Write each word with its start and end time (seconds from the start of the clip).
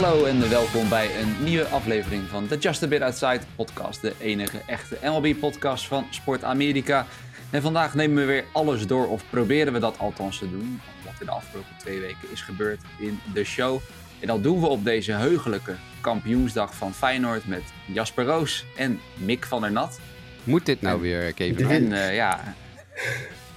Hallo 0.00 0.24
en 0.24 0.50
welkom 0.50 0.88
bij 0.88 1.20
een 1.20 1.44
nieuwe 1.44 1.64
aflevering 1.64 2.22
van 2.28 2.46
de 2.46 2.58
Just 2.58 2.82
a 2.82 2.86
Bit 2.86 3.00
Outside 3.00 3.40
podcast. 3.56 4.00
De 4.00 4.12
enige 4.20 4.60
echte 4.66 4.98
MLB-podcast 5.02 5.86
van 5.86 6.06
Sport 6.10 6.44
Amerika. 6.44 7.06
En 7.50 7.62
vandaag 7.62 7.94
nemen 7.94 8.16
we 8.16 8.24
weer 8.24 8.44
alles 8.52 8.86
door, 8.86 9.08
of 9.08 9.22
proberen 9.30 9.72
we 9.72 9.78
dat 9.78 9.98
althans 9.98 10.38
te 10.38 10.50
doen. 10.50 10.80
Wat 11.04 11.14
in 11.20 11.26
de 11.26 11.32
afgelopen 11.32 11.76
twee 11.78 12.00
weken 12.00 12.30
is 12.32 12.42
gebeurd 12.42 12.80
in 12.98 13.20
de 13.34 13.44
show. 13.44 13.80
En 14.20 14.26
dat 14.26 14.42
doen 14.42 14.60
we 14.60 14.66
op 14.66 14.84
deze 14.84 15.12
heugelijke 15.12 15.74
kampioensdag 16.00 16.74
van 16.74 16.94
Feyenoord 16.94 17.46
met 17.46 17.62
Jasper 17.86 18.24
Roos 18.24 18.64
en 18.76 19.00
Mick 19.14 19.46
van 19.46 19.60
der 19.60 19.72
Nat. 19.72 20.00
Moet 20.44 20.66
dit 20.66 20.80
nou 20.80 21.00
weer, 21.00 21.32
Kevin? 21.32 21.70
En 21.70 21.82
uh, 21.84 22.14
ja... 22.14 22.54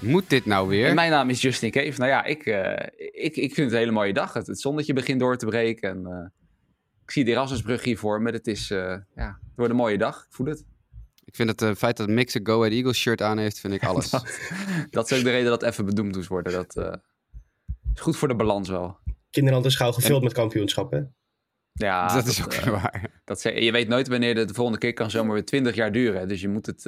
Moet 0.01 0.29
dit 0.29 0.45
nou 0.45 0.67
weer? 0.67 0.87
En 0.87 0.95
mijn 0.95 1.11
naam 1.11 1.29
is 1.29 1.41
Justin 1.41 1.71
Cave. 1.71 1.99
Nou 1.99 2.09
ja, 2.09 2.23
ik, 2.23 2.45
uh, 2.45 2.73
ik, 2.97 3.35
ik 3.35 3.53
vind 3.53 3.57
het 3.57 3.71
een 3.71 3.77
hele 3.77 3.91
mooie 3.91 4.13
dag. 4.13 4.33
Het, 4.33 4.47
het 4.47 4.59
zonnetje 4.59 4.93
begint 4.93 5.19
door 5.19 5.37
te 5.37 5.45
breken. 5.45 5.89
En, 5.89 6.01
uh, 6.07 6.25
ik 7.03 7.11
zie 7.11 7.25
de 7.25 7.31
Erasmusbrug 7.31 7.83
hier 7.83 7.97
voor 7.97 8.21
me. 8.21 8.31
Het, 8.31 8.47
is, 8.47 8.67
ja, 8.67 9.05
het 9.15 9.55
wordt 9.55 9.71
een 9.71 9.77
mooie 9.77 9.97
dag. 9.97 10.25
Ik 10.25 10.33
voel 10.33 10.47
het. 10.47 10.65
Ik 11.25 11.35
vind 11.35 11.49
het 11.49 11.61
uh, 11.61 11.75
feit 11.75 11.97
dat 11.97 12.07
Mix 12.07 12.33
een 12.33 12.45
Go 12.45 12.57
Ahead 12.57 12.71
Eagles 12.71 12.97
shirt 12.97 13.21
aan 13.21 13.37
heeft, 13.37 13.59
vind 13.59 13.73
ik 13.73 13.83
alles. 13.83 14.09
dat, 14.09 14.39
dat, 14.89 15.11
is 15.11 15.17
ook 15.17 15.23
de 15.23 15.29
reden 15.29 15.49
dat 15.49 15.63
even 15.63 15.85
bedoemd 15.85 16.15
moest 16.15 16.27
worden. 16.27 16.53
Dat 16.53 16.75
uh, 16.77 16.93
is 17.93 18.01
goed 18.01 18.17
voor 18.17 18.27
de 18.27 18.35
balans 18.35 18.69
wel. 18.69 18.97
Kinderland 19.29 19.65
is 19.65 19.75
gauw 19.75 19.91
gevuld 19.91 20.17
en... 20.17 20.23
met 20.23 20.33
kampioenschappen. 20.33 21.15
Ja, 21.73 22.07
dat, 22.07 22.15
dat 22.15 22.25
is 22.25 22.43
ook 22.43 22.53
uh, 22.53 22.63
waar. 22.63 23.21
Dat 23.25 23.41
ze, 23.41 23.63
je 23.63 23.71
weet 23.71 23.87
nooit 23.87 24.07
wanneer 24.07 24.35
de, 24.35 24.45
de 24.45 24.53
volgende 24.53 24.79
keer 24.79 24.93
kan 24.93 25.09
zomaar 25.09 25.33
weer 25.33 25.45
20 25.45 25.75
jaar 25.75 25.91
duren. 25.91 26.27
Dus 26.27 26.41
je 26.41 26.49
moet, 26.49 26.65
het, 26.65 26.83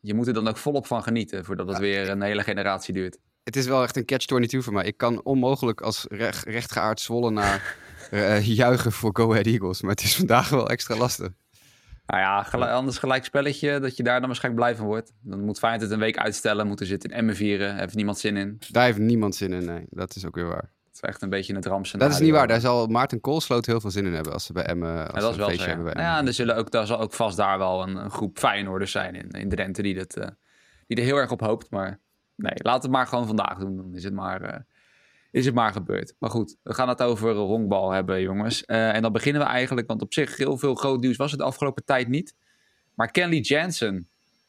je 0.00 0.14
moet 0.14 0.26
er 0.26 0.34
dan 0.34 0.48
ook 0.48 0.56
volop 0.56 0.86
van 0.86 1.02
genieten 1.02 1.44
voordat 1.44 1.66
het 1.66 1.76
ja, 1.76 1.82
weer 1.82 2.08
een 2.08 2.22
hele 2.22 2.42
generatie 2.42 2.94
duurt. 2.94 3.18
Het 3.44 3.56
is 3.56 3.66
wel 3.66 3.82
echt 3.82 3.96
een 3.96 4.04
catch-22 4.04 4.58
voor 4.58 4.72
mij. 4.72 4.84
Ik 4.84 4.96
kan 4.96 5.22
onmogelijk 5.22 5.80
als 5.80 6.06
recht, 6.08 6.44
rechtgeaard 6.44 7.00
Zwolle 7.00 7.30
naar 7.30 7.76
juichen 8.42 8.92
voor 8.92 9.10
Go 9.12 9.30
Ahead 9.30 9.46
Eagles. 9.46 9.82
Maar 9.82 9.90
het 9.90 10.02
is 10.02 10.16
vandaag 10.16 10.48
wel 10.48 10.68
extra 10.68 10.96
lastig. 10.96 11.30
Nou 12.06 12.22
ja, 12.22 12.42
gelijk, 12.42 12.70
anders 12.70 12.98
gelijk 12.98 13.24
spelletje, 13.24 13.80
dat 13.80 13.96
je 13.96 14.02
daar 14.02 14.18
dan 14.18 14.26
waarschijnlijk 14.28 14.64
blij 14.64 14.76
van 14.76 14.86
wordt. 14.86 15.12
Dan 15.20 15.44
moet 15.44 15.58
Feyenoord 15.58 15.82
het 15.82 15.92
een 15.92 15.98
week 15.98 16.18
uitstellen, 16.18 16.66
moeten 16.66 16.86
zitten 16.86 17.10
in 17.10 17.16
Emmen 17.16 17.36
vieren. 17.36 17.76
Heeft 17.76 17.94
niemand 17.94 18.18
zin 18.18 18.36
in. 18.36 18.58
Daar 18.68 18.84
heeft 18.84 18.98
niemand 18.98 19.34
zin 19.34 19.52
in, 19.52 19.64
nee. 19.64 19.86
Dat 19.90 20.16
is 20.16 20.26
ook 20.26 20.34
weer 20.34 20.46
waar. 20.46 20.70
Is 21.02 21.08
echt 21.08 21.22
een 21.22 21.28
beetje 21.28 21.54
het 21.54 21.66
ramscenario. 21.66 22.12
Dat 22.12 22.20
is 22.20 22.26
niet 22.26 22.36
waar. 22.36 22.48
Daar 22.48 22.60
zal 22.60 22.86
Maarten 22.86 23.20
Koolsloot 23.20 23.66
heel 23.66 23.80
veel 23.80 23.90
zin 23.90 24.06
in 24.06 24.12
hebben 24.12 24.32
als 24.32 24.44
ze 24.44 24.52
bij 24.52 24.64
Emmen 24.64 24.98
als 24.98 25.14
ja, 25.14 25.20
dat 25.20 25.30
is 25.30 25.36
wel 25.36 25.48
feestje 25.48 25.66
hebben. 25.66 25.94
Bij 25.94 26.02
ja, 26.02 26.18
en 26.18 26.26
er, 26.26 26.32
zullen 26.32 26.56
ook, 26.56 26.74
er 26.74 26.86
zal 26.86 27.00
ook 27.00 27.12
vast 27.12 27.36
daar 27.36 27.58
wel 27.58 27.82
een, 27.82 27.96
een 27.96 28.10
groep 28.10 28.38
Feyenoorders 28.38 28.90
zijn 28.90 29.14
in, 29.14 29.30
in 29.30 29.48
Drenthe 29.48 29.82
die, 29.82 29.94
dat, 29.94 30.16
uh, 30.16 30.26
die 30.86 30.96
er 30.96 31.04
heel 31.04 31.16
erg 31.16 31.30
op 31.30 31.40
hoopt. 31.40 31.70
Maar 31.70 32.00
nee, 32.34 32.54
laat 32.54 32.82
het 32.82 32.92
maar 32.92 33.06
gewoon 33.06 33.26
vandaag 33.26 33.58
doen. 33.58 33.76
Dan 33.76 33.94
is 33.94 34.04
het 34.04 34.14
maar... 34.14 34.42
Uh, 34.42 34.60
is 35.30 35.44
het 35.44 35.54
maar 35.54 35.72
gebeurd. 35.72 36.14
Maar 36.18 36.30
goed, 36.30 36.56
we 36.62 36.74
gaan 36.74 36.88
het 36.88 37.02
over 37.02 37.34
honkbal 37.34 37.90
hebben, 37.90 38.20
jongens. 38.20 38.62
Uh, 38.66 38.94
en 38.94 39.02
dan 39.02 39.12
beginnen 39.12 39.42
we 39.42 39.48
eigenlijk, 39.48 39.86
want 39.86 40.02
op 40.02 40.12
zich 40.12 40.36
heel 40.36 40.58
veel 40.58 40.74
groot 40.74 41.00
nieuws 41.00 41.16
was 41.16 41.30
het 41.30 41.40
de 41.40 41.46
afgelopen 41.46 41.84
tijd 41.84 42.08
niet. 42.08 42.34
Maar 42.94 43.10
Kenley 43.10 43.38
Jansen, 43.38 44.08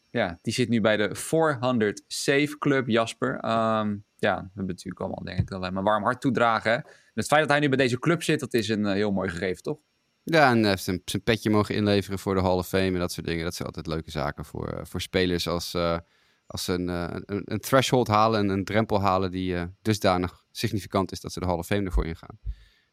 ja, 0.09 0.39
die 0.41 0.53
zit 0.53 0.69
nu 0.69 0.81
bij 0.81 0.97
de 0.97 1.15
400 1.15 2.03
Save 2.07 2.57
Club, 2.57 2.87
Jasper. 2.87 3.45
Um, 3.79 4.03
ja, 4.21 4.35
we 4.35 4.49
hebben 4.53 4.75
natuurlijk 4.75 4.99
allemaal, 4.99 5.23
denk 5.23 5.39
ik, 5.39 5.51
alleen 5.51 5.73
maar 5.73 5.83
warm 5.83 6.03
hart 6.03 6.21
toedragen. 6.21 6.85
Het 7.13 7.27
feit 7.27 7.41
dat 7.41 7.49
hij 7.49 7.59
nu 7.59 7.67
bij 7.67 7.77
deze 7.77 7.99
club 7.99 8.23
zit, 8.23 8.39
dat 8.39 8.53
is 8.53 8.69
een 8.69 8.85
uh, 8.85 8.91
heel 8.91 9.11
mooi 9.11 9.29
gegeven, 9.29 9.63
toch? 9.63 9.79
Ja, 10.23 10.49
en 10.49 10.65
heeft 10.65 10.83
zijn, 10.83 11.23
petje 11.23 11.49
mogen 11.49 11.75
inleveren 11.75 12.19
voor 12.19 12.35
de 12.35 12.41
Hall 12.41 12.57
of 12.57 12.67
Fame 12.67 12.85
en 12.85 12.99
dat 12.99 13.11
soort 13.11 13.25
dingen. 13.25 13.43
Dat 13.43 13.55
zijn 13.55 13.67
altijd 13.67 13.87
leuke 13.87 14.11
zaken 14.11 14.45
voor, 14.45 14.73
uh, 14.73 14.79
voor 14.83 15.01
spelers 15.01 15.47
als, 15.47 15.73
uh, 15.73 15.97
als 16.45 16.63
ze 16.63 16.73
een, 16.73 16.87
een, 16.87 17.41
een, 17.45 17.59
threshold 17.59 18.07
halen 18.07 18.39
en 18.39 18.49
een 18.49 18.63
drempel 18.63 19.01
halen 19.01 19.31
die 19.31 19.55
dusdanig 19.81 20.45
significant 20.51 21.11
is 21.11 21.19
dat 21.21 21.31
ze 21.31 21.39
de 21.39 21.45
Hall 21.45 21.57
of 21.57 21.65
Fame 21.65 21.85
ervoor 21.85 22.05
ingaan. 22.05 22.39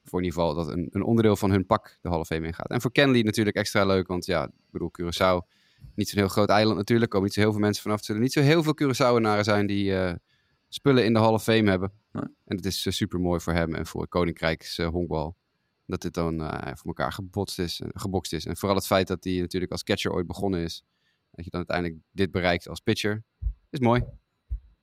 Voor 0.05 0.19
in 0.19 0.25
ieder 0.25 0.41
geval 0.41 0.55
dat 0.55 0.69
een, 0.69 0.89
een 0.91 1.03
onderdeel 1.03 1.37
van 1.37 1.51
hun 1.51 1.67
pak 1.67 1.99
de 2.01 2.09
Hall 2.09 2.21
of 2.21 2.27
Fame 2.27 2.47
ingaat. 2.47 2.71
En 2.71 2.81
voor 2.81 2.93
Kenley 2.93 3.23
natuurlijk 3.23 3.57
extra 3.57 3.85
leuk, 3.85 4.07
want 4.07 4.27
ja, 4.27 4.45
ik 4.45 4.71
bedoel, 4.71 4.91
Curaçao, 5.01 5.49
niet 5.95 6.09
zo'n 6.09 6.19
heel 6.19 6.29
groot 6.29 6.49
eiland 6.49 6.77
natuurlijk, 6.77 7.11
komen 7.11 7.27
niet 7.27 7.35
zo 7.35 7.41
heel 7.41 7.53
veel 7.53 7.61
mensen 7.61 7.83
vanaf. 7.83 7.99
Er 7.99 8.05
zullen 8.05 8.23
niet 8.23 8.33
zo 8.33 8.41
heel 8.41 8.63
veel 8.63 8.75
Curaçaoenaren 8.83 9.45
zijn 9.45 9.67
die 9.67 9.93
spullen 10.69 11.05
in 11.05 11.13
de 11.13 11.19
Hall 11.19 11.33
of 11.33 11.43
Fame 11.43 11.71
hebben. 11.71 11.93
Nee. 12.13 12.25
En 12.45 12.57
het 12.57 12.65
is 12.65 12.87
uh, 12.87 12.93
super 12.93 13.21
mooi 13.21 13.41
voor 13.41 13.53
hem 13.53 13.75
en 13.75 13.87
voor 13.87 14.09
Koninkrijks 14.09 14.79
uh, 14.79 14.89
honkbal. 14.89 15.37
Dat 15.87 16.03
dit 16.03 16.15
dan 16.15 16.39
voor 16.77 16.87
elkaar 16.87 17.13
gebotst 17.13 17.59
is, 17.59 17.83
gebokst 17.87 18.33
is. 18.33 18.47
En 18.47 18.57
vooral 18.57 18.77
het 18.77 18.87
feit 18.87 19.07
dat 19.07 19.25
hij 19.25 19.41
natuurlijk 19.41 19.73
als 19.73 19.83
catcher 19.83 20.13
ooit 20.13 20.27
begonnen 20.27 20.61
is. 20.61 20.85
Dat 21.31 21.45
je 21.45 21.51
dan 21.51 21.61
uiteindelijk 21.69 22.01
dit 22.11 22.31
bereikt 22.31 22.69
als 22.69 22.81
pitcher. 22.81 23.25
Is 23.71 23.81
mooi. 23.81 24.03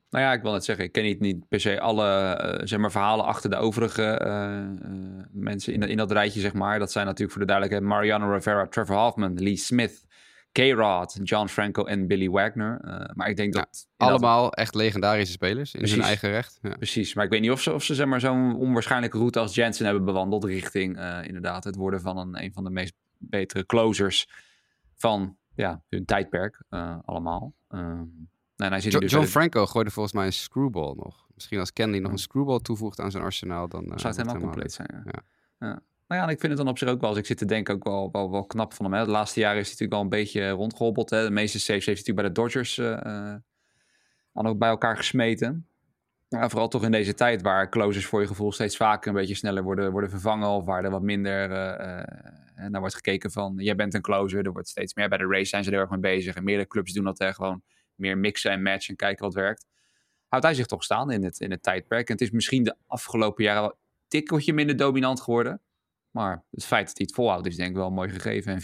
Nou 0.10 0.28
ja, 0.28 0.34
ik 0.34 0.42
wil 0.42 0.52
net 0.52 0.66
zeggen, 0.66 0.86
ik 0.86 0.92
ken 0.92 1.04
niet, 1.04 1.20
niet 1.20 1.48
per 1.48 1.60
se 1.60 1.80
alle 1.80 2.42
uh, 2.60 2.68
zeg 2.68 2.80
maar, 2.80 2.92
verhalen 2.92 3.26
achter 3.26 3.50
de 3.50 3.56
overige 3.56 4.22
uh, 4.26 4.90
uh, 4.92 5.26
mensen 5.32 5.74
in, 5.74 5.82
in 5.82 5.98
dat 5.98 6.12
rijtje, 6.12 6.40
zeg 6.40 6.54
maar. 6.54 6.80
Dat 6.80 6.92
zijn 6.92 7.06
natuurlijk 7.06 7.32
voor 7.32 7.42
de 7.42 7.48
duidelijkheid 7.48 7.92
Mariano 7.92 8.32
Rivera, 8.32 8.68
Trevor 8.68 8.96
Hoffman, 8.96 9.34
Lee 9.34 9.56
Smith, 9.56 10.06
K-Rod, 10.56 11.20
John 11.24 11.48
Franco 11.48 11.84
en 11.84 12.08
Billy 12.08 12.30
Wagner. 12.30 12.80
maar 13.14 13.30
ik 13.30 13.36
denk 13.36 13.54
ja, 13.54 13.60
dat... 13.60 13.88
Allemaal 13.98 14.44
dat... 14.44 14.56
echt 14.56 14.76
legendarische 14.76 15.34
spelers 15.34 15.74
in 15.74 15.80
Precies. 15.80 15.98
hun 15.98 16.06
eigen 16.06 16.30
recht. 16.30 16.60
Ja. 16.62 16.70
Precies, 16.70 17.14
maar 17.14 17.26
ik 17.26 17.32
weet 17.32 17.42
niet 17.42 17.52
of 17.52 17.62
ze, 17.62 17.74
of 17.74 17.84
ze 17.84 17.96
zeg 17.96 18.08
maar, 18.08 18.20
zo'n 18.20 18.56
onwaarschijnlijke 18.56 19.18
route 19.18 19.40
als 19.40 19.56
Jensen 19.56 19.86
hebben 19.86 20.06
bewandeld 20.06 20.44
richting 20.44 21.00
inderdaad 21.26 21.64
het 21.64 21.76
worden 21.76 22.02
van 22.02 22.18
een, 22.18 22.44
een 22.44 22.54
van 22.54 22.64
de 22.64 22.70
meest 22.70 22.94
betere 23.18 23.66
closers 23.66 24.28
van 24.96 25.38
ja, 25.56 25.82
hun 25.90 26.06
tijdperk 26.06 26.62
allemaal. 27.06 27.54
Nee, 28.56 28.70
hij 28.70 28.82
zit 28.82 28.92
jo 28.92 29.00
dus 29.00 29.12
John 29.12 29.26
Franco 29.26 29.66
gooide 29.66 29.92
volgens 29.92 30.16
mij 30.16 30.26
een 30.26 30.34
screwball 30.34 30.94
nog. 30.96 31.28
Misschien 31.34 31.60
als 31.60 31.74
Kenley 31.74 32.00
nog 32.00 32.12
een 32.12 32.18
screwball 32.18 32.60
toevoegt 32.60 33.00
aan 33.00 33.12
zijn 33.12 33.24
arsenaal, 33.24 33.68
dan... 33.68 33.84
Zou 33.86 34.08
het 34.08 34.18
helemaal 34.18 34.42
compleet 34.42 34.74
zijn, 34.74 35.04
ja. 35.60 35.82
Nou 36.08 36.22
ja, 36.22 36.30
ik 36.30 36.40
vind 36.40 36.52
het 36.52 36.58
dan 36.58 36.68
op 36.68 36.78
zich 36.78 36.90
ook 36.90 37.00
wel, 37.00 37.10
als 37.10 37.20
ik 37.20 37.26
zit 37.26 37.38
te 37.38 37.46
denken, 37.46 37.74
ook 37.74 37.84
wel, 38.12 38.32
wel, 38.32 38.46
knap 38.46 38.74
van 38.74 38.86
hem. 38.86 38.94
Hè. 38.94 39.06
Laatste 39.06 39.40
jaren 39.40 39.60
is 39.60 39.68
hij 39.68 39.72
natuurlijk 39.72 39.92
wel 39.92 40.02
een 40.02 40.24
beetje 40.24 40.50
rondgehobbeld. 40.50 41.10
Hè. 41.10 41.24
De 41.24 41.32
meeste 41.32 41.60
saves 41.60 41.86
heeft 41.86 42.06
hij 42.06 42.16
natuurlijk 42.16 42.36
bij 42.36 42.44
de 42.44 42.52
Dodgers 42.52 42.78
uh, 42.78 43.36
dan 44.34 44.58
bij 44.58 44.70
elkaar 44.70 44.98
gesmeten. 44.98 45.68
Vooral 46.30 46.68
toch 46.68 46.84
in 46.84 46.92
deze 46.92 47.14
tijd 47.14 47.42
waar 47.42 47.70
closers 47.70 48.06
voor 48.06 48.22
je 48.22 48.28
gevoel 48.28 48.52
steeds 48.52 48.78
vaker 48.78 49.10
een 49.10 49.16
beetje 49.16 49.36
sneller 49.36 49.64
worden, 49.64 49.92
worden 49.92 50.10
vervangen. 50.10 50.48
Of 50.48 50.66
waar 50.66 50.84
er 50.84 50.92
wat 50.92 51.02
minder 51.02 51.50
uh, 51.50 52.68
naar 52.70 52.80
wordt 52.80 52.96
gekeken 52.96 53.32
van, 53.32 53.54
jij 53.58 53.76
bent 53.76 53.94
een 53.94 54.02
closer. 54.02 54.46
Er 54.46 54.52
wordt 54.52 54.68
steeds 54.68 54.94
meer, 54.94 55.10
bij 55.10 55.18
de 55.18 55.28
race 55.28 55.46
zijn 55.46 55.64
ze 55.64 55.72
er 55.72 55.80
erg 55.80 55.90
mee 55.90 56.00
bezig. 56.00 56.36
En 56.36 56.44
meerdere 56.44 56.68
clubs 56.68 56.94
doen 56.94 57.04
dat 57.04 57.20
hè, 57.20 57.34
gewoon 57.34 57.62
meer 57.96 58.18
mixen 58.18 58.52
en 58.52 58.62
matchen 58.62 58.90
en 58.90 58.96
kijken 58.96 59.26
wat 59.26 59.34
werkt. 59.34 59.66
Houdt 60.28 60.46
hij 60.46 60.56
zich 60.56 60.66
toch 60.66 60.84
staan 60.84 61.12
in 61.12 61.24
het, 61.24 61.40
in 61.40 61.52
het 61.52 61.64
tijdperk. 61.64 62.08
En 62.08 62.14
het 62.14 62.22
is 62.22 62.32
misschien 62.32 62.64
de 62.64 62.76
afgelopen 62.88 63.44
jaren 63.44 63.62
wel 63.62 63.78
tikkeltje 64.08 64.54
minder 64.54 64.78
dominant 64.78 65.22
geworden. 65.22 65.62
Maar 66.16 66.44
het 66.52 66.66
feit 66.66 66.88
dat 66.88 66.98
hij 66.98 67.06
het 67.06 67.16
volhoudt 67.16 67.48
is 67.48 67.56
denk 67.56 67.70
ik 67.70 67.76
wel 67.76 67.90
mooi 67.90 68.10
gegeven. 68.10 68.54
En 68.54 68.62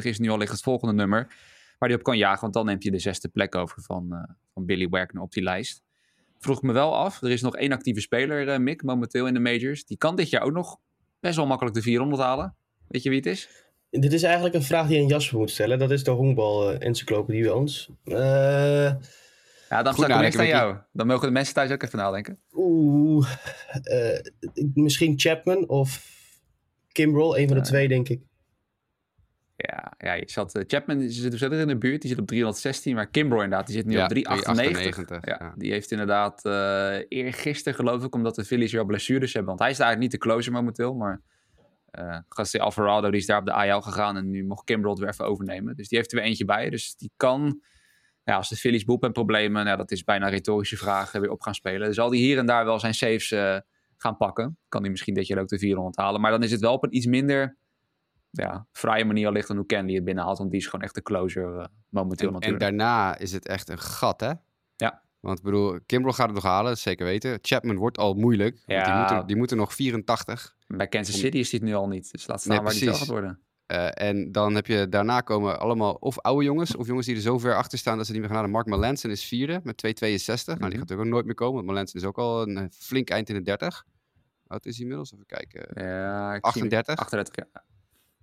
4-22 0.00 0.04
is 0.04 0.18
nu 0.18 0.28
al 0.30 0.38
het 0.38 0.60
volgende 0.60 0.94
nummer 0.94 1.26
waar 1.78 1.88
hij 1.88 1.98
op 1.98 2.04
kan 2.04 2.16
jagen. 2.16 2.40
Want 2.40 2.54
dan 2.54 2.66
neemt 2.66 2.82
je 2.82 2.90
de 2.90 2.98
zesde 2.98 3.28
plek 3.28 3.54
over 3.54 3.82
van, 3.82 4.06
uh, 4.10 4.22
van 4.54 4.64
Billy 4.64 4.88
Wagner 4.88 5.22
op 5.22 5.32
die 5.32 5.42
lijst. 5.42 5.82
Vroeg 6.38 6.62
me 6.62 6.72
wel 6.72 6.96
af, 6.96 7.22
er 7.22 7.30
is 7.30 7.42
nog 7.42 7.56
één 7.56 7.72
actieve 7.72 8.00
speler, 8.00 8.48
uh, 8.48 8.58
Mick, 8.58 8.82
momenteel 8.82 9.26
in 9.26 9.34
de 9.34 9.40
majors. 9.40 9.84
Die 9.84 9.96
kan 9.96 10.16
dit 10.16 10.30
jaar 10.30 10.42
ook 10.42 10.52
nog 10.52 10.78
best 11.20 11.36
wel 11.36 11.46
makkelijk 11.46 11.76
de 11.76 11.82
400 11.82 12.22
halen. 12.22 12.54
Weet 12.88 13.02
je 13.02 13.08
wie 13.08 13.18
het 13.18 13.26
is? 13.26 13.48
Dit 13.90 14.12
is 14.12 14.22
eigenlijk 14.22 14.54
een 14.54 14.62
vraag 14.62 14.86
die 14.86 14.96
je 14.96 15.02
aan 15.02 15.08
Jasper 15.08 15.38
moet 15.38 15.50
stellen. 15.50 15.78
Dat 15.78 15.90
is 15.90 16.04
de 16.04 16.10
honkbal-encyclopedie 16.10 17.42
bij 17.42 17.52
ons. 17.52 17.90
Uh, 18.04 18.16
ja, 19.68 19.82
dan 19.82 19.94
sta 19.94 20.22
ik 20.22 20.36
aan 20.38 20.46
jou. 20.46 20.76
Dan 20.92 21.06
mogen 21.06 21.26
de 21.26 21.32
mensen 21.32 21.54
thuis 21.54 21.70
ook 21.70 21.82
even 21.82 21.98
nadenken. 21.98 22.38
Oeh, 22.52 23.30
misschien 24.74 25.18
Chapman 25.18 25.68
of 25.68 26.18
Kimbrel. 26.92 27.38
Een 27.38 27.46
van 27.46 27.56
de 27.56 27.62
uh, 27.62 27.68
twee, 27.68 27.88
denk 27.88 28.08
ik. 28.08 28.20
Ja, 29.56 29.92
ja 29.98 30.12
je 30.12 30.24
zat, 30.26 30.56
uh, 30.56 30.62
Chapman 30.66 31.08
zit 31.08 31.42
er 31.42 31.52
in 31.52 31.68
de 31.68 31.78
buurt. 31.78 32.00
Die 32.00 32.10
zit 32.10 32.20
op 32.20 32.26
316. 32.26 32.94
Maar 32.94 33.06
Kimbrel 33.06 33.42
inderdaad, 33.42 33.66
die 33.66 33.76
zit 33.76 33.86
nu 33.86 33.96
ja, 33.96 34.02
op 34.02 34.08
398. 34.08 35.06
398 35.06 35.38
ja, 35.38 35.46
ja. 35.46 35.54
Die 35.56 35.72
heeft 35.72 35.90
inderdaad 35.90 36.44
eergisteren 37.08 37.74
geloof 37.74 38.04
ik, 38.04 38.14
omdat 38.14 38.34
de 38.34 38.44
Phillies 38.44 38.72
weer 38.72 38.86
blessures 38.86 39.32
hebben. 39.32 39.50
Want 39.50 39.60
hij 39.60 39.70
is 39.70 39.78
eigenlijk 39.78 40.12
niet 40.12 40.20
de 40.20 40.28
closer 40.28 40.52
momenteel, 40.52 40.94
maar... 40.94 41.20
Uh, 41.98 42.60
Alvarado 42.60 43.10
die 43.10 43.20
is 43.20 43.26
daar 43.26 43.38
op 43.38 43.44
de 43.44 43.52
AL 43.52 43.80
gegaan 43.80 44.16
en 44.16 44.30
nu 44.30 44.44
mocht 44.44 44.64
Kimbrel 44.64 44.90
het 44.90 45.00
weer 45.00 45.08
even 45.08 45.24
overnemen. 45.24 45.76
Dus 45.76 45.88
die 45.88 45.98
heeft 45.98 46.12
er 46.12 46.18
weer 46.18 46.26
eentje 46.26 46.44
bij. 46.44 46.70
Dus 46.70 46.96
die 46.96 47.10
kan, 47.16 47.60
ja, 48.24 48.36
als 48.36 48.48
de 48.48 48.56
Phillies 48.56 48.84
boep 48.84 49.10
problemen, 49.12 49.64
nou, 49.64 49.76
dat 49.76 49.90
is 49.90 50.04
bijna 50.04 50.26
een 50.26 50.32
retorische 50.32 50.76
vraag, 50.76 51.12
weer 51.12 51.30
op 51.30 51.42
gaan 51.42 51.54
spelen. 51.54 51.94
Zal 51.94 52.10
die 52.10 52.20
hier 52.20 52.38
en 52.38 52.46
daar 52.46 52.64
wel 52.64 52.78
zijn 52.78 52.94
saves 52.94 53.30
uh, 53.30 53.58
gaan 54.02 54.16
pakken. 54.16 54.58
Kan 54.68 54.80
hij 54.80 54.90
misschien 54.90 55.14
dit 55.14 55.26
jaar 55.26 55.38
ook 55.38 55.48
de 55.48 55.58
400 55.58 55.96
halen. 55.96 56.20
Maar 56.20 56.30
dan 56.30 56.42
is 56.42 56.50
het 56.50 56.60
wel 56.60 56.72
op 56.72 56.84
een 56.84 56.96
iets 56.96 57.06
minder 57.06 57.56
ja, 58.30 58.66
vrije 58.72 59.04
manier 59.04 59.26
allicht 59.26 59.48
dan 59.48 59.56
hoe 59.56 59.66
Kenley 59.66 59.94
het 59.94 60.04
binnenhaalt. 60.04 60.38
Want 60.38 60.50
die 60.50 60.60
is 60.60 60.66
gewoon 60.66 60.84
echt 60.84 60.94
de 60.94 61.02
closer 61.02 61.58
uh, 61.58 61.64
momenteel 61.88 62.26
en, 62.26 62.32
natuurlijk. 62.32 62.62
En 62.62 62.68
daarna 62.68 63.18
is 63.18 63.32
het 63.32 63.46
echt 63.46 63.68
een 63.68 63.78
gat, 63.78 64.20
hè? 64.20 64.32
Ja. 64.76 65.02
Want 65.20 65.38
ik 65.38 65.44
bedoel, 65.44 65.78
Kimbrel 65.86 66.12
gaat 66.12 66.26
het 66.26 66.34
nog 66.34 66.44
halen, 66.44 66.78
zeker 66.78 67.06
weten. 67.06 67.38
Chapman 67.42 67.76
wordt 67.76 67.98
al 67.98 68.14
moeilijk. 68.14 68.62
Ja. 68.66 68.84
Die, 68.84 68.94
moeten, 68.94 69.26
die 69.26 69.36
moeten 69.36 69.56
nog 69.56 69.74
84. 69.74 70.56
Bij 70.66 70.88
Kansas 70.88 71.18
City 71.18 71.38
is 71.38 71.50
dit 71.50 71.62
nu 71.62 71.74
al 71.74 71.88
niet. 71.88 72.12
Dus 72.12 72.26
laat 72.26 72.40
staan 72.40 72.54
nee, 72.54 72.64
waar 72.64 72.72
die 72.72 72.84
wel 72.84 72.94
gaat 72.94 73.06
worden. 73.06 73.40
Uh, 73.72 73.88
en 73.92 74.32
dan 74.32 74.54
heb 74.54 74.66
je 74.66 74.88
daarna 74.88 75.20
komen 75.20 75.60
allemaal 75.60 75.92
of 75.92 76.18
oude 76.18 76.44
jongens, 76.44 76.76
of 76.76 76.86
jongens 76.86 77.06
die 77.06 77.16
er 77.16 77.20
zo 77.20 77.38
ver 77.38 77.56
achter 77.56 77.78
staan 77.78 77.96
dat 77.96 78.06
ze 78.06 78.12
niet 78.12 78.20
meer 78.20 78.30
gaan 78.30 78.38
halen. 78.38 78.54
Mark 78.54 78.66
Melanson 78.66 79.10
is 79.10 79.24
vierde 79.24 79.60
met 79.64 79.86
2,62. 79.86 79.90
Mm 79.90 80.52
-hmm. 80.52 80.58
Nou, 80.58 80.70
die 80.70 80.78
gaat 80.78 80.92
ook 80.92 81.04
nooit 81.04 81.24
meer 81.24 81.34
komen, 81.34 81.54
want 81.54 81.66
Melanson 81.66 82.00
is 82.00 82.06
ook 82.06 82.18
al 82.18 82.48
een 82.48 82.72
flink 82.72 83.10
eind 83.10 83.28
in 83.28 83.34
de 83.34 83.42
30. 83.42 83.84
oud 84.46 84.66
is 84.66 84.72
hij 84.72 84.82
inmiddels? 84.82 85.12
Even 85.12 85.26
kijken. 85.26 85.84
Ja, 85.84 86.34
ik 86.34 86.44
38? 86.44 86.96
38, 86.96 87.34
ja. 87.36 87.64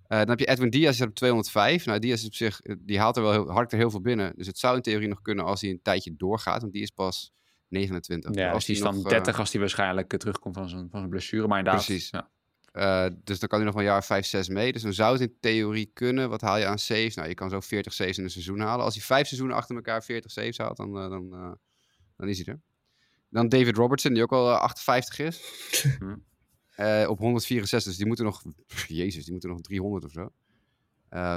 Uh, 0.08 0.18
dan 0.18 0.28
heb 0.28 0.38
je 0.38 0.46
Edwin 0.46 0.70
Diaz 0.70 1.00
op 1.00 1.14
205. 1.14 1.86
Nou, 1.86 1.98
Diaz 1.98 2.24
op 2.24 2.34
zich, 2.34 2.60
die 2.78 2.98
haalt 2.98 3.16
er 3.16 3.22
wel 3.22 3.32
heel, 3.32 3.50
hard 3.50 3.72
er 3.72 3.78
heel 3.78 3.90
veel 3.90 4.00
binnen. 4.00 4.32
Dus 4.36 4.46
het 4.46 4.58
zou 4.58 4.76
in 4.76 4.82
theorie 4.82 5.08
nog 5.08 5.22
kunnen 5.22 5.44
als 5.44 5.60
hij 5.60 5.70
een 5.70 5.82
tijdje 5.82 6.16
doorgaat. 6.16 6.60
Want 6.60 6.72
die 6.72 6.82
is 6.82 6.90
pas 6.90 7.32
29. 7.68 8.34
Ja, 8.34 8.50
als 8.50 8.64
die 8.64 8.74
is 8.74 8.82
dan 8.82 8.94
nog, 8.94 9.08
30 9.08 9.32
uh, 9.32 9.40
als 9.40 9.50
hij 9.50 9.60
waarschijnlijk 9.60 10.16
terugkomt 10.18 10.54
van 10.54 10.68
zijn, 10.68 10.88
van 10.90 10.98
zijn 10.98 11.10
blessure. 11.10 11.46
Maar 11.46 11.58
inderdaad, 11.58 11.84
Precies. 11.84 12.10
Ja. 12.10 12.30
Uh, 12.72 13.06
dus 13.24 13.38
dan 13.38 13.48
kan 13.48 13.58
hij 13.58 13.66
nog 13.66 13.74
maar 13.74 13.84
een 13.84 13.90
jaar 13.90 14.04
5, 14.04 14.26
6 14.26 14.48
mee. 14.48 14.72
Dus 14.72 14.82
dan 14.82 14.92
zou 14.92 15.12
het 15.12 15.20
in 15.20 15.36
theorie 15.40 15.90
kunnen. 15.94 16.28
Wat 16.28 16.40
haal 16.40 16.58
je 16.58 16.66
aan 16.66 16.78
saves? 16.78 17.14
Nou, 17.14 17.28
je 17.28 17.34
kan 17.34 17.50
zo 17.50 17.60
40 17.60 17.92
saves 17.92 18.18
in 18.18 18.24
een 18.24 18.30
seizoen 18.30 18.60
halen. 18.60 18.84
Als 18.84 18.94
hij 18.94 19.02
vijf 19.02 19.26
seizoenen 19.26 19.56
achter 19.56 19.76
elkaar 19.76 20.04
40 20.04 20.30
saves 20.30 20.58
haalt, 20.58 20.76
dan, 20.76 20.96
uh, 20.96 21.10
dan, 21.10 21.28
uh, 21.32 21.52
dan 22.16 22.28
is 22.28 22.38
hij 22.38 22.54
er. 22.54 22.60
Dan 23.30 23.48
David 23.48 23.76
Robertson, 23.76 24.12
die 24.12 24.22
ook 24.22 24.32
al 24.32 24.50
58 24.52 25.18
is. 25.18 25.40
Hm. 25.98 27.06
op 27.06 27.18
164, 27.18 27.88
dus 27.88 27.96
die 27.96 28.06
moeten 28.06 28.24
nog... 28.24 28.42
Jezus, 28.86 29.22
die 29.22 29.32
moeten 29.32 29.50
nog 29.50 29.60
300 29.60 30.04
of 30.04 30.10
zo. 30.10 30.32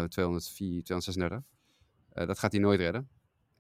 204, 0.08 0.84
236. 0.84 1.40
dat 2.14 2.40
gaat 2.40 2.52
hij 2.52 2.62
nooit 2.62 2.80
redden. 2.80 3.10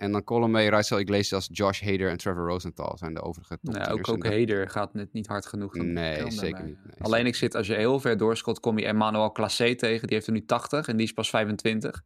En 0.02 0.12
dan 0.12 0.24
Colin 0.24 0.52
May, 0.52 0.68
Rysel 0.68 1.00
Iglesias, 1.00 1.50
Josh 1.52 1.82
Hader 1.82 2.10
en 2.10 2.18
Trevor 2.18 2.48
Rosenthal 2.48 2.98
zijn 2.98 3.14
de 3.14 3.22
overige 3.22 3.60
top 3.62 3.74
Nee, 3.74 3.88
ook, 3.88 4.10
ook 4.10 4.26
Hader 4.26 4.70
gaat 4.70 4.94
net 4.94 5.14
niet 5.14 5.28
hard 5.28 5.46
genoeg. 5.46 5.74
Nee, 5.74 6.32
zeker 6.32 6.64
niet. 6.64 6.78
Nee, 6.86 6.96
Alleen 7.00 7.26
ik 7.26 7.36
zit, 7.36 7.56
als 7.56 7.68
je 7.68 7.74
heel 7.74 8.00
ver 8.00 8.18
doorscot, 8.18 8.60
kom 8.60 8.78
je 8.78 8.86
Emmanuel 8.86 9.32
Classé 9.32 9.76
tegen. 9.76 10.08
Die 10.08 10.16
heeft 10.16 10.28
er 10.28 10.34
nu 10.34 10.46
80 10.46 10.88
en 10.88 10.98
die 10.98 11.06
is 11.06 11.14
pas 11.14 11.30
25. 11.30 12.04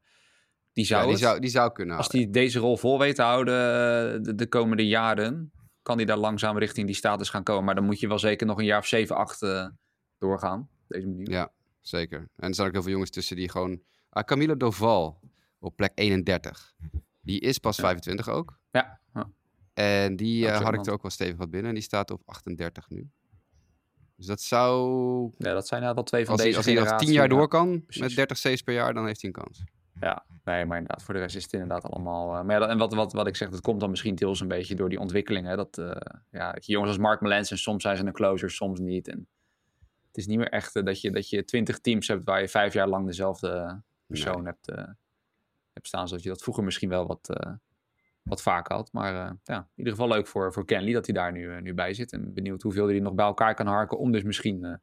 Die 0.74 0.86
zou, 0.86 1.02
ja, 1.02 1.08
die 1.08 1.18
zou, 1.18 1.40
die 1.40 1.50
zou 1.50 1.72
kunnen 1.72 1.98
Als 1.98 2.08
hij 2.08 2.28
deze 2.30 2.60
rol 2.60 2.78
vol 2.78 3.00
weet 3.00 3.16
te 3.16 3.22
houden 3.22 4.24
de, 4.24 4.36
de, 4.36 4.48
komende 4.48 4.88
jaren, 4.88 5.52
kan 5.82 5.98
hij 5.98 6.06
daar 6.06 6.18
langzaam 6.18 6.58
richting 6.58 6.86
die 6.86 6.96
status 6.96 7.30
gaan 7.30 7.44
komen. 7.44 7.64
Maar 7.64 7.76
dan 7.76 7.86
moet 7.86 8.00
je 8.00 8.08
wel 8.08 8.20
zeker 8.20 8.48
nog 8.48 8.58
een 8.58 8.66
jaar 8.66 8.80
of 8.80 8.88
7, 8.88 9.16
8 9.16 9.42
uh, 9.42 9.68
doorgaan. 10.18 10.70
Deze 10.88 11.08
manier. 11.08 11.30
Ja, 11.30 11.52
zeker. 11.82 12.20
En 12.36 12.48
er 12.48 12.56
zijn 12.56 12.68
ook 12.68 12.74
heel 12.74 12.84
veel 12.84 12.92
jongens 12.92 13.12
tussen 13.12 13.36
die 13.36 13.50
gewoon... 13.50 13.82
Ah, 14.10 14.24
Camilo 14.24 14.58
Doval 14.58 15.20
op 15.60 15.76
plek 15.76 15.92
31. 15.96 16.76
Die 17.25 17.39
is 17.39 17.57
pas 17.57 17.77
Ja. 17.77 17.83
25 17.83 18.30
ook. 18.30 18.60
Ja. 18.72 19.00
ja. 19.13 19.30
En 19.74 20.16
die 20.16 20.48
eh, 20.48 20.56
ook 20.56 20.62
had 20.63 20.74
ik 20.74 20.86
er 20.86 20.94
ook 20.94 21.01
wel 21.01 21.12
stevig 21.12 21.38
wat 21.38 21.50
binnen. 21.50 21.69
En 21.69 21.75
die 21.75 21.83
staat 21.83 22.12
op 22.12 22.22
38 22.25 22.89
nu. 22.89 23.10
Dus 24.16 24.25
dat 24.25 24.42
zou... 24.42 25.31
Ja, 25.38 25.54
dat 25.54 25.68
zijn 25.68 25.81
nou 25.81 25.94
wel 25.94 26.04
twee 26.04 26.24
van 26.25 26.31
Als 26.33 26.42
hij, 26.42 26.51
deze 26.51 26.57
als 26.57 26.66
hij 26.68 26.75
nog 26.75 26.83
generatie, 26.83 27.07
10 27.07 27.18
jaar 27.18 27.30
ja. 27.31 27.36
door 27.38 27.48
kan, 27.48 27.83
precies. 27.86 28.01
met 28.01 28.16
30 28.16 28.38
saves 28.38 28.62
per 28.62 28.74
jaar, 28.74 28.94
dan 28.94 29.06
heeft 29.06 29.22
hij 29.22 29.30
een 29.36 29.42
kans. 29.44 29.63
Ja, 30.00 30.25
nee, 30.44 30.66
maar 30.66 30.77
inderdaad, 30.77 31.04
voor 31.04 31.13
de 31.13 31.19
rest 31.19 31.36
is 31.36 31.44
het 31.44 31.54
inderdaad 31.54 31.83
allemaal... 31.83 32.36
eh, 32.36 32.44
maar 32.44 32.54
ja, 32.54 32.60
dat- 32.60 32.69
en 32.69 32.77
wat, 32.77 32.94
wat, 32.94 33.13
wat 33.13 33.27
ik 33.27 33.36
zeg, 33.36 33.50
dat 33.50 33.62
komt 33.62 33.80
dan 33.80 33.89
misschien 33.89 34.16
deels 34.16 34.39
een 34.39 34.48
beetje 34.48 34.75
door 34.75 34.89
die 34.89 35.00
ontwikkeling. 35.00 35.48
Hè? 35.48 35.56
Dat, 35.56 35.77
eh, 35.77 35.95
ja, 36.30 36.56
jongens 36.60 36.89
als 36.89 37.00
Mark 37.00 37.22
Melanson, 37.22 37.57
soms 37.57 37.81
zijn 37.83 37.98
ze 37.98 38.06
een 38.06 38.12
closer, 38.13 38.51
soms 38.51 38.80
niet. 38.80 39.07
En 39.07 39.27
het 40.07 40.18
is 40.18 40.27
niet 40.27 40.38
meer 40.38 40.50
echt 40.50 40.86
dat 40.86 41.01
je, 41.01 41.12
dat 41.12 41.30
je 41.30 41.44
twintig 41.45 41.80
teams 41.80 42.07
hebt 42.07 42.24
waar 42.24 42.42
je 42.42 42.48
vijf 42.48 42.74
jaar 42.74 42.88
lang 42.88 43.06
dezelfde 43.06 43.81
persoon 44.07 44.45
hebt, 44.45 44.69
eh, 44.69 44.83
hebt 45.75 45.88
staan. 45.88 46.07
Zoals 46.07 46.24
je 46.24 46.30
dat 46.30 46.42
vroeger 46.42 46.63
misschien 46.63 46.89
wel 46.89 47.07
wat, 47.07 47.30
eh, 47.30 47.51
wat 48.24 48.42
vaker 48.42 48.75
had. 48.75 48.89
Maar 48.92 49.16
eh, 49.16 49.31
ja, 49.44 49.57
in 49.57 49.68
ieder 49.75 49.94
geval 49.94 50.07
leuk 50.07 50.27
voor, 50.27 50.54
voor 50.54 50.66
Kenley 50.66 50.94
dat 50.94 51.06
hij 51.06 51.16
daar 51.16 51.31
nu, 51.31 51.51
eh, 51.51 51.62
nu 51.62 51.74
bij 51.74 51.94
zit. 51.94 52.12
En 52.12 52.33
benieuwd 52.33 52.62
hoeveel 52.62 52.88
hij 52.88 53.00
nog 53.00 53.13
bij 53.13 53.25
elkaar 53.25 53.56
kan 53.56 53.68
harken 53.68 53.98
om 53.98 54.12
dus 54.12 54.24
misschien 54.24 54.80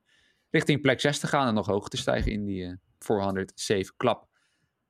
richting 0.50 0.80
plek 0.80 1.00
6 1.00 1.18
te 1.18 1.26
gaan 1.26 1.48
en 1.48 1.54
nog 1.54 1.66
hoger 1.66 1.90
te 1.90 1.96
stijgen 1.96 2.32
in 2.32 2.44
die 2.44 2.64
eh 2.64 2.72
400 2.98 3.52
save 3.54 3.92
klap. 3.96 4.28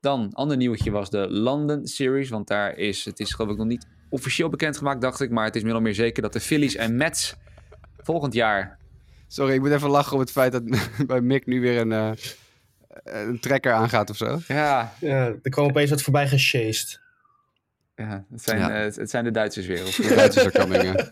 Dan, 0.00 0.32
ander 0.32 0.56
nieuwtje 0.56 0.90
was 0.90 1.10
de 1.10 1.30
London 1.30 1.86
Series. 1.86 2.28
Want 2.28 2.48
daar 2.48 2.76
is, 2.76 3.04
het 3.04 3.20
is 3.20 3.32
geloof 3.32 3.50
ik 3.50 3.56
nog 3.56 3.66
niet 3.66 3.86
officieel 4.08 4.48
bekendgemaakt, 4.48 5.00
dacht 5.00 5.20
ik. 5.20 5.30
Maar 5.30 5.44
het 5.44 5.56
is 5.56 5.62
meer 5.62 5.82
meer 5.82 5.94
zeker 5.94 6.22
dat 6.22 6.32
de 6.32 6.40
Phillies 6.40 6.74
en 6.74 6.96
Mets 6.96 7.36
volgend 7.96 8.34
jaar... 8.34 8.80
Sorry, 9.26 9.54
ik 9.54 9.60
moet 9.60 9.70
even 9.70 9.90
lachen 9.90 10.12
om 10.12 10.20
het 10.20 10.30
feit 10.30 10.52
dat 10.52 10.62
bij 11.06 11.20
Mick 11.20 11.46
nu 11.46 11.60
weer 11.60 11.80
een, 11.80 12.16
een 13.04 13.40
trekker 13.40 13.72
aangaat 13.72 14.10
of 14.10 14.16
zo. 14.16 14.38
Ja, 14.46 14.92
Ja, 15.00 15.26
er 15.42 15.50
kwam 15.50 15.64
opeens 15.64 15.90
wat 15.90 16.02
voorbij 16.02 16.28
gechased. 16.28 17.00
ja, 17.94 18.24
het, 18.30 18.42
zijn, 18.42 18.58
Ja. 18.58 18.70
eh, 18.84 18.94
het, 18.96 19.10
zijn 19.10 19.24
de 19.24 19.30
Duitsers 19.30 19.66
weer. 19.66 19.82
Of, 19.86 19.96
De 20.08 20.14
Duitsers 20.14 20.52
coming, 20.54 20.82
eh. 20.94 21.06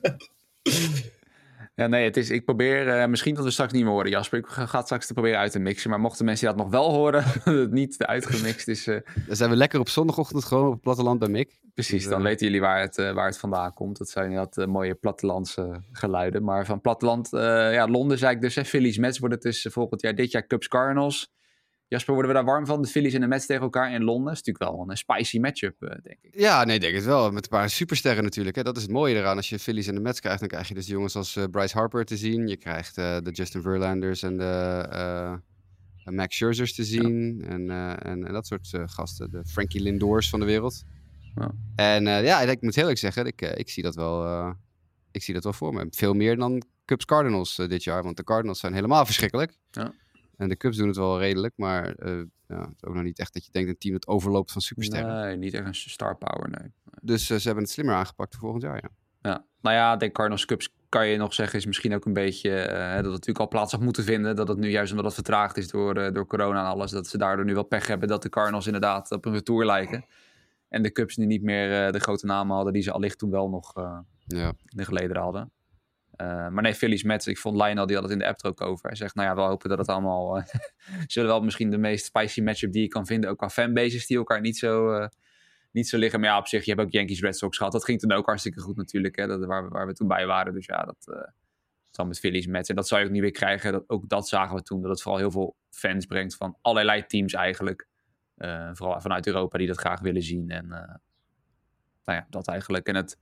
Ja, 1.74 1.86
nee, 1.86 2.04
het 2.04 2.16
is, 2.16 2.30
ik 2.30 2.44
probeer, 2.44 2.88
eh, 2.88 3.06
misschien 3.08 3.34
dat 3.34 3.44
we 3.44 3.50
straks 3.50 3.72
niet 3.72 3.82
meer 3.82 3.92
horen, 3.92 4.10
Jasper. 4.10 4.38
Ik 4.38 4.46
ga 4.46 4.76
het 4.76 4.84
straks 4.84 5.06
te 5.06 5.12
proberen 5.12 5.38
uit 5.38 5.52
te 5.52 5.58
mixen. 5.58 5.90
Maar 5.90 6.00
mochten 6.00 6.24
mensen 6.24 6.46
dat 6.46 6.56
nog 6.56 6.70
wel 6.70 6.90
horen, 6.92 7.24
dat 7.44 7.54
het 7.54 7.70
niet 7.70 8.04
uitgemixt 8.04 8.68
is, 8.68 8.86
eh, 8.86 8.96
Dan 9.26 9.36
zijn 9.36 9.50
we 9.50 9.56
lekker 9.56 9.80
op 9.80 9.88
zondagochtend 9.88 10.44
gewoon 10.44 10.66
op 10.66 10.72
het 10.72 10.80
platteland 10.80 11.18
bij 11.18 11.28
Mick. 11.28 11.58
precies. 11.74 12.02
Dus, 12.02 12.10
Dan 12.10 12.18
eh, 12.20 12.24
weten 12.26 12.46
jullie 12.46 12.60
waar 12.60 12.80
het, 12.80 12.98
eh, 12.98 13.12
waar 13.12 13.26
het 13.26 13.38
vandaan 13.38 13.72
komt. 13.74 13.98
Dat 13.98 14.08
zijn 14.08 14.24
inderdaad 14.24 14.58
eh, 14.58 14.66
mooie 14.66 14.94
plattelandse 14.94 15.82
geluiden. 15.92 16.44
Maar 16.44 16.66
van 16.66 16.80
platteland, 16.80 17.32
eh, 17.32 17.40
ja, 17.72 17.86
Londen 17.88 18.18
zei 18.18 18.34
ik 18.34 18.40
dus, 18.40 18.54
hè, 18.54 18.64
Phillies, 18.64 18.98
Mets 18.98 19.18
wordt 19.18 19.34
het 19.34 19.42
dus 19.44 19.64
eh, 19.66 19.72
volgend 19.72 20.00
jaar, 20.02 20.14
dit 20.14 20.30
jaar 20.30 20.46
Cubs, 20.46 20.68
Cardinals. 20.68 21.32
Jasper, 21.90 22.14
worden 22.14 22.32
we 22.32 22.36
daar 22.36 22.46
warm 22.46 22.66
van, 22.66 22.82
de 22.82 22.88
Phillies 22.88 23.14
en 23.14 23.20
de 23.20 23.26
Mets 23.26 23.46
tegen 23.46 23.62
elkaar 23.62 23.92
in 23.92 24.04
Londen? 24.04 24.24
Dat 24.24 24.32
is 24.32 24.42
natuurlijk 24.42 24.76
wel 24.76 24.90
een 24.90 24.96
spicy 24.96 25.38
matchup, 25.38 25.82
eh, 25.82 25.88
denk 25.88 26.18
ik. 26.22 26.40
Ja, 26.40 26.64
nee, 26.64 26.80
denk 26.80 26.94
het 26.94 27.04
wel. 27.04 27.30
Met 27.30 27.42
een 27.42 27.48
paar 27.50 27.70
supersterren 27.70 28.24
natuurlijk. 28.24 28.56
Hè. 28.56 28.62
Dat 28.62 28.76
is 28.76 28.82
het 28.82 28.90
mooie 28.90 29.14
eraan. 29.14 29.36
Als 29.36 29.48
je 29.48 29.58
Phillies 29.58 29.86
en 29.86 29.94
de 29.94 30.00
Mets 30.00 30.20
krijgt, 30.20 30.38
dan 30.38 30.48
krijg 30.48 30.68
je 30.68 30.74
dus 30.74 30.86
jongens 30.86 31.16
als 31.16 31.36
eh, 31.36 31.44
Bryce 31.50 31.76
Harper 31.78 32.04
te 32.04 32.16
zien. 32.16 32.46
Je 32.46 32.56
krijgt 32.56 32.98
eh, 32.98 33.16
de 33.22 33.30
Justin 33.30 33.62
Verlanders 33.62 34.22
en 34.22 34.36
de 34.36 35.40
Max 36.04 36.36
Scherzers 36.36 36.74
te 36.74 36.84
zien. 36.84 37.44
En, 37.46 37.70
en, 37.70 38.26
en 38.26 38.32
dat 38.32 38.46
soort 38.46 38.70
gasten. 38.84 39.30
De 39.30 39.44
Frankie 39.44 39.80
Lindors 39.80 40.28
van 40.28 40.40
de 40.40 40.46
wereld. 40.46 40.82
Ja. 41.34 41.52
En 41.76 42.04
ja, 42.04 42.40
ik 42.40 42.62
moet 42.62 42.74
heel 42.74 42.82
eerlijk 42.82 43.00
zeggen, 43.00 43.26
ik, 43.26 43.40
ik, 43.40 43.68
zie 43.68 43.82
dat 43.82 43.94
wel, 43.94 44.48
ik 45.10 45.22
zie 45.22 45.34
dat 45.34 45.44
wel 45.44 45.52
voor 45.52 45.74
me. 45.74 45.86
Veel 45.90 46.14
meer 46.14 46.36
dan 46.36 46.62
Cubs 46.84 47.04
Cardinals 47.04 47.56
dit 47.56 47.84
jaar. 47.84 48.02
Want 48.02 48.16
de 48.16 48.24
Cardinals 48.24 48.60
zijn 48.60 48.74
helemaal 48.74 49.04
verschrikkelijk. 49.04 49.56
Ja. 49.70 49.92
En 50.40 50.48
de 50.48 50.56
Cubs 50.56 50.76
doen 50.76 50.86
het 50.86 50.96
wel 50.96 51.18
redelijk. 51.18 51.52
Maar 51.56 51.94
eh, 51.94 52.22
ja, 52.48 52.60
het 52.60 52.74
is 52.76 52.84
ook 52.84 52.94
nog 52.94 53.02
niet 53.02 53.18
echt 53.18 53.32
dat 53.34 53.44
je 53.44 53.50
denkt 53.52 53.68
een 53.68 53.78
team 53.78 53.92
dat 53.92 54.06
overloopt 54.06 54.52
van 54.52 54.60
supersterren. 54.60 55.24
Nee, 55.24 55.36
niet 55.36 55.54
echt 55.54 55.66
een 55.66 55.74
star 55.74 56.16
power, 56.16 56.50
nee. 56.50 56.72
Dus 57.02 57.30
eh, 57.30 57.36
ze 57.36 57.46
hebben 57.46 57.64
het 57.64 57.72
slimmer 57.72 57.94
aangepakt 57.94 58.32
voor 58.32 58.40
volgend 58.40 58.62
jaar, 58.62 58.76
ja. 58.82 58.88
Ja, 59.22 59.44
nou 59.60 59.76
ja, 59.76 59.96
de 59.96 60.10
Cardinals 60.10 60.44
Cups 60.44 60.74
kan 60.88 61.06
je 61.06 61.16
nog 61.16 61.34
zeggen 61.34 61.58
is 61.58 61.66
misschien 61.66 61.94
ook 61.94 62.04
een 62.04 62.12
beetje 62.12 62.60
eh, 62.60 62.86
dat 62.86 63.04
het 63.04 63.12
natuurlijk 63.12 63.38
al 63.38 63.48
plaats 63.48 63.72
had 63.72 63.80
moeten 63.80 64.04
vinden. 64.04 64.36
Dat 64.36 64.48
het 64.48 64.58
nu 64.58 64.70
juist 64.70 64.90
omdat 64.90 65.06
het 65.06 65.14
vertraagd 65.14 65.56
is 65.56 65.68
door, 65.68 66.12
door 66.12 66.26
corona 66.26 66.60
en 66.60 66.66
alles, 66.66 66.90
dat 66.90 67.06
ze 67.06 67.18
daardoor 67.18 67.44
nu 67.44 67.54
wel 67.54 67.64
pech 67.64 67.86
hebben 67.86 68.08
dat 68.08 68.22
de 68.22 68.28
Cardinals 68.28 68.66
inderdaad 68.66 69.10
op 69.10 69.24
een 69.24 69.32
retour 69.32 69.64
lijken. 69.64 70.04
En 70.68 70.82
de 70.82 70.92
Cubs 70.92 71.16
nu 71.16 71.26
niet 71.26 71.42
meer 71.42 71.92
de 71.92 72.00
grote 72.00 72.26
namen 72.26 72.54
hadden 72.54 72.72
die 72.72 72.82
ze 72.82 72.92
allicht 72.92 73.18
toen 73.18 73.30
wel 73.30 73.48
nog 73.48 73.72
ja. 74.26 74.48
in 74.48 74.76
de 74.76 74.84
geleden 74.84 75.16
hadden. 75.16 75.52
Eh, 76.20 76.26
maar 76.48 76.62
nee, 76.62 76.74
Phillies 76.74 77.02
Mets, 77.02 77.26
ik 77.26 77.38
vond 77.38 77.56
Lionel, 77.62 77.86
die 77.86 77.94
had 77.94 78.04
het 78.04 78.12
in 78.12 78.18
de 78.18 78.26
app 78.26 78.44
ook 78.44 78.60
over. 78.60 78.86
Hij 78.86 78.96
zegt, 78.96 79.14
nou 79.14 79.28
ja, 79.28 79.34
we 79.34 79.40
hopen 79.40 79.68
dat 79.68 79.78
het 79.78 79.88
allemaal... 79.88 80.36
eh, 80.38 80.44
zullen 81.06 81.28
wel 81.28 81.40
misschien 81.40 81.70
de 81.70 81.78
meest 81.78 82.04
spicy 82.04 82.40
matchup 82.42 82.72
die 82.72 82.82
je 82.82 82.88
kan 82.88 83.06
vinden, 83.06 83.30
ook 83.30 83.38
qua 83.38 83.48
fanbases 83.50 84.06
die 84.06 84.16
elkaar 84.16 84.40
niet 84.40 84.56
zo, 84.58 84.92
eh, 84.92 85.08
niet 85.72 85.88
zo 85.88 85.98
liggen. 85.98 86.20
Maar 86.20 86.28
ja, 86.28 86.38
op 86.38 86.46
zich, 86.46 86.64
je 86.64 86.70
hebt 86.70 86.82
ook 86.82 86.92
Yankees 86.92 87.20
Red 87.20 87.36
Sox 87.36 87.56
gehad. 87.56 87.72
Dat 87.72 87.84
ging 87.84 88.00
toen 88.00 88.12
ook 88.12 88.26
hartstikke 88.26 88.60
goed 88.60 88.76
natuurlijk, 88.76 89.16
hè, 89.16 89.26
dat, 89.26 89.44
waar, 89.44 89.62
we- 89.64 89.68
waar 89.68 89.86
we 89.86 89.92
toen 89.92 90.08
bij 90.08 90.26
waren. 90.26 90.52
Dus 90.52 90.66
ja, 90.66 90.82
dat 90.82 91.28
zal 91.90 92.06
met 92.06 92.18
Phillies 92.18 92.46
Mets. 92.46 92.68
En 92.68 92.74
dat 92.74 92.88
zou 92.88 93.00
je 93.00 93.06
ook 93.06 93.12
niet 93.12 93.22
weer 93.22 93.30
krijgen. 93.30 93.72
Dat, 93.72 93.84
ook 93.86 94.08
dat 94.08 94.28
zagen 94.28 94.56
we 94.56 94.62
toen, 94.62 94.80
dat 94.80 94.90
het 94.90 95.02
vooral 95.02 95.20
heel 95.20 95.30
veel 95.30 95.56
fans 95.70 96.06
brengt 96.06 96.36
van 96.36 96.56
allerlei 96.62 97.06
teams 97.06 97.32
eigenlijk. 97.32 97.86
Vooral 98.72 99.00
vanuit 99.00 99.26
Europa 99.26 99.58
die 99.58 99.66
dat 99.66 99.78
graag 99.78 100.00
willen 100.00 100.22
zien. 100.22 100.50
En 100.50 100.66
nou 102.04 102.18
ja, 102.18 102.26
dat 102.30 102.48
eigenlijk. 102.48 102.86
En 102.86 102.94
het 102.94 103.18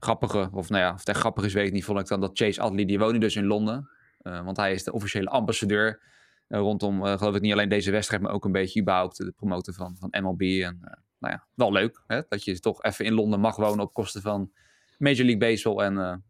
grappige, 0.00 0.48
of 0.52 0.68
nou 0.68 0.82
ja, 0.82 0.92
of 0.92 0.98
het 0.98 1.08
echt 1.08 1.18
grappig 1.18 1.44
is, 1.44 1.52
weet 1.52 1.66
ik 1.66 1.72
niet, 1.72 1.84
vond 1.84 2.00
ik 2.00 2.06
dan 2.06 2.20
dat 2.20 2.30
Chase 2.38 2.60
Adley, 2.60 2.84
die 2.84 2.98
woonde 2.98 3.18
dus 3.18 3.36
in 3.36 3.46
Londen. 3.46 3.88
Eh, 4.18 4.44
want 4.44 4.56
hij 4.56 4.72
is 4.72 4.84
de 4.84 4.92
officiële 4.92 5.28
ambassadeur 5.28 6.02
eh, 6.46 6.58
rondom, 6.58 7.06
eh, 7.06 7.18
geloof 7.18 7.34
ik, 7.34 7.40
niet 7.40 7.52
alleen 7.52 7.68
deze 7.68 7.90
wedstrijd, 7.90 8.22
maar 8.22 8.32
ook 8.32 8.44
een 8.44 8.52
beetje 8.52 8.80
überhaupt 8.80 9.16
de 9.16 9.32
promoten 9.36 9.74
van, 9.74 9.96
van 9.98 10.22
MLB. 10.22 10.40
En 10.40 10.78
nou 11.18 11.34
ja, 11.34 11.46
wel 11.54 11.72
leuk 11.72 12.02
hè, 12.06 12.20
dat 12.28 12.44
je 12.44 12.60
toch 12.60 12.82
even 12.82 13.04
in 13.04 13.12
Londen 13.12 13.40
mag 13.40 13.56
wonen 13.56 13.84
op 13.84 13.92
kosten 13.92 14.22
van 14.22 14.52
Major 14.98 15.24
League 15.24 15.38
Baseball. 15.38 15.84
En 15.84 16.24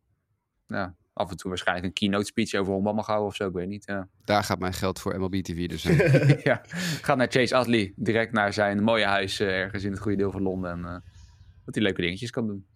ja, 0.66 0.94
af 1.12 1.30
en 1.30 1.36
toe 1.36 1.48
waarschijnlijk 1.48 1.86
een 1.86 1.92
keynote 1.92 2.24
speech 2.24 2.54
over 2.54 2.72
honkbal 2.72 2.94
mag 2.94 3.06
houden 3.06 3.28
of 3.28 3.34
zo, 3.34 3.48
ik 3.48 3.54
weet 3.54 3.68
niet. 3.68 3.84
Ja. 3.86 4.08
Daar 4.24 4.44
gaat 4.44 4.58
mijn 4.58 4.72
geld 4.72 5.00
voor 5.00 5.18
MLB 5.18 5.34
TV 5.34 5.66
dus 5.66 5.82
ja, 6.50 6.60
ga 7.02 7.14
naar 7.14 7.30
Chase 7.30 7.56
Adley, 7.56 7.92
direct 7.96 8.32
naar 8.32 8.52
zijn 8.52 8.82
mooie 8.82 9.04
huis 9.04 9.40
ergens 9.40 9.84
in 9.84 9.90
het 9.90 10.00
goede 10.00 10.16
deel 10.16 10.30
van 10.30 10.42
Londen. 10.42 10.70
En 10.70 11.02
dat 11.64 11.74
hij 11.74 11.82
leuke 11.82 12.00
dingetjes 12.00 12.30
kan 12.30 12.46
doen. 12.46 12.66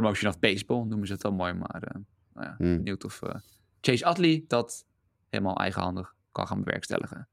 Promotion 0.00 0.30
of 0.30 0.38
Baseball 0.38 0.84
noemen 0.84 1.06
ze 1.06 1.12
het 1.12 1.22
wel 1.22 1.32
mooi, 1.32 1.52
maar 1.52 1.82
eh, 1.82 1.94
nou 2.34 2.46
ja, 2.46 2.54
Hmm. 2.58 2.76
benieuwd 2.76 3.04
of 3.04 3.22
eh, 3.22 3.34
Chase 3.80 4.04
Adley 4.04 4.44
dat 4.48 4.84
helemaal 5.30 5.56
eigenhandig 5.56 6.14
kan 6.32 6.46
gaan 6.46 6.64
bewerkstelligen. 6.64 7.28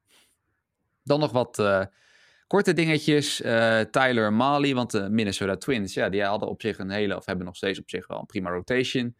Dan 1.04 1.20
nog 1.20 1.32
wat 1.32 1.60
eh, 1.60 1.82
korte 2.48 2.74
dingetjes. 2.74 3.42
Eh, 3.42 3.80
Tyler 3.80 4.34
Mali, 4.34 4.74
want 4.74 4.92
de 4.92 5.10
Minnesota 5.10 5.56
Twins, 5.58 5.94
ja, 5.94 6.10
die 6.10 6.24
hadden 6.24 6.50
op 6.50 6.62
zich 6.62 6.78
een 6.78 6.90
hele, 6.90 7.16
of 7.16 7.26
hebben 7.26 7.46
nog 7.46 7.56
steeds 7.56 7.80
op 7.80 7.90
zich 7.90 8.08
wel 8.08 8.20
een 8.20 8.26
prima 8.26 8.50
rotation. 8.50 9.16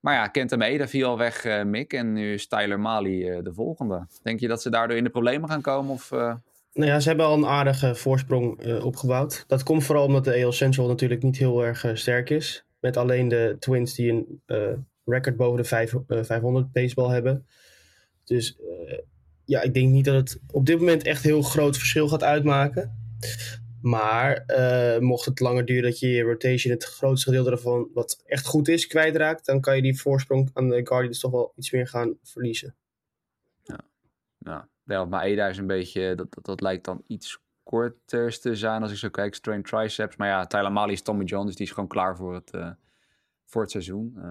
Maar 0.00 0.14
ja, 0.14 0.26
Kent 0.26 0.56
Maeda 0.56 0.88
viel 0.88 1.08
al 1.08 1.18
weg, 1.18 1.44
eh, 1.44 1.62
Mick. 1.62 1.92
En 1.92 2.12
nu 2.12 2.32
is 2.32 2.46
Tyler 2.46 2.80
Mali 2.80 3.28
eh, 3.28 3.42
de 3.42 3.52
volgende. 3.54 4.06
Denk 4.22 4.40
je 4.40 4.48
dat 4.48 4.62
ze 4.62 4.70
daardoor 4.70 4.96
in 4.96 5.04
de 5.04 5.10
problemen 5.10 5.48
gaan 5.48 5.60
komen? 5.60 5.92
Of, 5.92 6.12
eh, 6.12 6.34
Nou 6.72 6.90
ja, 6.90 7.00
ze 7.00 7.08
hebben 7.08 7.26
al 7.26 7.36
een 7.36 7.46
aardige 7.46 7.94
voorsprong 7.94 8.60
eh, 8.60 8.84
opgebouwd. 8.84 9.44
Dat 9.46 9.62
komt 9.62 9.84
vooral 9.84 10.04
omdat 10.04 10.24
de 10.24 10.42
AL 10.44 10.52
Central 10.52 10.86
natuurlijk 10.88 11.22
niet 11.22 11.36
heel 11.36 11.64
erg 11.64 11.86
sterk 11.94 12.30
is. 12.30 12.64
Met 12.80 12.96
alleen 12.96 13.28
de 13.28 13.56
Twins 13.58 13.94
die 13.94 14.10
een 14.10 14.42
eh, 14.46 14.72
record 15.04 15.36
boven 15.36 15.56
de 15.56 15.68
vijf- 15.68 15.94
eh, 16.06 16.22
500 16.22 16.72
baseball 16.72 17.12
hebben. 17.12 17.46
Dus 18.24 18.58
uh, 18.60 18.98
ja, 19.44 19.60
ik 19.60 19.74
denk 19.74 19.90
niet 19.90 20.04
dat 20.04 20.14
het 20.14 20.40
op 20.52 20.66
dit 20.66 20.78
moment 20.78 21.02
echt 21.02 21.22
heel 21.22 21.42
groot 21.42 21.76
verschil 21.76 22.08
gaat 22.08 22.22
uitmaken. 22.22 22.98
Maar 23.82 24.44
mocht 25.00 25.24
het 25.24 25.40
langer 25.40 25.64
duren 25.64 25.82
dat 25.82 25.98
je 25.98 26.08
je 26.08 26.22
rotation 26.22 26.72
het 26.72 26.84
grootste 26.84 27.28
gedeelte 27.30 27.50
ervan 27.50 27.88
wat 27.94 28.22
echt 28.26 28.46
goed 28.46 28.68
is 28.68 28.86
kwijtraakt, 28.86 29.46
dan 29.46 29.60
kan 29.60 29.76
je 29.76 29.82
die 29.82 30.00
voorsprong 30.00 30.50
aan 30.52 30.68
de 30.68 30.86
Guardians 30.86 31.20
toch 31.20 31.30
wel 31.30 31.52
iets 31.56 31.70
meer 31.70 31.88
gaan 31.88 32.18
verliezen. 32.22 32.76
Ja. 34.38 34.68
ja 34.84 35.04
maar 35.04 35.24
Eda 35.24 35.48
is 35.48 35.58
een 35.58 35.66
beetje, 35.66 36.14
dat, 36.14 36.34
dat, 36.34 36.44
dat 36.44 36.60
lijkt 36.60 36.84
dan 36.84 37.02
iets 37.06 37.40
korter 37.70 38.40
te 38.40 38.56
zijn 38.56 38.82
als 38.82 38.90
ik 38.90 38.96
zo 38.96 39.08
kijk. 39.08 39.34
Strain 39.34 39.62
triceps. 39.62 40.16
Maar 40.16 40.28
ja, 40.28 40.46
Tyler 40.46 40.72
Mali 40.72 40.92
is 40.92 41.02
Tommy 41.02 41.24
John, 41.24 41.46
dus 41.46 41.56
die 41.56 41.66
is 41.66 41.72
gewoon 41.72 41.88
klaar 41.88 42.16
voor 42.16 42.34
het, 42.34 42.54
uh, 42.54 42.70
voor 43.44 43.62
het 43.62 43.70
seizoen. 43.70 44.12
Uh, 44.16 44.22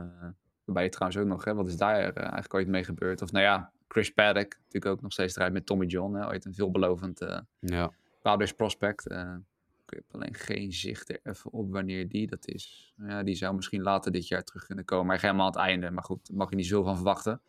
waarbij 0.66 0.84
je 0.84 0.90
trouwens 0.90 1.22
ook 1.22 1.28
nog, 1.28 1.46
hè, 1.46 1.54
wat 1.54 1.68
is 1.68 1.78
daar 1.78 2.00
uh, 2.00 2.18
eigenlijk 2.18 2.54
ooit 2.54 2.68
mee 2.68 2.84
gebeurd? 2.84 3.22
Of 3.22 3.32
nou 3.32 3.46
ja, 3.46 3.72
Chris 3.88 4.14
Paddock 4.14 4.56
natuurlijk 4.58 4.86
ook 4.86 5.02
nog 5.02 5.12
steeds 5.12 5.36
eruit 5.36 5.54
met 5.54 5.66
Tommy 5.66 5.86
John. 5.86 6.14
Hè, 6.16 6.28
ooit 6.28 6.46
een 6.46 6.54
veelbelovend 6.54 7.26
ja. 7.60 7.92
Padres 8.22 8.54
prospect. 8.54 9.06
ik 9.06 9.94
heb 9.96 10.04
alleen 10.12 10.34
geen 10.34 10.72
zicht 10.74 11.10
er 11.10 11.20
even 11.24 11.52
op 11.52 11.72
wanneer 11.72 12.10
die 12.10 12.28
dat 12.28 12.48
is. 12.48 12.94
Ja, 12.98 13.24
die 13.24 13.36
zou 13.36 13.56
misschien 13.56 13.82
later 13.82 14.12
dit 14.12 14.28
jaar 14.28 14.44
terug 14.44 14.66
kunnen 14.66 14.86
komen. 14.86 15.06
Maar 15.06 15.22
helemaal 15.22 15.46
aan 15.46 15.52
het 15.52 15.62
einde. 15.62 15.92
Maar 15.92 16.04
goed, 16.04 16.28
daar 16.28 16.38
mag 16.38 16.50
je 16.50 16.56
niet 16.56 16.68
zo 16.68 16.84
van 16.84 16.96
verwachten. 16.96 17.42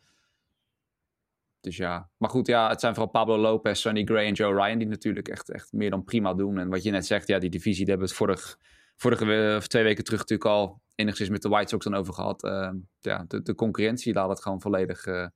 Dus 1.61 1.77
ja, 1.77 2.09
maar 2.17 2.29
goed, 2.29 2.47
ja, 2.47 2.69
het 2.69 2.79
zijn 2.79 2.93
vooral 2.93 3.11
Pablo 3.11 3.37
Lopez, 3.37 3.81
Sonny 3.81 4.03
Gray 4.03 4.25
en 4.25 4.33
Joe 4.33 4.53
Ryan 4.53 4.77
die 4.77 4.87
natuurlijk 4.87 5.27
echt, 5.27 5.49
echt 5.49 5.71
meer 5.71 5.89
dan 5.89 6.03
prima 6.03 6.33
doen. 6.33 6.57
En 6.57 6.69
wat 6.69 6.83
je 6.83 6.91
net 6.91 7.05
zegt, 7.05 7.27
ja, 7.27 7.39
die 7.39 7.49
divisie, 7.49 7.85
die 7.85 7.93
hebben 7.93 8.07
we 8.07 8.13
het 8.13 8.23
vorig, 8.23 8.57
vorige 8.95 9.55
of 9.57 9.67
twee 9.67 9.83
weken 9.83 10.03
terug 10.03 10.19
natuurlijk 10.19 10.49
al 10.49 10.81
enigszins 10.95 11.29
met 11.29 11.41
de 11.41 11.49
White 11.49 11.69
Sox 11.69 11.83
dan 11.83 11.95
over 11.95 12.13
gehad. 12.13 12.43
Uh, 12.43 12.71
ja, 12.99 13.25
de, 13.27 13.41
de, 13.41 13.55
concurrentie 13.55 14.13
laat 14.13 14.29
het 14.29 14.41
gewoon 14.41 14.61
volledig 14.61 15.05
uh, 15.05 15.27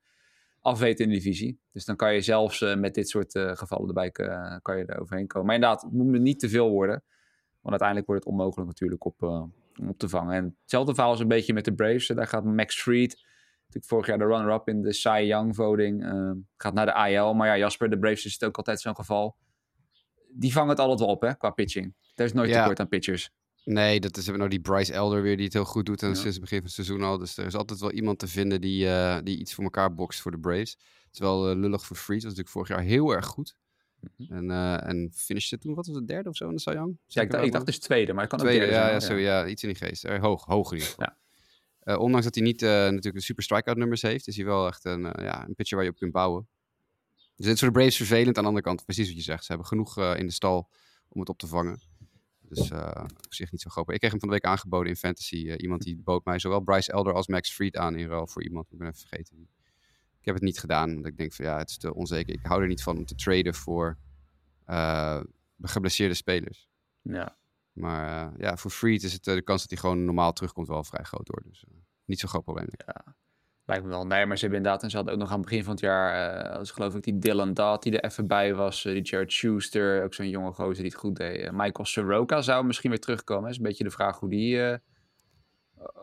afweten 0.62 1.05
in 1.05 1.12
de 1.12 1.17
divisie. 1.17 1.60
Dus 1.72 1.86
dan 1.86 1.96
kan 1.96 2.13
je 2.13 2.22
zelfs 2.22 2.62
uh, 2.62 2.75
met 2.75 2.94
dit 2.94 3.10
soort 3.10 3.32
gevallen 3.32 3.88
erbij 3.88 4.12
kan 4.62 4.77
je 4.77 4.86
er 4.86 5.00
overheen 5.00 5.27
komen. 5.27 5.48
Maar 5.48 5.55
inderdaad, 5.55 5.82
het 5.82 5.91
moet 5.91 6.20
niet 6.20 6.39
te 6.39 6.50
veel 6.50 6.70
worden. 6.70 7.03
Want 7.62 7.82
uiteindelijk 7.82 8.08
wordt 8.08 8.24
het 8.24 8.34
onmogelijk 8.34 8.67
natuurlijk 8.67 9.05
op, 9.05 9.22
om 9.79 9.89
op 9.89 9.98
te 9.98 10.10
vangen. 10.10 10.36
En 10.36 10.58
hetzelfde 10.62 10.94
verhaal 10.94 11.13
is 11.13 11.20
een 11.20 11.27
beetje 11.27 11.53
met 11.53 11.65
de 11.65 11.74
Braves. 11.74 12.08
Daar 12.08 12.27
gaat 12.27 12.44
Max 12.44 12.82
Fried 12.82 13.25
natuurlijk 13.75 13.86
vorig 13.86 14.08
jaar 14.08 14.17
de 14.17 14.36
runner-up 14.36 14.67
in 14.67 14.82
de 14.82 14.94
Cy 14.94 15.24
Young 15.27 15.55
voting. 15.55 16.03
Uh, 16.03 16.32
gaat 16.58 16.74
naar 16.74 16.86
de 16.86 16.94
AL. 16.94 17.34
Maar 17.34 17.48
ja, 17.48 17.58
Jasper, 17.58 17.89
de 17.89 18.00
Braves 18.00 18.25
is 18.25 18.34
het 18.34 18.44
ook 18.44 18.58
altijd 18.58 18.82
zo'n 18.82 18.96
geval. 18.96 19.36
Die 20.29 20.51
vangen 20.51 20.70
het 20.70 20.79
altijd 20.79 21.00
wel 21.00 21.10
op, 21.10 21.22
hè, 21.22 21.36
qua 21.36 21.50
pitching. 21.50 21.94
Er 22.15 22.25
is 22.25 22.34
nooit 22.34 22.50
ja. 22.50 22.60
tekort 22.60 22.79
aan 22.79 22.88
pitchers. 22.88 23.32
Nee, 23.63 24.00
dat 24.00 24.17
is 24.17 24.27
nou 24.27 24.50
die 24.50 24.60
Bryce 24.60 24.94
Elder 24.94 25.22
weer 25.22 25.36
die 25.36 25.46
het 25.46 25.53
heel 25.53 25.65
goed 25.65 25.86
doet. 25.86 26.01
En 26.01 26.08
ja. 26.08 26.13
sinds 26.13 26.32
het 26.32 26.39
begin 26.39 26.58
van 26.58 26.65
het 26.65 26.75
seizoen 26.75 27.01
al. 27.01 27.17
Dus 27.17 27.38
er 27.38 27.46
is 27.46 27.55
altijd 27.55 27.79
wel 27.79 27.91
iemand 27.91 28.20
te 28.20 28.27
vinden 28.27 28.62
die, 28.62 28.86
uh, 28.86 29.17
die 29.24 29.39
iets 29.39 29.53
voor 29.53 29.63
elkaar 29.63 29.94
bokst 29.94 30.22
voor 30.22 30.32
de 30.32 30.39
Braves. 30.39 30.77
Wel 31.12 31.51
uh, 31.51 31.58
lullig 31.58 31.86
voor 31.86 31.96
Freeze. 31.96 32.25
Was 32.25 32.36
natuurlijk 32.36 32.50
vorig 32.50 32.67
jaar 32.67 32.82
heel 32.82 33.12
erg 33.12 33.25
goed. 33.25 33.55
Mm 34.00 34.10
-hmm. 34.17 34.38
En, 34.38 34.50
uh, 34.50 34.89
en 34.89 35.12
finishte 35.13 35.58
toen, 35.58 35.75
wat 35.75 35.88
was 35.88 35.96
het, 35.96 36.08
derde 36.08 36.29
of 36.29 36.36
zo 36.36 36.50
in 36.50 36.55
de 36.55 36.62
Cy 36.62 36.72
Young? 36.72 36.98
Ja, 37.05 37.22
ik, 37.22 37.34
ik 37.34 37.51
dacht 37.51 37.65
dus 37.65 37.79
tweede, 37.79 38.13
maar 38.13 38.24
ik 38.24 38.29
kan 38.29 38.39
tweede, 38.39 38.65
ook 38.65 38.72
ja, 38.72 38.89
ja, 38.89 39.00
zo, 39.00 39.13
ja, 39.13 39.48
iets 39.48 39.63
in 39.63 39.70
die 39.70 39.77
geest. 39.77 40.03
hoog, 40.03 40.46
hoog 40.46 40.72
in 40.72 40.77
ieder 40.77 40.89
geval. 40.89 41.05
Ja. 41.05 41.17
Uh, 41.86 42.00
ondanks 42.00 42.25
dat 42.25 42.36
hij 42.36 42.44
niet 42.44 42.62
uh, 42.62 42.70
natuurlijk 42.70 43.15
de 43.15 43.22
super 43.22 43.44
strikeout 43.44 43.77
nummers 43.77 44.01
heeft, 44.01 44.27
is 44.27 44.36
hij 44.36 44.46
wel 44.46 44.68
echt 44.68 44.86
een, 44.86 45.01
uh, 45.01 45.12
ja, 45.15 45.48
een 45.48 45.56
pitcher 45.56 45.77
waar 45.77 45.86
je 45.86 45.92
op 45.92 45.98
kunt 45.98 46.12
bouwen. 46.12 46.48
Dus 47.36 47.46
dit 47.46 47.56
is 47.56 47.60
voor 47.60 47.72
Braves 47.72 47.98
vervelend. 47.98 48.38
Aan 48.38 48.44
de 48.44 48.50
andere 48.50 48.65
kant, 48.65 48.86
precies 48.86 49.08
wat 49.08 49.15
je 49.15 49.24
zegt. 49.24 49.42
Ze 49.42 49.48
hebben 49.48 49.68
genoeg 49.68 49.98
in 49.98 50.25
de 50.25 50.34
stal 50.34 50.70
om 51.08 51.20
het 51.20 51.30
op 51.30 51.38
te 51.38 51.48
vangen. 51.48 51.82
Dus 52.39 52.72
op 53.25 53.34
zich 53.34 53.51
niet 53.51 53.62
zo 53.62 53.70
groot. 53.70 53.92
Ik 53.92 54.00
kreeg 54.00 54.12
hem 54.12 54.20
van 54.20 54.30
de 54.30 54.36
week 54.36 54.46
aangeboden 54.46 54.89
in 54.89 54.96
Fantasy. 54.96 55.36
iemand 55.36 55.82
die 55.82 55.98
bood 55.98 56.25
mij 56.25 56.39
zowel 56.39 56.60
Bryce 56.60 56.92
Elder 56.92 57.13
als 57.13 57.27
Max 57.27 57.54
Fried 57.54 57.77
aan 57.77 57.96
in 57.96 58.08
ruil 58.08 58.27
voor 58.27 58.44
iemand. 58.44 58.72
Ik 58.72 58.77
ben 58.77 58.88
even 58.88 59.00
vergeten. 59.08 59.50
Ik 60.20 60.25
heb 60.25 60.34
het 60.34 60.44
niet 60.44 60.60
gedaan, 60.60 60.89
omdat 60.89 61.12
ik 61.12 61.18
denk 61.18 61.34
van 61.34 61.46
ja, 61.46 61.58
het 61.58 61.70
is 61.70 61.77
te 61.77 61.94
onzeker. 61.94 62.34
Ik 62.34 62.46
hou 62.46 62.62
er 62.62 62.68
niet 62.68 62.84
van 62.84 62.98
om 62.98 63.06
te 63.06 63.15
traden 63.15 63.56
voor 63.56 63.98
geblesseerde 65.62 66.13
spelers. 66.13 66.70
Ja. 67.01 67.38
Maar 67.75 68.32
uh, 68.32 68.38
ja, 68.38 68.58
voor 68.58 68.72
Freed 68.72 69.03
is 69.03 69.13
het 69.13 69.24
de 69.24 69.41
kans 69.41 69.62
dat 69.62 69.70
hij 69.70 69.79
gewoon 69.79 70.05
normaal 70.05 70.34
terugkomt 70.34 70.67
wel 70.67 70.84
vrij 70.84 71.03
groot 71.03 71.27
hoor. 71.27 71.41
Dus 71.46 71.65
uh, 71.70 71.75
niet 72.05 72.20
zo'n 72.20 72.29
groot 72.29 72.44
probleem. 72.44 72.67
Ja, 72.86 73.15
lijkt 73.65 73.84
me 73.84 73.89
wel. 73.89 74.05
Nee, 74.05 74.25
maar 74.25 74.36
ze 74.36 74.41
hebben 74.41 74.60
inderdaad, 74.60 74.84
en 74.84 74.89
ze 74.89 74.96
hadden 74.96 75.13
ook 75.13 75.20
nog 75.20 75.29
aan 75.29 75.39
het 75.39 75.46
begin 75.46 75.63
van 75.63 75.74
het 75.74 75.82
jaar, 75.82 76.50
als 76.50 76.72
geloof 76.72 76.96
ik 76.96 77.03
die 77.03 77.20
Dylan 77.20 77.53
Dot 77.53 77.84
die 77.84 77.98
er 78.00 78.10
even 78.10 78.27
bij 78.27 78.53
was, 78.53 78.84
die 78.84 79.01
Jared 79.01 79.32
Schuster, 79.32 80.03
ook 80.03 80.13
zo'n 80.13 80.29
jonge 80.29 80.51
gozer 80.51 80.84
die 80.84 80.91
het 80.91 81.00
goed 81.00 81.15
deed. 81.15 81.51
Michael 81.51 81.86
Soroka 81.86 82.41
zou 82.41 82.65
misschien 82.65 82.89
weer 82.89 83.00
terugkomen. 83.00 83.50
is 83.50 83.58
een 83.58 83.63
beetje 83.63 83.84
de 83.84 83.91
vraag 83.91 84.20
hoe 84.20 84.29
die 84.29 84.79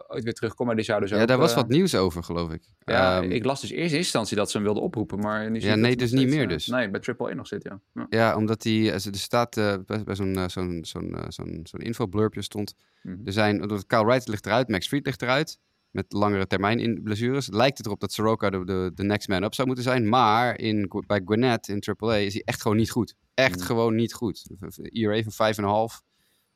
ooit 0.08 0.24
weer 0.24 0.32
terugkomt. 0.32 0.66
Maar 0.66 0.76
die 0.76 0.84
zouden 0.84 1.08
zo. 1.08 1.16
Ja, 1.16 1.26
daar 1.26 1.38
was 1.38 1.54
wat 1.54 1.68
nieuws 1.68 1.94
over, 1.94 2.22
geloof 2.22 2.52
ik. 2.52 2.62
Ja, 2.84 3.22
um, 3.22 3.30
ik 3.30 3.44
las 3.44 3.60
dus 3.60 3.70
eerst 3.70 3.92
in 3.92 3.98
instantie 3.98 4.36
dat 4.36 4.50
ze 4.50 4.56
hem 4.56 4.66
wilden 4.66 4.82
oproepen, 4.82 5.18
maar 5.18 5.50
nu 5.50 5.60
ja, 5.60 5.74
nee, 5.74 5.96
dus 5.96 6.12
niet 6.12 6.28
meer 6.28 6.48
dus. 6.48 6.66
Nee, 6.66 6.90
bij 6.90 7.00
Triple 7.00 7.30
A 7.30 7.34
nog 7.34 7.46
zit, 7.46 7.62
ja. 7.62 7.80
Ja, 7.92 8.06
ja 8.10 8.36
omdat 8.36 8.62
hij, 8.62 8.92
er 8.92 9.00
staat 9.10 9.54
bij, 9.54 10.02
bij 10.04 10.14
zo'n 10.14 10.38
zo'n 10.46 10.78
zo'n 10.84 11.16
zo'n 11.28 11.60
zo'n 11.62 11.80
infoblurbje 11.80 12.42
stond, 12.42 12.74
mm 13.02 13.14
-hmm. 13.14 13.26
er 13.26 13.32
zijn, 13.32 13.66
Kyle 13.86 14.04
Wright 14.04 14.28
ligt 14.28 14.46
eruit, 14.46 14.68
Max 14.68 14.86
Fried 14.86 15.06
ligt 15.06 15.22
eruit, 15.22 15.58
met 15.90 16.12
langere 16.12 16.46
termijn 16.46 16.78
in 16.78 17.02
blessures, 17.02 17.48
lijkt 17.50 17.76
het 17.76 17.86
erop 17.86 18.00
dat 18.00 18.12
Soroka 18.12 18.50
de, 18.50 18.64
de, 18.64 18.90
de 18.94 19.02
next 19.02 19.28
man 19.28 19.42
up 19.42 19.54
zou 19.54 19.66
moeten 19.66 19.84
zijn, 19.84 20.08
maar 20.08 20.58
in, 20.58 20.90
bij 21.06 21.20
Gwinnett 21.24 21.68
in 21.68 21.80
Triple 21.80 22.12
A 22.12 22.16
is 22.16 22.32
hij 22.32 22.42
echt 22.44 22.62
gewoon 22.62 22.76
niet 22.76 22.90
goed. 22.90 23.14
Echt 23.34 23.58
mm. 23.58 23.64
gewoon 23.64 23.94
niet 23.94 24.14
goed. 24.14 24.46
ERA 24.82 25.22
van 25.26 25.54
5,5, 25.90 26.04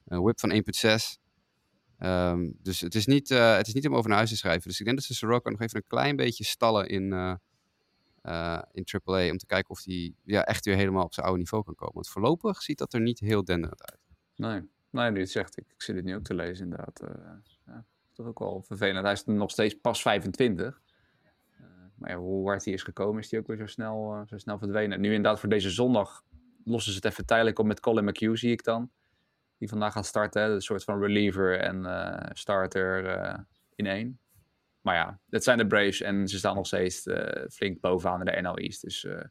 een 0.05 0.23
whip 0.23 0.41
van 0.41 0.53
1,6. 0.53 1.26
Um, 1.99 2.57
dus 2.63 2.81
het 2.81 2.95
is, 2.95 3.07
niet, 3.07 3.31
uh, 3.31 3.57
het 3.57 3.67
is 3.67 3.75
niet 3.75 3.87
om 3.87 3.95
over 3.95 4.09
naar 4.09 4.19
huis 4.19 4.31
te 4.31 4.37
schrijven. 4.37 4.69
Dus 4.69 4.79
ik 4.79 4.85
denk 4.85 4.97
dat 4.97 5.07
ze 5.07 5.15
Soroka 5.15 5.51
nog 5.51 5.61
even 5.61 5.77
een 5.77 5.87
klein 5.87 6.17
beetje 6.17 6.45
stallen 6.45 6.89
in, 6.89 7.13
uh, 7.13 7.35
uh, 8.23 8.63
in 8.73 8.85
AAA. 8.85 9.31
Om 9.31 9.39
te 9.39 9.47
kijken 9.47 9.71
of 9.71 9.85
hij 9.85 10.15
ja, 10.25 10.45
echt 10.45 10.65
weer 10.65 10.77
helemaal 10.77 11.05
op 11.05 11.15
zijn 11.15 11.27
oude 11.27 11.41
niveau 11.41 11.65
kan 11.65 11.75
komen. 11.75 11.95
Want 11.95 12.09
voorlopig 12.09 12.63
ziet 12.63 12.79
dat 12.79 12.93
er 12.93 13.01
niet 13.01 13.19
heel 13.21 13.45
denderend 13.45 13.91
uit. 13.91 14.01
Nee, 14.37 14.63
nee 14.91 15.11
nu 15.11 15.21
het 15.21 15.31
zegt, 15.31 15.57
ik, 15.57 15.65
ik 15.69 15.83
zit 15.83 15.97
het 15.97 16.05
nu 16.05 16.15
ook 16.15 16.25
te 16.25 16.35
lezen 16.35 16.65
inderdaad. 16.65 17.01
ja, 17.67 17.85
toch 18.13 18.27
ook 18.27 18.39
wel 18.39 18.63
vervelend. 18.67 19.05
Hij 19.05 19.13
is 19.13 19.25
nog 19.25 19.51
steeds 19.51 19.75
pas 19.75 20.03
25. 20.03 20.81
maar 21.95 22.15
hoe 22.15 22.49
hard 22.49 22.65
hij 22.65 22.75
is 22.75 22.83
gekomen, 22.83 23.23
is 23.23 23.31
hij 23.31 23.41
ook 23.41 23.47
weer 23.47 23.57
zo 23.57 23.67
snel, 23.67 24.25
zo 24.27 24.39
snel 24.39 24.59
verdwenen. 24.59 25.01
Nu 25.01 25.09
inderdaad 25.09 25.41
voor 25.41 25.49
deze 25.49 25.71
zondag 25.71 26.25
lossen 26.65 26.93
ze 26.93 26.99
het 26.99 27.07
even 27.07 27.27
tijdelijk 27.27 27.59
op 27.59 27.67
met 27.67 27.81
Colin 27.81 28.05
McHugh, 28.05 28.35
zie 28.35 28.53
ik 28.53 28.65
dan 28.65 28.91
die 29.59 29.69
vandaag 29.69 29.93
gaat 29.93 30.07
starten. 30.07 30.51
Een 30.51 30.61
soort 30.61 30.85
van 30.85 31.01
reliever 31.01 31.59
en 31.59 31.85
uh, 31.85 32.31
starter 32.33 33.05
uh, 33.05 33.39
in 33.75 33.87
één. 33.87 34.19
Maar 34.81 34.95
ja, 34.95 35.21
dat 35.27 35.45
zijn 35.45 35.59
de 35.59 35.67
Braves 35.67 36.01
en 36.01 36.29
ze 36.29 36.39
staan 36.39 36.55
nog 36.55 36.67
steeds 36.67 37.07
uh, 37.07 37.27
flink 37.51 37.81
bovenaan 37.81 38.19
in 38.19 38.25
de 38.25 38.41
NL 38.41 38.57
East. 38.57 38.83
Dus 38.83 39.03
we 39.03 39.31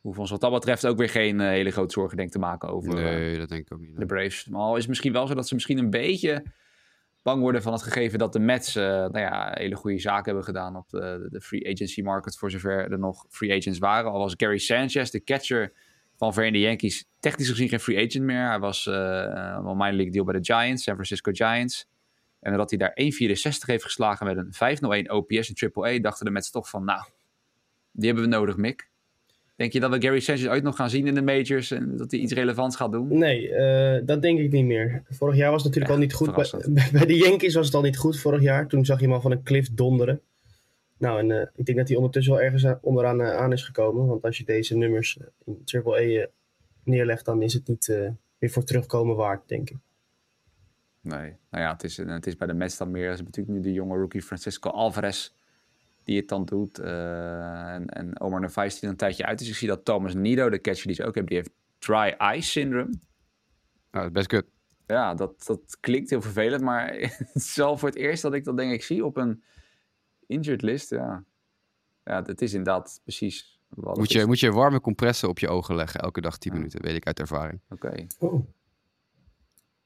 hoeven 0.00 0.20
ons 0.20 0.30
wat 0.30 0.40
dat 0.40 0.52
betreft 0.52 0.86
ook 0.86 0.98
weer 0.98 1.08
geen 1.08 1.40
hele 1.40 1.70
grote 1.70 1.92
zorgen 1.92 2.16
denk 2.16 2.30
te 2.30 2.38
maken 2.38 2.68
over 2.68 2.94
nee, 2.94 3.38
dat 3.38 3.48
denk 3.48 3.66
ik 3.66 3.72
ook 3.72 3.80
niet, 3.80 3.96
de 3.96 4.06
Braves. 4.06 4.46
Maar 4.46 4.60
al 4.60 4.72
is 4.72 4.80
het 4.80 4.88
misschien 4.88 5.12
wel 5.12 5.26
zo 5.26 5.34
dat 5.34 5.48
ze 5.48 5.54
misschien 5.54 5.78
een 5.78 5.90
beetje 5.90 6.44
bang 7.22 7.40
worden 7.40 7.62
van 7.62 7.72
het 7.72 7.82
gegeven 7.82 8.18
dat 8.18 8.32
de 8.32 8.38
Mets 8.38 8.74
nou 8.74 9.18
ja, 9.18 9.50
hele 9.54 9.74
goede 9.74 9.98
zaken 9.98 10.24
hebben 10.24 10.44
gedaan 10.44 10.76
op 10.76 10.88
de, 10.88 11.26
de 11.30 11.40
free 11.40 11.72
agency 11.72 12.02
market. 12.02 12.36
Voor 12.36 12.50
zover 12.50 12.90
er 12.92 12.98
nog 12.98 13.26
free 13.28 13.56
agents 13.56 13.78
waren. 13.78 14.10
Al 14.10 14.18
was 14.18 14.34
Gary 14.36 14.58
Sanchez, 14.58 15.10
de 15.10 15.24
catcher 15.24 15.72
van 16.16 16.34
ver 16.34 16.44
in 16.44 16.52
de 16.52 16.60
Yankees 16.60 17.04
technisch 17.20 17.48
gezien 17.48 17.68
geen 17.68 17.80
free 17.80 18.06
agent 18.06 18.24
meer. 18.24 18.48
Hij 18.48 18.58
was 18.58 18.86
uh, 18.86 18.94
een 18.94 19.76
minor 19.76 19.92
league 19.92 20.10
deal 20.10 20.24
bij 20.24 20.40
de 20.40 20.44
Giants, 20.44 20.82
San 20.82 20.94
Francisco 20.94 21.30
Giants. 21.34 21.86
En 22.40 22.56
dat 22.56 22.70
hij 22.70 22.78
daar 22.78 22.98
1,64 23.02 23.66
heeft 23.66 23.84
geslagen 23.84 24.26
met 24.26 24.36
een 24.36 24.52
501 24.52 25.10
OPS 25.10 25.52
in 25.52 25.70
AAA, 25.72 25.98
dachten 25.98 26.24
de 26.24 26.30
Mets 26.30 26.50
toch 26.50 26.68
van, 26.68 26.84
nou, 26.84 27.04
die 27.92 28.06
hebben 28.06 28.24
we 28.30 28.36
nodig, 28.36 28.56
Mick. 28.56 28.92
Denk 29.56 29.72
je 29.72 29.80
dat 29.80 29.90
we 29.90 30.02
Gary 30.02 30.20
Sanchez 30.20 30.46
ooit 30.46 30.62
nog 30.62 30.76
gaan 30.76 30.90
zien 30.90 31.06
in 31.06 31.14
de 31.14 31.22
majors 31.22 31.70
en 31.70 31.96
dat 31.96 32.10
hij 32.10 32.20
iets 32.20 32.32
relevants 32.32 32.76
gaat 32.76 32.92
doen? 32.92 33.18
Nee, 33.18 33.48
uh, 33.48 34.06
dat 34.06 34.22
denk 34.22 34.38
ik 34.38 34.52
niet 34.52 34.64
meer. 34.64 35.02
Vorig 35.08 35.36
jaar 35.36 35.50
was 35.50 35.62
het 35.62 35.74
natuurlijk 35.74 35.92
ja, 35.92 35.98
al 35.98 36.02
niet 36.02 36.14
goed. 36.14 36.34
Bij, 36.34 36.88
bij, 36.98 37.06
de 37.06 37.16
Yankees 37.16 37.54
was 37.54 37.66
het 37.66 37.74
al 37.74 37.82
niet 37.82 37.96
goed 37.96 38.20
vorig 38.20 38.42
jaar. 38.42 38.68
Toen 38.68 38.84
zag 38.84 38.98
je 38.98 39.04
hem 39.04 39.14
al 39.14 39.20
van 39.20 39.30
een 39.30 39.42
cliff 39.42 39.68
donderen. 39.72 40.20
Nou, 40.98 41.18
en 41.18 41.30
uh, 41.30 41.46
ik 41.54 41.64
denk 41.64 41.78
dat 41.78 41.88
hij 41.88 41.96
ondertussen 41.96 42.32
wel 42.32 42.42
ergens 42.42 42.66
onderaan 42.80 43.20
uh, 43.20 43.36
aan 43.36 43.52
is 43.52 43.62
gekomen. 43.62 44.06
Want 44.06 44.24
als 44.24 44.38
je 44.38 44.44
deze 44.44 44.76
nummers 44.76 45.18
in 45.44 45.62
AAA 45.64 46.26
neerlegt, 46.84 47.24
dan 47.24 47.42
is 47.42 47.54
het 47.54 47.68
niet 47.68 47.88
uh, 47.88 48.10
weer 48.38 48.50
voor 48.50 48.64
terugkomen 48.64 49.16
waard, 49.16 49.48
denk 49.48 49.70
ik. 49.70 49.76
Nee, 51.00 51.36
nou 51.50 51.64
ja, 51.64 51.72
het 51.72 51.84
is, 51.84 51.96
het 51.96 52.26
is 52.26 52.36
bij 52.36 52.46
de 52.46 52.54
Mets 52.54 52.76
dan 52.76 52.90
meer. 52.90 53.10
Het 53.10 53.18
is 53.18 53.24
natuurlijk 53.24 53.56
nu 53.56 53.62
de 53.62 53.72
jonge 53.72 53.96
rookie 53.96 54.22
Francisco 54.22 54.70
Alvarez 54.70 55.30
die 56.04 56.16
het 56.16 56.28
dan 56.28 56.44
doet. 56.44 56.80
Uh, 56.80 57.74
en, 57.74 57.86
en 57.86 58.20
Omar 58.20 58.40
Narvaez 58.40 58.80
die 58.80 58.88
een 58.88 58.96
tijdje 58.96 59.26
uit 59.26 59.40
is. 59.40 59.48
Ik 59.48 59.54
zie 59.54 59.68
dat 59.68 59.84
Thomas 59.84 60.14
Nido, 60.14 60.50
de 60.50 60.60
catcher 60.60 60.86
die 60.86 60.96
ze 60.96 61.04
ook 61.04 61.14
hebben, 61.14 61.32
die 61.32 61.36
heeft 61.36 61.52
dry 61.78 62.14
eye 62.18 62.40
syndrome. 62.40 62.94
Nou, 63.90 64.10
best 64.10 64.26
kut. 64.26 64.46
Ja, 64.86 65.14
dat, 65.14 65.44
dat 65.46 65.76
klinkt 65.80 66.10
heel 66.10 66.22
vervelend, 66.22 66.62
maar 66.62 66.94
het 67.32 67.34
is 67.34 67.56
wel 67.56 67.78
voor 67.78 67.88
het 67.88 67.98
eerst 67.98 68.22
dat 68.22 68.34
ik 68.34 68.44
dat 68.44 68.56
denk 68.56 68.72
ik 68.72 68.82
zie 68.82 69.04
op 69.04 69.16
een 69.16 69.42
injured 70.26 70.62
list. 70.62 70.90
Ja, 70.90 71.24
ja 72.04 72.22
het 72.22 72.42
is 72.42 72.52
inderdaad 72.52 73.00
precies 73.04 73.54
moet 73.76 74.12
je, 74.12 74.26
moet 74.26 74.40
je 74.40 74.52
warme 74.52 74.80
compressen 74.80 75.28
op 75.28 75.38
je 75.38 75.48
ogen 75.48 75.74
leggen 75.74 76.00
elke 76.00 76.20
dag 76.20 76.38
10 76.38 76.52
minuten, 76.52 76.82
weet 76.82 76.96
ik 76.96 77.06
uit 77.06 77.20
ervaring. 77.20 77.60
Oké. 77.70 77.86
Okay. 77.86 78.06
Oh. 78.18 78.32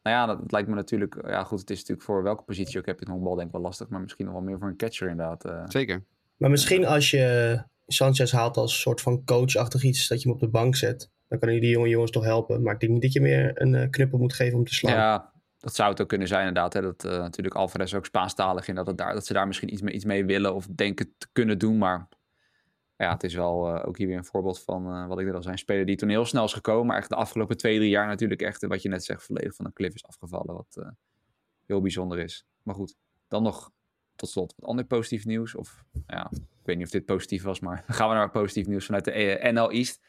Nou 0.02 0.16
ja, 0.16 0.26
dat, 0.26 0.52
lijkt 0.52 0.68
me 0.68 0.74
natuurlijk... 0.74 1.18
Ja 1.26 1.44
goed, 1.44 1.60
het 1.60 1.70
is 1.70 1.78
natuurlijk 1.78 2.06
voor 2.06 2.22
welke 2.22 2.42
positie 2.42 2.78
ook 2.78 2.86
heb 2.86 2.98
je 2.98 3.04
het 3.04 3.14
honkbal 3.14 3.34
denk 3.34 3.46
ik 3.46 3.52
wel 3.52 3.62
lastig. 3.62 3.88
Maar 3.88 4.00
misschien 4.00 4.24
nog 4.24 4.34
wel 4.34 4.42
meer 4.42 4.58
voor 4.58 4.68
een 4.68 4.76
catcher 4.76 5.08
inderdaad. 5.08 5.46
Uh. 5.46 5.62
Zeker. 5.66 6.04
Maar 6.36 6.50
misschien 6.50 6.86
als 6.86 7.10
je 7.10 7.58
Sanchez 7.86 8.32
haalt 8.32 8.56
als 8.56 8.80
soort 8.80 9.00
van 9.00 9.24
coachachtig 9.24 9.82
iets 9.82 10.08
dat 10.08 10.22
je 10.22 10.28
hem 10.28 10.36
op 10.36 10.42
de 10.42 10.48
bank 10.48 10.76
zet. 10.76 11.10
Dan 11.28 11.38
kan 11.38 11.48
hij 11.48 11.60
die 11.60 11.70
jonge 11.70 11.88
jongens 11.88 12.10
toch 12.10 12.24
helpen. 12.24 12.62
Maar 12.62 12.74
ik 12.74 12.80
denk 12.80 12.92
niet 12.92 13.02
dat 13.02 13.12
je 13.12 13.20
meer 13.20 13.50
een 13.54 13.74
uh, 13.74 13.90
knuppel 13.90 14.18
moet 14.18 14.32
geven 14.32 14.58
om 14.58 14.64
te 14.64 14.74
slaan. 14.74 14.94
Ja, 14.94 15.32
dat 15.58 15.74
zou 15.74 15.90
het 15.90 16.00
ook 16.00 16.08
kunnen 16.08 16.28
zijn 16.28 16.46
inderdaad. 16.46 16.72
Hè? 16.72 16.80
Dat 16.80 17.04
uh, 17.04 17.10
natuurlijk 17.10 17.54
Alvarez 17.54 17.94
ook 17.94 18.06
Spaanstalig 18.06 18.68
in. 18.68 18.74
Dat, 18.74 18.86
het 18.86 18.98
daar, 18.98 19.14
dat 19.14 19.26
ze 19.26 19.32
daar 19.32 19.46
misschien 19.46 19.72
iets 19.72 19.82
mee, 19.82 19.94
iets 19.94 20.04
mee 20.04 20.24
willen 20.24 20.54
of 20.54 20.66
denken 20.66 21.14
te 21.18 21.28
kunnen 21.32 21.58
doen. 21.58 21.78
Maar 21.78 22.08
ja, 22.96 23.12
het 23.12 23.24
is 23.24 23.34
wel 23.34 23.74
uh, 23.74 23.82
ook 23.86 23.98
hier 23.98 24.06
weer 24.06 24.16
een 24.16 24.24
voorbeeld 24.24 24.62
van 24.62 25.08
wat 25.08 25.18
ik 25.18 25.26
net 25.26 25.34
al 25.34 25.42
zei. 25.42 25.52
Een 25.52 25.58
speler 25.58 25.86
die 25.86 25.96
toen 25.96 26.08
heel 26.08 26.24
snel 26.24 26.44
is 26.44 26.52
gekomen. 26.52 26.86
Maar 26.86 26.96
echt 26.96 27.08
de 27.08 27.14
afgelopen 27.14 27.56
twee, 27.56 27.76
drie 27.76 27.90
jaar 27.90 28.06
natuurlijk 28.06 28.42
echt, 28.42 28.66
wat 28.66 28.82
je 28.82 28.88
net 28.88 29.04
zegt, 29.04 29.22
volledig 29.22 29.54
van 29.54 29.64
een 29.64 29.72
cliff 29.72 29.94
is 29.94 30.04
afgevallen. 30.06 30.54
Wat 30.54 30.94
heel 31.66 31.80
bijzonder 31.80 32.18
is. 32.18 32.46
Maar 32.62 32.74
goed, 32.74 32.96
dan 33.28 33.42
nog 33.42 33.70
tot 34.18 34.28
slot 34.28 34.54
wat 34.56 34.68
ander 34.68 34.84
positief 34.84 35.24
nieuws. 35.24 35.54
Of 35.54 35.84
ja, 36.06 36.30
ik 36.32 36.64
weet 36.64 36.76
niet 36.76 36.86
of 36.86 36.92
dit 36.92 37.04
positief 37.04 37.42
was, 37.42 37.60
maar 37.60 37.84
gaan 37.88 38.08
we 38.08 38.14
naar 38.14 38.30
positief 38.30 38.66
nieuws 38.66 38.84
vanuit 38.84 39.04
de 39.04 39.50
NL 39.52 39.70
East. 39.70 40.00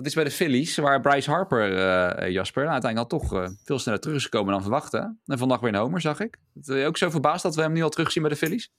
Dat 0.00 0.08
is 0.08 0.14
bij 0.14 0.24
de 0.24 0.30
Phillies, 0.30 0.76
waar 0.76 1.00
Bryce 1.00 1.30
Harper, 1.30 1.70
uh, 1.70 2.30
Jasper, 2.30 2.62
nou, 2.62 2.72
uiteindelijk 2.72 3.12
al 3.12 3.18
toch 3.18 3.32
uh, 3.32 3.48
veel 3.64 3.78
sneller 3.78 4.00
terug 4.00 4.16
is 4.16 4.24
gekomen 4.24 4.52
dan 4.52 4.62
verwachten. 4.62 5.20
En 5.26 5.38
vandaag 5.38 5.60
weer 5.60 5.68
een 5.68 5.80
homer, 5.80 6.00
zag 6.00 6.20
ik. 6.20 6.36
Ben 6.52 6.86
ook 6.86 6.96
zo 6.96 7.10
verbaasd 7.10 7.42
dat 7.42 7.54
we 7.54 7.62
hem 7.62 7.72
nu 7.72 7.82
al 7.82 7.88
terugzien 7.88 8.22
bij 8.22 8.30
de 8.30 8.36
Phillies? 8.36 8.70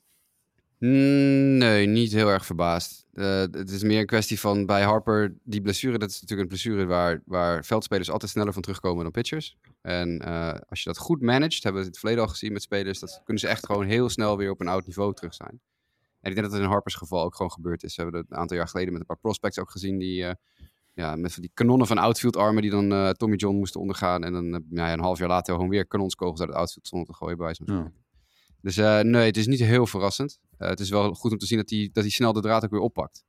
Mm, 0.77 1.57
nee, 1.57 1.87
niet 1.87 2.11
heel 2.11 2.27
erg 2.27 2.45
verbaasd. 2.45 3.05
Het 3.13 3.69
is 3.69 3.83
meer 3.83 3.99
een 3.99 4.05
kwestie 4.05 4.39
van 4.39 4.65
bij 4.65 4.81
Harper, 4.81 5.35
die 5.43 5.61
blessure, 5.61 5.97
dat 5.97 6.09
is 6.09 6.21
natuurlijk 6.21 6.41
een 6.41 6.47
blessure 6.47 6.85
waar, 6.85 7.21
waar 7.25 7.65
veldspelers 7.65 8.11
altijd 8.11 8.31
sneller 8.31 8.53
van 8.53 8.61
terugkomen 8.61 9.03
dan 9.03 9.11
pitchers. 9.11 9.57
En 9.81 10.21
als 10.69 10.83
je 10.83 10.89
dat 10.89 10.97
goed 10.97 11.21
managt, 11.21 11.63
hebben 11.63 11.81
we 11.81 11.87
het, 11.87 11.95
het 11.95 11.99
verleden 11.99 12.23
al 12.23 12.29
gezien 12.29 12.53
met 12.53 12.61
spelers, 12.61 12.99
dat 12.99 13.21
kunnen 13.23 13.43
ze 13.43 13.49
echt 13.49 13.65
gewoon 13.65 13.85
heel 13.85 14.09
snel 14.09 14.37
weer 14.37 14.51
op 14.51 14.61
een 14.61 14.67
oud 14.67 14.85
niveau 14.85 15.13
terug 15.13 15.33
zijn. 15.33 15.61
En 16.21 16.29
ik 16.29 16.35
denk 16.35 16.41
dat 16.41 16.51
het 16.51 16.61
in 16.61 16.69
Harpers 16.69 16.95
geval 16.95 17.23
ook 17.23 17.35
gewoon 17.35 17.51
gebeurd 17.51 17.83
is. 17.83 17.95
We 17.95 18.01
hebben 18.01 18.21
het 18.21 18.31
een 18.31 18.37
aantal 18.37 18.57
jaar 18.57 18.67
geleden 18.67 18.91
met 18.91 19.01
een 19.01 19.07
paar 19.07 19.19
prospects 19.19 19.59
ook 19.59 19.71
gezien 19.71 19.97
die 19.97 20.25
ja, 20.93 21.15
met 21.15 21.35
die 21.35 21.51
kanonnen 21.53 21.87
van 21.87 21.97
outfield 21.97 22.35
armen 22.35 22.61
die 22.61 22.71
dan 22.71 22.91
uh, 22.91 23.09
Tommy 23.09 23.35
John 23.35 23.55
moesten 23.55 23.79
ondergaan. 23.79 24.23
En 24.23 24.33
dan 24.33 24.45
uh, 24.45 24.59
ja, 24.69 24.93
een 24.93 24.99
half 24.99 25.19
jaar 25.19 25.27
later 25.27 25.53
gewoon 25.53 25.69
weer 25.69 25.87
kanonskogels 25.87 26.39
uit 26.39 26.49
het 26.49 26.57
outfield 26.57 26.87
stonden 26.87 27.07
te 27.07 27.15
gooien 27.15 27.37
bij 27.37 27.53
zo'n 27.53 27.67
ja. 27.75 27.91
Dus 28.61 28.77
uh, 28.77 28.99
nee, 28.99 29.25
het 29.25 29.37
is 29.37 29.47
niet 29.47 29.59
heel 29.59 29.87
verrassend. 29.87 30.39
het 30.57 30.79
is 30.79 30.89
wel 30.89 31.13
goed 31.13 31.31
om 31.31 31.37
te 31.37 31.45
zien 31.45 31.57
dat 31.57 31.69
hij, 31.69 31.89
dat 31.93 32.03
hij 32.03 32.11
snel 32.11 32.33
de 32.33 32.41
draad 32.41 32.63
ook 32.63 32.71
weer 32.71 32.79
oppakt. 32.79 33.23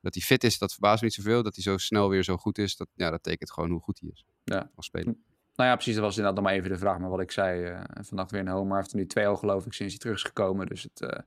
Dat 0.00 0.14
hij 0.14 0.22
fit 0.22 0.44
is, 0.44 0.58
dat 0.58 0.72
verbaast 0.72 1.00
me 1.00 1.06
niet 1.06 1.16
zoveel. 1.16 1.42
Dat 1.42 1.54
hij 1.54 1.64
zo 1.64 1.76
snel 1.76 2.08
weer 2.08 2.22
zo 2.22 2.36
goed 2.36 2.58
is, 2.58 2.76
dat, 2.76 2.88
ja, 2.94 3.10
dat 3.10 3.22
tekent 3.22 3.52
gewoon 3.52 3.70
hoe 3.70 3.80
goed 3.80 4.00
hij 4.00 4.10
is 4.12 4.24
ja. 4.44 4.70
als 4.74 4.86
speler. 4.86 5.14
Nou 5.54 5.68
ja, 5.68 5.74
precies. 5.74 5.94
Dat 5.94 6.02
was 6.02 6.16
inderdaad 6.16 6.40
nog 6.40 6.44
maar 6.44 6.58
even 6.58 6.70
de 6.70 6.78
vraag. 6.78 6.98
Maar 6.98 7.10
wat 7.10 7.20
ik 7.20 7.30
zei, 7.30 7.76
vannacht 8.00 8.30
weer 8.30 8.40
een 8.40 8.48
homer. 8.48 8.68
Hij 8.68 8.78
heeft 8.78 8.92
er 8.92 8.98
nu 8.98 9.06
twee 9.06 9.26
al 9.26 9.36
geloof 9.36 9.66
ik 9.66 9.72
sinds 9.72 9.92
hij 9.92 10.00
terug 10.00 10.16
is 10.16 10.22
gekomen. 10.22 10.66
Dus 10.66 10.82
het 10.82 11.24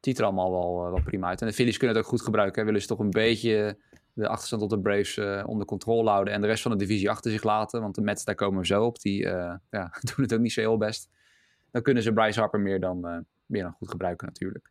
ziet 0.00 0.18
er 0.18 0.24
allemaal 0.24 0.50
wel, 0.50 0.90
wel 0.90 1.02
prima 1.02 1.28
uit. 1.28 1.40
En 1.40 1.46
de 1.46 1.52
Phillies 1.52 1.76
kunnen 1.76 1.96
het 1.96 2.04
ook 2.04 2.10
goed 2.10 2.22
gebruiken. 2.22 2.60
Hè. 2.60 2.66
Willen 2.66 2.80
ze 2.80 2.86
toch 2.86 2.98
een 2.98 3.10
beetje 3.10 3.78
de 4.20 4.28
achterstand 4.28 4.62
op 4.62 4.70
de 4.70 4.80
Braves 4.80 5.16
uh, 5.16 5.44
onder 5.46 5.66
controle 5.66 6.10
houden 6.10 6.34
en 6.34 6.40
de 6.40 6.46
rest 6.46 6.62
van 6.62 6.70
de 6.70 6.76
divisie 6.76 7.10
achter 7.10 7.30
zich 7.30 7.42
laten. 7.42 7.80
Want 7.80 7.94
de 7.94 8.00
Mets, 8.00 8.24
daar 8.24 8.34
komen 8.34 8.60
we 8.60 8.66
zo 8.66 8.84
op. 8.84 9.00
Die 9.00 9.24
uh, 9.24 9.54
ja, 9.70 9.92
doen 10.14 10.24
het 10.24 10.34
ook 10.34 10.40
niet 10.40 10.52
zo 10.52 10.60
heel 10.60 10.76
best. 10.76 11.08
Dan 11.70 11.82
kunnen 11.82 12.02
ze 12.02 12.12
Bryce 12.12 12.38
Harper 12.38 12.60
meer 12.60 12.80
dan, 12.80 13.08
uh, 13.08 13.18
meer 13.46 13.62
dan 13.62 13.72
goed 13.72 13.90
gebruiken 13.90 14.26
natuurlijk. 14.26 14.70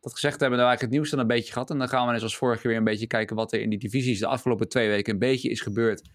Dat 0.00 0.12
gezegd 0.12 0.40
hebben 0.40 0.58
we 0.58 0.64
eigenlijk 0.64 0.80
het 0.80 0.90
nieuws 0.90 1.10
dan 1.10 1.18
een 1.18 1.36
beetje 1.36 1.52
gehad. 1.52 1.70
En 1.70 1.78
dan 1.78 1.88
gaan 1.88 2.06
we 2.06 2.12
net 2.12 2.22
als 2.22 2.36
vorige 2.36 2.60
keer 2.60 2.70
weer 2.70 2.78
een 2.78 2.84
beetje 2.84 3.06
kijken 3.06 3.36
wat 3.36 3.52
er 3.52 3.60
in 3.60 3.70
die 3.70 3.78
divisies 3.78 4.18
de 4.18 4.26
afgelopen 4.26 4.68
twee 4.68 4.88
weken 4.88 5.12
een 5.12 5.18
beetje 5.18 5.50
is 5.50 5.60
gebeurd. 5.60 6.10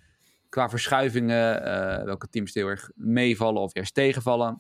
Qua 0.49 0.69
verschuivingen, 0.69 1.63
welke 2.05 2.29
teams 2.29 2.53
heel 2.53 2.67
erg 2.67 2.91
meevallen 2.95 3.61
of 3.61 3.73
juist 3.73 3.93
tegenvallen. 3.93 4.59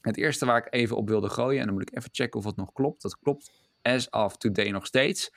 Het 0.00 0.16
eerste 0.16 0.46
waar 0.46 0.66
ik 0.66 0.74
even 0.74 0.96
op 0.96 1.08
wilde 1.08 1.28
gooien, 1.28 1.60
en 1.60 1.66
dan 1.66 1.74
moet 1.74 1.88
ik 1.88 1.96
even 1.96 2.10
checken 2.12 2.38
of 2.38 2.46
het 2.46 2.56
nog 2.56 2.72
klopt. 2.72 3.02
Dat 3.02 3.18
klopt 3.18 3.52
as 3.82 4.10
of 4.10 4.36
today 4.36 4.70
nog 4.70 4.86
steeds 4.86 5.30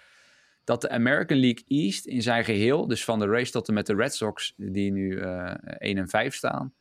dat 0.70 0.82
de 0.82 0.90
American 0.90 1.38
League 1.38 1.64
East 1.68 2.06
in 2.06 2.22
zijn 2.22 2.44
geheel, 2.44 2.88
dus 2.88 3.04
van 3.04 3.20
de 3.20 3.28
race 3.28 3.52
tot 3.52 3.68
en 3.68 3.74
met 3.74 3.86
de 3.86 3.96
Red 3.96 4.16
Sox, 4.16 4.54
die 4.58 4.92
nu 4.92 5.12
uh, 5.12 5.50
eh, 5.50 5.56
1 5.78 5.98
en 5.98 6.10
5 6.10 6.36
staan, 6.36 6.74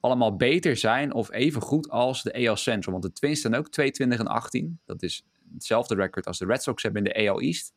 allemaal 0.00 0.36
beter 0.36 0.76
zijn 0.76 1.12
of 1.12 1.32
even 1.32 1.60
goed 1.60 1.88
als 1.90 2.22
de 2.22 2.48
AL 2.48 2.56
Central. 2.56 2.92
Want 2.92 3.04
de 3.04 3.12
Twins 3.12 3.38
staan 3.38 3.54
ook 3.54 3.70
22 3.70 4.18
en 4.18 4.26
18. 4.26 4.80
Dat 4.84 5.02
is 5.02 5.24
hetzelfde 5.52 5.94
record 5.94 6.26
als 6.26 6.38
de 6.38 6.46
Red 6.46 6.62
Sox 6.62 6.82
hebben 6.82 7.04
in 7.04 7.12
de 7.12 7.30
AL 7.30 7.40
East. 7.40 7.74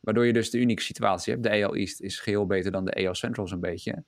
Waardoor 0.00 0.26
je 0.26 0.32
dus 0.32 0.50
de 0.50 0.58
unieke 0.58 0.82
situatie 0.82 1.32
hebt. 1.32 1.44
De 1.44 1.64
AL 1.64 1.74
East 1.74 2.00
is 2.00 2.18
geheel 2.18 2.46
beter 2.46 2.72
dan 2.72 2.84
de 2.84 3.06
AL 3.06 3.14
Central 3.14 3.48
zo'n 3.48 3.60
beetje. 3.60 4.04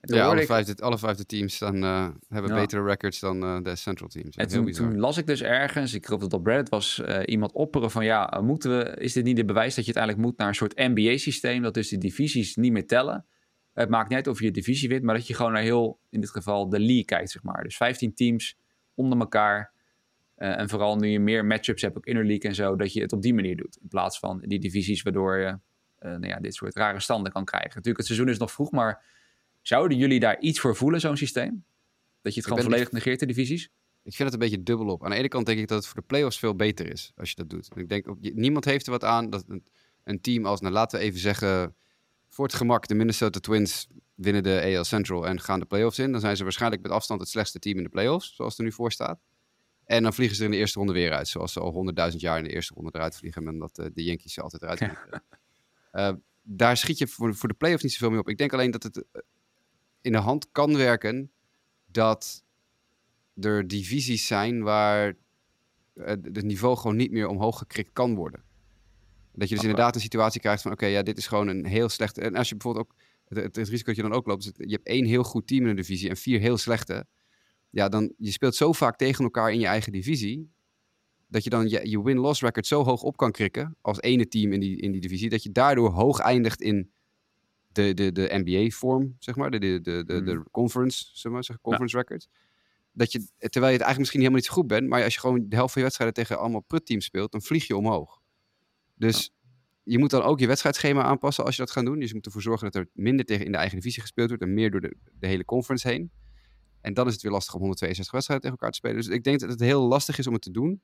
Ja, 0.00 0.26
alle, 0.26 0.46
vijf, 0.46 0.80
alle 0.80 0.98
vijfde 0.98 1.26
teams 1.26 1.58
dan, 1.58 1.84
uh, 1.84 2.08
hebben 2.28 2.54
betere 2.54 2.82
records 2.82 3.20
dan 3.20 3.44
uh, 3.44 3.62
de 3.62 3.76
Central 3.76 4.08
teams. 4.08 4.36
En 4.36 4.48
toen, 4.48 4.70
toen, 4.70 4.98
las 4.98 5.16
ik 5.16 5.26
dus 5.26 5.42
ergens, 5.42 5.94
ik 5.94 6.06
geloof 6.06 6.20
dat 6.20 6.32
op 6.32 6.46
Reddit 6.46 6.68
was, 6.68 7.02
uh, 7.04 7.20
iemand 7.24 7.52
opperen 7.52 7.90
van 7.90 8.04
ja, 8.04 8.40
moeten 8.42 8.78
we, 8.78 8.96
is 8.96 9.12
dit 9.12 9.24
niet 9.24 9.36
de 9.36 9.44
bewijs 9.44 9.74
dat 9.74 9.86
je 9.86 9.94
uiteindelijk 9.94 10.26
moet 10.26 10.38
naar 10.38 10.48
een 10.48 10.54
soort 10.54 10.76
NBA-systeem, 10.76 11.62
dat 11.62 11.74
dus 11.74 11.88
de 11.88 11.98
divisies 11.98 12.56
niet 12.56 12.72
meer 12.72 12.86
tellen? 12.86 13.26
Het 13.72 13.88
maakt 13.88 14.08
niet 14.08 14.16
uit 14.16 14.26
of 14.26 14.40
je 14.40 14.50
divisie 14.50 14.88
wint, 14.88 15.02
maar 15.02 15.14
dat 15.14 15.26
je 15.26 15.34
gewoon 15.34 15.52
naar 15.52 15.62
heel, 15.62 16.00
in 16.10 16.20
dit 16.20 16.30
geval, 16.30 16.68
de 16.68 16.80
league 16.80 17.04
kijkt, 17.04 17.30
zeg 17.30 17.42
maar. 17.42 17.62
Dus 17.62 17.76
15 17.76 18.14
teams 18.14 18.56
onder 18.94 19.18
elkaar. 19.18 19.72
en 20.36 20.68
vooral 20.68 20.96
nu 20.96 21.08
je 21.08 21.20
meer 21.20 21.44
matchups 21.44 21.82
hebt, 21.82 21.96
ook 21.96 22.06
interleague 22.06 22.48
en 22.48 22.54
zo, 22.54 22.76
dat 22.76 22.92
je 22.92 23.00
het 23.00 23.12
op 23.12 23.22
die 23.22 23.34
manier 23.34 23.56
doet. 23.56 23.78
In 23.80 23.88
plaats 23.88 24.18
van 24.18 24.42
die 24.46 24.60
divisies 24.60 25.02
waardoor 25.02 25.38
je 25.38 25.58
nou 25.98 26.26
ja, 26.26 26.38
dit 26.38 26.54
soort 26.54 26.76
rare 26.76 27.00
standen 27.00 27.32
kan 27.32 27.44
krijgen. 27.44 27.68
Natuurlijk, 27.68 27.96
het 27.96 28.06
seizoen 28.06 28.28
is 28.28 28.38
nog 28.38 28.52
vroeg, 28.52 28.70
maar 28.70 29.04
Zouden 29.62 29.98
jullie 29.98 30.20
daar 30.20 30.40
iets 30.40 30.60
voor 30.60 30.76
voelen, 30.76 31.00
zo'n 31.00 31.16
systeem? 31.16 31.64
Dat 32.22 32.34
je 32.34 32.40
het 32.40 32.48
gewoon 32.48 32.64
volledig 32.64 32.92
negeert, 32.92 33.20
de 33.20 33.26
divisies? 33.26 33.70
Ik 34.02 34.14
vind 34.14 34.32
het 34.32 34.32
een 34.32 34.48
beetje 34.48 34.62
dubbel 34.62 34.86
op. 34.86 35.04
Aan 35.04 35.10
de 35.10 35.16
ene 35.16 35.28
kant 35.28 35.46
denk 35.46 35.58
ik 35.58 35.68
dat 35.68 35.78
het 35.78 35.86
voor 35.86 36.00
de 36.00 36.06
playoffs 36.06 36.38
veel 36.38 36.54
beter 36.54 36.90
is 36.90 37.12
als 37.16 37.28
je 37.28 37.34
dat 37.36 37.50
doet. 37.50 37.68
Ik 37.74 37.88
denk, 37.88 38.06
niemand 38.20 38.64
heeft 38.64 38.86
er 38.86 38.92
wat 38.92 39.04
aan 39.04 39.30
dat 39.30 39.44
een, 39.48 39.64
een 40.04 40.20
team 40.20 40.46
als, 40.46 40.60
nou 40.60 40.72
laten 40.72 40.98
we 40.98 41.04
even 41.04 41.20
zeggen, 41.20 41.74
voor 42.28 42.44
het 42.44 42.54
gemak, 42.54 42.86
de 42.86 42.94
Minnesota 42.94 43.40
Twins 43.40 43.88
winnen 44.14 44.42
de 44.42 44.74
AL 44.76 44.84
Central 44.84 45.26
en 45.26 45.40
gaan 45.40 45.60
de 45.60 45.66
playoffs 45.66 45.98
in. 45.98 46.12
Dan 46.12 46.20
zijn 46.20 46.36
ze 46.36 46.42
waarschijnlijk 46.42 46.82
met 46.82 46.92
afstand 46.92 47.20
het 47.20 47.28
slechtste 47.28 47.58
team 47.58 47.76
in 47.76 47.82
de 47.82 47.88
playoffs, 47.88 48.34
zoals 48.34 48.50
het 48.50 48.60
er 48.60 48.66
nu 48.66 48.72
voor 48.72 48.92
staat. 48.92 49.20
En 49.84 50.02
dan 50.02 50.14
vliegen 50.14 50.36
ze 50.36 50.42
er 50.42 50.48
in 50.48 50.54
de 50.54 50.60
eerste 50.60 50.78
ronde 50.78 50.92
weer 50.92 51.12
uit, 51.12 51.28
zoals 51.28 51.52
ze 51.52 51.60
al 51.60 51.72
honderdduizend 51.72 52.22
jaar 52.22 52.38
in 52.38 52.44
de 52.44 52.52
eerste 52.52 52.74
ronde 52.74 52.90
eruit 52.92 53.16
vliegen. 53.16 53.46
En 53.46 53.58
dat 53.58 53.78
uh, 53.78 53.86
de 53.94 54.04
Yankees 54.04 54.32
ze 54.32 54.40
altijd 54.40 54.62
eruit 54.62 54.78
vliegen. 54.84 55.22
uh, 55.92 56.12
daar 56.42 56.76
schiet 56.76 56.98
je 56.98 57.06
voor, 57.06 57.34
voor 57.34 57.48
de 57.48 57.54
playoffs 57.54 57.82
niet 57.82 57.92
zoveel 57.92 58.10
mee 58.10 58.18
op. 58.18 58.28
Ik 58.28 58.38
denk 58.38 58.52
alleen 58.52 58.70
dat 58.70 58.82
het 58.82 59.04
in 60.00 60.12
de 60.12 60.18
hand 60.18 60.52
kan 60.52 60.76
werken 60.76 61.30
dat 61.86 62.44
er 63.40 63.68
divisies 63.68 64.26
zijn 64.26 64.62
waar 64.62 65.16
het 65.94 66.42
niveau 66.42 66.76
gewoon 66.76 66.96
niet 66.96 67.10
meer 67.10 67.28
omhoog 67.28 67.58
gekrikt 67.58 67.92
kan 67.92 68.14
worden. 68.14 68.42
Dat 69.32 69.48
je 69.48 69.54
dus 69.54 69.64
inderdaad 69.64 69.94
een 69.94 70.00
situatie 70.00 70.40
krijgt 70.40 70.62
van, 70.62 70.72
oké, 70.72 70.86
ja, 70.86 71.02
dit 71.02 71.18
is 71.18 71.26
gewoon 71.26 71.48
een 71.48 71.64
heel 71.64 71.88
slecht... 71.88 72.18
En 72.18 72.34
als 72.34 72.48
je 72.48 72.56
bijvoorbeeld 72.56 72.86
ook, 72.86 72.96
het, 73.24 73.56
het, 73.56 73.68
risico 73.68 73.86
dat 73.86 73.96
je 73.96 74.02
dan 74.02 74.12
ook 74.12 74.26
loopt, 74.26 74.44
is 74.44 74.52
je 74.56 74.72
hebt 74.74 74.86
één 74.86 75.04
heel 75.04 75.22
goed 75.22 75.46
team 75.46 75.62
in 75.62 75.68
een 75.68 75.76
divisie 75.76 76.08
en 76.08 76.16
vier 76.16 76.40
heel 76.40 76.56
slechte. 76.56 77.06
Ja, 77.70 77.88
dan, 77.88 78.12
je 78.16 78.30
speelt 78.30 78.54
zo 78.54 78.72
vaak 78.72 78.96
tegen 78.96 79.24
elkaar 79.24 79.52
in 79.52 79.60
je 79.60 79.66
eigen 79.66 79.92
divisie, 79.92 80.50
dat 81.28 81.44
je 81.44 81.50
dan 81.50 81.68
je, 81.68 81.90
je 81.90 82.02
win-loss 82.02 82.40
record 82.40 82.66
zo 82.66 82.84
hoog 82.84 83.02
op 83.02 83.16
kan 83.16 83.32
krikken 83.32 83.76
als 83.80 84.00
ene 84.00 84.28
team 84.28 84.52
in 84.52 84.60
die, 84.60 84.76
in 84.76 84.92
die 84.92 85.00
divisie, 85.00 85.28
dat 85.28 85.42
je 85.42 85.52
daardoor 85.52 85.90
hoog 85.90 86.18
eindigt 86.18 86.60
in 86.60 86.90
de, 87.72 87.94
de, 87.94 88.12
de 88.12 88.42
NBA-vorm, 88.44 89.16
zeg 89.18 89.36
maar, 89.36 89.50
de, 89.50 89.58
de, 89.58 89.80
de, 89.80 90.04
de, 90.04 90.22
de 90.22 90.34
mhm. 90.34 90.42
conference, 90.50 91.10
zeg 91.12 91.32
maar, 91.32 91.44
zeg, 91.44 91.60
conference 91.60 91.96
ja. 91.96 92.02
record. 92.02 92.28
Dat 92.92 93.12
je, 93.12 93.18
terwijl 93.18 93.72
je 93.72 93.78
het 93.78 93.86
eigenlijk 93.86 93.98
misschien 93.98 94.20
helemaal 94.20 94.40
niet 94.40 94.48
zo 94.48 94.54
goed 94.54 94.66
bent, 94.66 94.88
maar 94.88 95.04
als 95.04 95.14
je 95.14 95.20
gewoon 95.20 95.48
de 95.48 95.56
helft 95.56 95.72
van 95.72 95.82
je 95.82 95.88
wedstrijden 95.88 96.16
tegen 96.22 96.38
allemaal 96.38 96.60
prutteams 96.60 97.04
speelt, 97.04 97.32
dan 97.32 97.42
vlieg 97.42 97.66
je 97.66 97.76
omhoog. 97.76 98.20
Dus 98.94 99.32
je 99.82 99.98
moet 99.98 100.10
dan 100.10 100.22
ook 100.22 100.40
je 100.40 100.46
wedstrijdschema 100.46 101.02
aanpassen 101.02 101.44
als 101.44 101.56
je 101.56 101.62
dat 101.62 101.70
gaat 101.70 101.84
doen. 101.84 101.98
Dus 101.98 102.08
je 102.08 102.14
moet 102.14 102.26
ervoor 102.26 102.42
zorgen 102.42 102.70
dat 102.70 102.82
er 102.82 102.88
minder 102.92 103.24
tegen 103.24 103.44
in 103.44 103.52
de 103.52 103.58
eigen 103.58 103.76
divisie 103.76 104.00
gespeeld 104.00 104.28
wordt 104.28 104.42
en 104.42 104.54
meer 104.54 104.70
door 104.70 104.80
de, 104.80 104.96
de 105.18 105.26
hele 105.26 105.44
conference 105.44 105.88
heen. 105.88 106.10
En 106.80 106.94
dan 106.94 107.06
is 107.06 107.12
het 107.12 107.22
weer 107.22 107.32
lastig 107.32 107.54
om 107.54 107.60
162 107.60 108.12
wedstrijden 108.12 108.46
tegen 108.46 108.60
elkaar 108.60 108.72
te 108.72 108.86
spelen. 108.86 108.96
Dus 108.96 109.16
ik 109.16 109.24
denk 109.24 109.40
dat 109.40 109.50
het 109.50 109.60
heel 109.60 109.82
lastig 109.82 110.18
is 110.18 110.26
om 110.26 110.32
het 110.32 110.42
te 110.42 110.50
doen. 110.50 110.82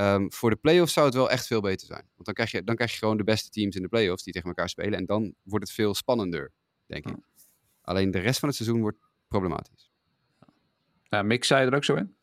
Um, 0.00 0.32
voor 0.32 0.50
de 0.50 0.56
playoffs 0.56 0.92
zou 0.92 1.06
het 1.06 1.14
wel 1.14 1.30
echt 1.30 1.46
veel 1.46 1.60
beter 1.60 1.86
zijn. 1.86 2.02
Want 2.14 2.24
dan 2.24 2.34
krijg, 2.34 2.50
je, 2.50 2.64
dan 2.64 2.74
krijg 2.74 2.92
je 2.92 2.98
gewoon 2.98 3.16
de 3.16 3.24
beste 3.24 3.50
teams 3.50 3.76
in 3.76 3.82
de 3.82 3.88
playoffs 3.88 4.22
die 4.22 4.32
tegen 4.32 4.48
elkaar 4.48 4.68
spelen. 4.68 4.98
En 4.98 5.06
dan 5.06 5.34
wordt 5.42 5.66
het 5.66 5.74
veel 5.74 5.94
spannender, 5.94 6.52
denk 6.86 7.08
ik. 7.08 7.16
Alleen 7.82 8.10
de 8.10 8.18
rest 8.18 8.38
van 8.38 8.48
het 8.48 8.56
seizoen 8.56 8.80
wordt 8.80 8.98
problematisch. 9.28 9.90
Ja, 11.02 11.22
Mick 11.22 11.44
zei 11.44 11.66
er 11.66 11.74
ook 11.74 11.84
zo 11.84 11.94
in? 11.94 12.14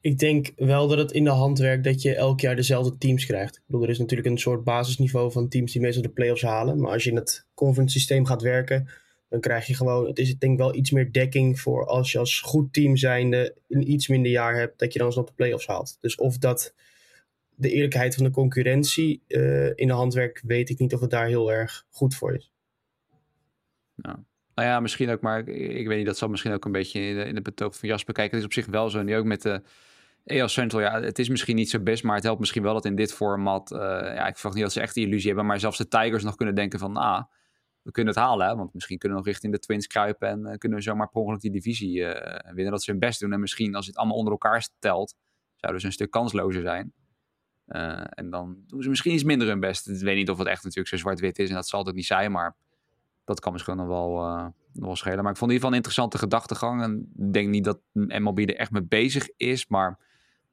Ik 0.00 0.18
denk 0.18 0.52
wel 0.56 0.88
dat 0.88 0.98
het 0.98 1.12
in 1.12 1.24
de 1.24 1.30
hand 1.30 1.58
werkt 1.58 1.84
dat 1.84 2.02
je 2.02 2.14
elk 2.14 2.40
jaar 2.40 2.56
dezelfde 2.56 2.98
teams 2.98 3.26
krijgt. 3.26 3.56
Ik 3.56 3.62
bedoel, 3.66 3.82
er 3.82 3.88
is 3.88 3.98
natuurlijk 3.98 4.28
een 4.28 4.38
soort 4.38 4.64
basisniveau 4.64 5.32
van 5.32 5.48
teams 5.48 5.72
die 5.72 5.80
meestal 5.80 6.02
de 6.02 6.08
playoffs 6.08 6.42
halen. 6.42 6.80
Maar 6.80 6.92
als 6.92 7.04
je 7.04 7.10
in 7.10 7.16
het 7.16 7.46
conference 7.54 7.98
systeem 7.98 8.26
gaat 8.26 8.42
werken, 8.42 8.88
dan 9.28 9.40
krijg 9.40 9.66
je 9.66 9.74
gewoon, 9.74 10.06
het 10.06 10.18
is 10.18 10.30
ik 10.30 10.40
denk 10.40 10.58
wel 10.58 10.74
iets 10.74 10.90
meer 10.90 11.12
dekking 11.12 11.60
voor 11.60 11.86
als 11.86 12.12
je 12.12 12.18
als 12.18 12.40
goed 12.40 12.72
team 12.72 12.96
zijnde 12.96 13.56
een 13.68 13.90
iets 13.90 14.08
minder 14.08 14.30
jaar 14.30 14.56
hebt, 14.56 14.78
dat 14.78 14.92
je 14.92 14.98
dan 14.98 15.06
alsnog 15.06 15.26
de 15.26 15.32
playoffs 15.32 15.66
haalt. 15.66 15.98
Dus 16.00 16.16
of 16.16 16.38
dat 16.38 16.74
de 17.56 17.70
eerlijkheid 17.70 18.14
van 18.14 18.24
de 18.24 18.30
concurrentie 18.30 19.22
uh, 19.28 19.66
in 19.74 19.86
de 19.86 19.92
handwerk 19.92 20.42
weet 20.46 20.68
ik 20.68 20.78
niet 20.78 20.94
of 20.94 21.00
het 21.00 21.10
daar 21.10 21.26
heel 21.26 21.52
erg 21.52 21.86
goed 21.90 22.14
voor 22.14 22.34
is. 22.34 22.52
Nou, 23.94 24.16
nou 24.54 24.68
ja, 24.68 24.80
misschien 24.80 25.10
ook, 25.10 25.20
maar 25.20 25.48
ik, 25.48 25.86
weet 25.86 25.96
niet, 25.96 26.06
dat 26.06 26.18
zal 26.18 26.28
misschien 26.28 26.52
ook 26.52 26.64
een 26.64 26.72
beetje 26.72 27.00
in, 27.00 27.16
de, 27.16 27.24
in 27.24 27.42
betoog 27.42 27.76
van 27.76 27.88
Jasper 27.88 28.14
kijken. 28.14 28.38
Het 28.38 28.40
is 28.40 28.56
op 28.56 28.64
zich 28.64 28.72
wel 28.72 28.90
zo. 28.90 28.98
En 28.98 29.06
die 29.06 29.16
ook 29.16 29.24
met 29.24 29.42
de, 29.42 29.62
EOS 30.26 30.52
Central, 30.52 30.80
ja, 30.80 31.00
het 31.00 31.18
is 31.18 31.28
misschien 31.28 31.56
niet 31.56 31.70
zo 31.70 31.80
best, 31.80 32.02
maar 32.02 32.14
het 32.14 32.24
helpt 32.24 32.40
misschien 32.40 32.62
wel 32.62 32.74
dat 32.74 32.84
in 32.84 32.94
dit 32.94 33.12
format, 33.12 33.70
uh, 33.70 33.78
ja, 33.78 34.26
ik 34.26 34.34
verwacht 34.34 34.54
niet 34.54 34.64
dat 34.64 34.72
ze 34.72 34.80
echt 34.80 34.94
die 34.94 35.06
illusie 35.06 35.26
hebben, 35.26 35.46
maar 35.46 35.60
zelfs 35.60 35.78
de 35.78 35.88
Tigers 35.88 36.24
nog 36.24 36.34
kunnen 36.34 36.54
denken 36.54 36.78
van, 36.78 36.96
ah, 36.96 37.24
we 37.82 37.90
kunnen 37.90 38.14
het 38.14 38.22
halen, 38.22 38.56
want 38.56 38.74
misschien 38.74 38.98
kunnen 38.98 39.18
we 39.18 39.24
nog 39.24 39.32
richting 39.32 39.52
de 39.52 39.58
Twins 39.58 39.86
kruipen 39.86 40.28
en 40.28 40.58
kunnen 40.58 40.78
we 40.78 40.84
zomaar 40.84 41.08
per 41.08 41.20
ongeluk 41.20 41.40
die 41.40 41.50
divisie 41.50 42.04
winnen. 42.42 42.70
Dat 42.70 42.82
ze 42.82 42.90
hun 42.90 43.00
best 43.00 43.20
doen 43.20 43.32
en 43.32 43.40
misschien 43.40 43.74
als 43.74 43.86
het 43.86 43.96
allemaal 43.96 44.16
onder 44.16 44.32
elkaar 44.32 44.62
stelt, 44.62 45.14
zouden 45.56 45.80
ze 45.80 45.86
een 45.86 45.92
stuk 45.92 46.10
kanslozer 46.10 46.62
zijn. 46.62 46.92
En 47.66 48.30
dan 48.30 48.56
doen 48.66 48.82
ze 48.82 48.88
misschien 48.88 49.12
iets 49.12 49.24
minder 49.24 49.48
hun 49.48 49.60
best. 49.60 49.88
Ik 49.88 50.00
weet 50.00 50.16
niet 50.16 50.30
of 50.30 50.38
het 50.38 50.46
echt 50.46 50.62
natuurlijk 50.62 50.88
zo 50.88 50.96
zwart-wit 50.96 51.38
is 51.38 51.48
en 51.48 51.54
dat 51.54 51.68
zal 51.68 51.78
het 51.78 51.88
ook 51.88 51.94
niet 51.94 52.06
zijn, 52.06 52.32
maar 52.32 52.56
dat 53.24 53.40
kan 53.40 53.52
misschien 53.52 53.76
nog 53.76 53.86
wel, 53.86 54.18
nog 54.72 54.86
wel 54.86 54.96
schelen. 54.96 55.22
Maar 55.22 55.32
ik 55.32 55.38
vond 55.38 55.50
in 55.50 55.56
ieder 55.56 55.68
geval 55.68 55.70
een 55.70 55.76
interessante 55.76 56.18
gedachtegang 56.18 56.82
en 56.82 57.12
ik 57.16 57.32
denk 57.32 57.48
niet 57.48 57.64
dat 57.64 57.80
MLB 57.92 58.38
er 58.38 58.56
echt 58.56 58.70
mee 58.70 58.82
bezig 58.82 59.28
is, 59.36 59.66
maar 59.66 59.98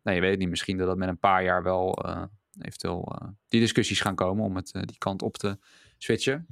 nee, 0.03 0.15
je 0.15 0.21
weet 0.21 0.29
het 0.29 0.39
niet. 0.39 0.49
Misschien 0.49 0.77
dat 0.77 0.87
dat 0.87 0.97
met 0.97 1.09
een 1.09 1.19
paar 1.19 1.43
jaar 1.43 1.63
wel 1.63 2.05
uh, 2.05 2.23
eventueel 2.59 3.15
uh, 3.21 3.27
die 3.47 3.59
discussies 3.59 4.01
gaan 4.01 4.15
komen 4.15 4.45
om 4.45 4.55
het 4.55 4.73
uh, 4.75 4.81
die 4.81 4.97
kant 4.97 5.21
op 5.21 5.37
te 5.37 5.57
switchen. 5.97 6.47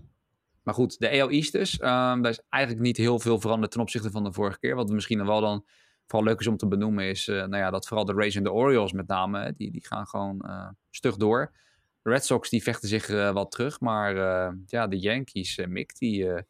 Maar 0.63 0.73
goed, 0.73 0.99
de 0.99 1.21
AL 1.21 1.27
dus. 1.27 1.73
Um, 1.73 1.87
daar 2.21 2.29
is 2.29 2.41
eigenlijk 2.49 2.83
niet 2.83 2.97
heel 2.97 3.19
veel 3.19 3.39
veranderd 3.39 3.71
ten 3.71 3.81
opzichte 3.81 4.11
van 4.11 4.23
de 4.23 4.33
vorige 4.33 4.59
keer. 4.59 4.75
Wat 4.75 4.89
misschien 4.89 5.25
wel 5.25 5.41
dan 5.41 5.65
vooral 6.07 6.27
leuk 6.27 6.39
is 6.39 6.47
om 6.47 6.57
te 6.57 6.67
benoemen 6.67 7.05
is 7.05 7.25
nou 7.27 7.57
ja, 7.57 7.69
dat 7.69 7.87
vooral 7.87 8.05
de 8.05 8.13
Rays 8.13 8.35
en 8.35 8.43
de 8.43 8.51
Orioles 8.51 8.91
met 8.91 9.07
name, 9.07 9.53
die, 9.57 9.71
die 9.71 9.85
gaan 9.85 10.07
gewoon 10.07 10.45
stug 10.89 11.15
door. 11.15 11.51
De 12.01 12.09
Red 12.09 12.25
Sox 12.25 12.49
die 12.49 12.63
vechten 12.63 12.89
zich 12.89 13.07
wat 13.31 13.51
terug, 13.51 13.79
maar 13.79 14.15
ja, 14.65 14.87
de 14.87 14.99
Yankees, 14.99 15.65
Mick, 15.67 15.97
die 15.97 16.43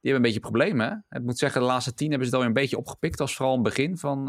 die 0.00 0.10
hebben 0.10 0.28
een 0.28 0.34
beetje 0.34 0.50
problemen. 0.50 1.04
Ik 1.10 1.22
moet 1.22 1.38
zeggen, 1.38 1.60
de 1.60 1.66
laatste 1.66 1.94
tien 1.94 2.10
hebben 2.10 2.28
ze 2.28 2.34
het 2.34 2.42
alweer 2.42 2.56
een 2.56 2.62
beetje 2.62 2.78
opgepikt. 2.78 3.20
als 3.20 3.36
vooral 3.36 3.56
een 3.56 3.62
begin 3.62 3.98
van, 3.98 4.26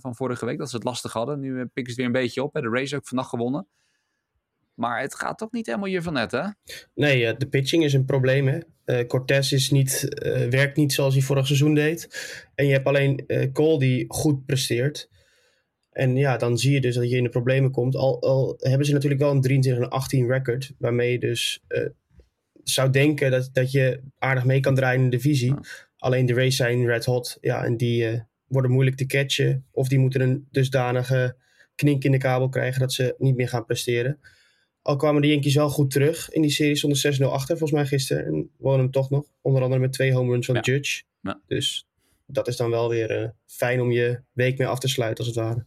van 0.00 0.14
vorige 0.14 0.44
week, 0.44 0.58
dat 0.58 0.70
ze 0.70 0.76
het 0.76 0.84
lastig 0.84 1.12
hadden. 1.12 1.40
Nu 1.40 1.50
pikken 1.50 1.74
ze 1.74 1.88
het 1.88 1.96
weer 1.96 2.06
een 2.06 2.12
beetje 2.12 2.42
op. 2.42 2.54
Hè? 2.54 2.60
De 2.60 2.68
race 2.68 2.96
ook 2.96 3.06
vannacht 3.06 3.28
gewonnen. 3.28 3.66
Maar 4.78 5.00
het 5.00 5.14
gaat 5.14 5.38
toch 5.38 5.52
niet 5.52 5.66
helemaal 5.66 5.88
hier 5.88 6.02
van 6.02 6.12
net, 6.12 6.30
hè? 6.30 6.42
Nee, 6.94 7.22
uh, 7.22 7.32
de 7.38 7.48
pitching 7.48 7.84
is 7.84 7.92
een 7.92 8.04
probleem, 8.04 8.48
hè. 8.48 8.58
Uh, 8.84 9.06
Cortez 9.06 9.52
is 9.52 9.70
niet, 9.70 10.08
werkt 10.50 10.76
niet 10.76 10.92
zoals 10.92 11.14
hij 11.14 11.22
vorig 11.22 11.46
seizoen 11.46 11.74
deed. 11.74 12.08
En 12.54 12.66
je 12.66 12.72
hebt 12.72 12.86
alleen 12.86 13.26
Cole 13.52 13.78
die 13.78 14.04
goed 14.08 14.46
presteert. 14.46 15.10
En 15.90 16.16
ja, 16.16 16.36
dan 16.36 16.58
zie 16.58 16.72
je 16.72 16.80
dus 16.80 16.94
dat 16.94 17.10
je 17.10 17.16
in 17.16 17.22
de 17.22 17.28
problemen 17.28 17.70
komt. 17.70 17.96
Al, 17.96 18.22
al 18.22 18.54
hebben 18.58 18.86
ze 18.86 18.92
natuurlijk 18.92 19.20
wel 19.20 19.30
een 19.30 19.40
23 19.40 19.90
18 19.90 20.26
record. 20.26 20.72
Waarmee 20.78 21.12
je 21.12 21.18
dus 21.18 21.64
zou 22.62 22.90
denken 22.90 23.30
dat, 23.30 23.50
dat 23.52 23.70
je 23.70 24.02
aardig 24.18 24.44
mee 24.44 24.60
kan 24.60 24.74
draaien 24.74 25.02
in 25.02 25.10
de 25.10 25.16
divisie. 25.16 25.54
Alleen 25.96 26.26
de 26.26 26.34
race 26.34 26.56
zijn 26.56 26.86
red 26.86 27.04
hot. 27.04 27.38
Ja, 27.40 27.64
en 27.64 27.76
die 27.76 28.22
worden 28.46 28.70
moeilijk 28.70 28.96
te 28.96 29.06
catchen. 29.06 29.66
Of 29.70 29.88
die 29.88 29.98
moeten 29.98 30.20
een 30.20 30.46
dusdanige 30.50 31.36
knink 31.74 32.04
in 32.04 32.12
de 32.12 32.18
kabel 32.18 32.48
krijgen 32.48 32.80
dat 32.80 32.92
ze 32.92 33.14
niet 33.18 33.36
meer 33.36 33.48
gaan 33.48 33.64
presteren. 33.64 34.18
Al 34.88 34.96
kwamen 34.96 35.22
de 35.22 35.28
Yankees 35.28 35.54
wel 35.54 35.70
goed 35.70 35.90
terug 35.90 36.30
in 36.30 36.42
die 36.42 36.50
serie 36.50 36.76
zonder 36.76 37.18
6-0 37.20 37.24
achter, 37.24 37.58
volgens 37.58 37.80
mij 37.80 37.86
gisteren. 37.86 38.24
En 38.24 38.50
wonen 38.56 38.80
hem 38.80 38.90
toch 38.90 39.10
nog. 39.10 39.24
Onder 39.40 39.62
andere 39.62 39.80
met 39.80 39.92
twee 39.92 40.12
home 40.12 40.30
runs 40.30 40.46
van 40.46 40.60
Judge. 40.60 41.02
Ja. 41.20 41.40
Dus 41.46 41.88
dat 42.26 42.48
is 42.48 42.56
dan 42.56 42.70
wel 42.70 42.88
weer 42.88 43.22
uh, 43.22 43.28
fijn 43.46 43.80
om 43.80 43.90
je 43.90 44.20
week 44.32 44.58
mee 44.58 44.66
af 44.66 44.78
te 44.78 44.88
sluiten, 44.88 45.24
als 45.24 45.34
het 45.34 45.44
ware. 45.44 45.66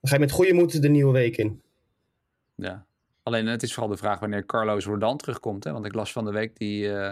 Dan 0.00 0.10
ga 0.10 0.14
je 0.14 0.20
met 0.20 0.30
goede 0.30 0.52
moed 0.52 0.82
de 0.82 0.88
nieuwe 0.88 1.12
week 1.12 1.36
in. 1.36 1.62
Ja, 2.54 2.86
Alleen 3.22 3.46
het 3.46 3.62
is 3.62 3.72
vooral 3.74 3.90
de 3.90 3.96
vraag 3.96 4.20
wanneer 4.20 4.46
Carlos 4.46 4.84
Rodan 4.84 5.16
terugkomt. 5.16 5.64
Hè? 5.64 5.72
Want 5.72 5.86
ik 5.86 5.94
las 5.94 6.12
van 6.12 6.24
de 6.24 6.32
week, 6.32 6.56
die, 6.58 6.84
uh, 6.84 7.10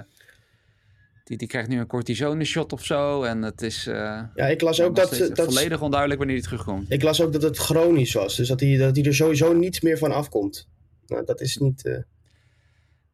die, 1.24 1.36
die 1.36 1.48
krijgt 1.48 1.68
nu 1.68 1.78
een 1.78 1.86
cortisone 1.86 2.44
shot 2.44 2.72
of 2.72 2.84
zo. 2.84 3.22
En 3.22 3.42
het 3.42 3.62
is 3.62 3.86
uh, 3.86 3.94
ja, 4.34 4.46
ik 4.46 4.60
las 4.60 4.80
ook 4.80 4.96
dat, 4.96 5.30
dat, 5.34 5.44
volledig 5.44 5.80
onduidelijk 5.80 6.18
wanneer 6.20 6.38
hij 6.38 6.46
terugkomt. 6.46 6.90
Ik 6.90 7.02
las 7.02 7.20
ook 7.20 7.32
dat 7.32 7.42
het 7.42 7.58
chronisch 7.58 8.12
was. 8.12 8.36
Dus 8.36 8.48
dat 8.48 8.60
hij, 8.60 8.76
dat 8.76 8.96
hij 8.96 9.04
er 9.04 9.14
sowieso 9.14 9.52
niets 9.52 9.80
meer 9.80 9.98
van 9.98 10.12
afkomt. 10.12 10.68
Nou, 11.06 11.24
dat 11.24 11.40
is 11.40 11.56
niet... 11.56 11.84
Uh... 11.84 11.98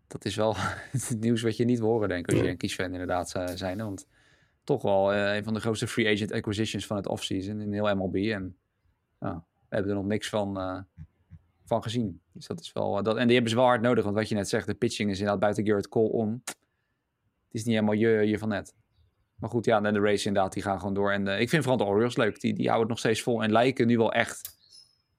Dat 0.07 0.25
is 0.25 0.35
wel 0.35 0.55
het 0.91 1.17
nieuws 1.21 1.43
wat 1.43 1.57
je 1.57 1.65
niet 1.65 1.79
wil 1.79 1.89
horen, 1.89 2.09
denk 2.09 2.27
ik, 2.27 2.35
als 2.35 2.45
je 2.45 2.51
een 2.51 2.57
kiesfan 2.57 2.93
inderdaad 2.93 3.31
zijn. 3.55 3.79
Want 3.79 4.07
toch 4.65 4.83
wel 4.83 5.15
een 5.15 5.45
van 5.45 5.55
de 5.55 5.61
grootste 5.61 5.87
free 5.87 6.15
agent 6.15 6.33
acquisitions 6.33 6.87
van 6.87 6.97
het 6.97 7.07
offseason 7.07 7.61
in 7.61 7.73
heel 7.73 7.95
MLB. 7.95 8.15
En 8.15 8.57
we 9.19 9.43
hebben 9.69 9.91
er 9.91 9.97
nog 9.97 10.07
niks 10.07 10.29
van 10.29 10.57
van 11.71 11.83
gezien. 11.83 12.21
Dus 12.33 12.47
dat 12.47 12.61
is 12.61 12.73
wel, 12.73 13.03
dat, 13.03 13.17
en 13.17 13.25
die 13.25 13.33
hebben 13.33 13.51
ze 13.51 13.57
wel 13.57 13.67
hard 13.67 13.81
nodig, 13.81 14.05
want 14.05 14.17
wat 14.17 14.29
je 14.29 14.35
net 14.35 14.49
zegt, 14.49 14.67
de 14.67 14.75
pitching 14.75 15.11
is 15.11 15.19
inderdaad 15.19 15.41
buiten 15.41 15.67
Garrett 15.67 15.89
Cole 15.89 16.09
om. 16.09 16.43
Het 16.45 17.59
is 17.59 17.65
niet 17.65 17.75
helemaal 17.75 17.95
je, 17.95 18.09
je 18.09 18.39
van 18.39 18.49
net. 18.49 18.75
Maar 19.35 19.51
goed, 19.51 19.65
ja, 19.65 19.83
en 19.83 19.95
de 19.95 20.01
race 20.01 20.27
inderdaad, 20.27 20.53
die 20.53 20.63
gaan 20.63 20.79
gewoon 20.79 20.95
door. 20.95 21.13
En 21.13 21.27
uh, 21.27 21.41
ik 21.41 21.49
vind 21.49 21.63
vooral 21.65 21.87
de 21.87 21.93
Orioles 21.93 22.17
leuk. 22.17 22.41
Die, 22.41 22.55
die 22.55 22.69
houden 22.69 22.81
het 22.81 22.89
nog 22.89 22.99
steeds 22.99 23.23
vol 23.23 23.43
en 23.43 23.53
lijken 23.53 23.87
nu 23.87 23.97
wel 23.97 24.13
echt 24.13 24.57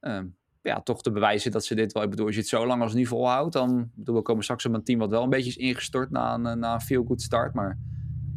uh, 0.02 0.20
ja, 0.62 0.82
toch 0.82 1.02
te 1.02 1.12
bewijzen 1.12 1.52
dat 1.52 1.66
ze 1.66 1.76
dit 1.76 1.92
wel... 1.92 2.04
Ik 2.04 2.10
bedoel, 2.10 2.26
als 2.26 2.36
je 2.36 2.42
het 2.42 2.50
zo 2.50 2.66
lang 2.66 2.82
als 2.82 2.94
nu 2.94 3.06
volhoudt, 3.06 3.54
dan... 3.54 3.90
Bedoel, 3.96 4.16
we 4.16 4.22
komen 4.22 4.44
straks 4.44 4.66
op 4.66 4.74
een 4.74 4.84
team 4.84 5.00
wat 5.00 5.10
wel 5.10 5.24
een 5.24 5.30
beetje 5.30 5.50
is 5.50 5.58
ingestort 5.58 6.12
na 6.12 6.34
een, 6.34 6.60
na 6.60 6.74
een 6.74 6.82
feel-good 6.82 7.22
start. 7.22 7.54
Maar 7.54 7.78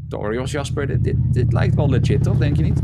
de 0.08 0.18
Orioles, 0.18 0.50
Jasper, 0.50 1.02
dit, 1.02 1.14
dit, 1.32 1.52
lijkt 1.52 1.74
wel 1.74 1.88
legit, 1.88 2.22
toch? 2.22 2.38
Denk 2.38 2.56
je 2.56 2.62
niet? 2.62 2.80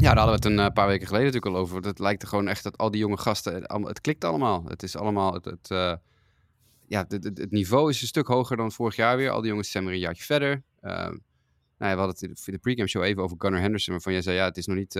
Ja, 0.00 0.14
daar 0.14 0.16
hadden 0.16 0.40
we 0.40 0.48
het 0.48 0.58
een 0.58 0.58
eh, 0.58 0.72
paar 0.72 0.86
weken 0.86 1.06
geleden 1.06 1.26
natuurlijk 1.26 1.54
al 1.54 1.60
over. 1.60 1.82
Het 1.82 1.98
lijkt 1.98 2.22
er 2.22 2.28
gewoon 2.28 2.48
echt 2.48 2.62
dat 2.62 2.78
al 2.78 2.90
die 2.90 3.00
jonge 3.00 3.18
gasten, 3.18 3.64
het 3.86 4.00
klikt 4.00 4.24
allemaal. 4.24 4.64
Het 4.66 4.82
is 4.82 4.96
allemaal, 4.96 5.34
het, 5.34 5.44
het 5.44 5.70
uh, 5.72 5.94
ja, 6.86 7.04
het, 7.08 7.24
het, 7.24 7.50
niveau 7.50 7.90
is 7.90 8.00
een 8.00 8.06
stuk 8.06 8.26
hoger 8.26 8.56
dan 8.56 8.72
vorig 8.72 8.96
jaar 8.96 9.16
weer. 9.16 9.30
Al 9.30 9.40
die 9.40 9.50
jongens 9.50 9.70
zijn 9.70 9.84
weer 9.84 9.92
een 9.92 9.98
jaartje 9.98 10.24
verder. 10.24 10.62
Uh, 10.82 10.90
nou 10.92 11.14
ja, 11.78 11.92
we 11.92 12.02
hadden 12.02 12.28
het 12.28 12.46
in 12.46 12.52
de 12.52 12.58
pregame 12.58 12.88
show 12.88 13.02
even 13.02 13.22
over 13.22 13.36
Gunnar 13.38 13.60
Henderson, 13.60 13.92
waarvan 13.92 14.12
jij 14.12 14.22
zei, 14.22 14.36
ja, 14.36 14.44
het 14.44 14.56
is 14.56 14.66
nog 14.66 14.76
niet, 14.76 14.94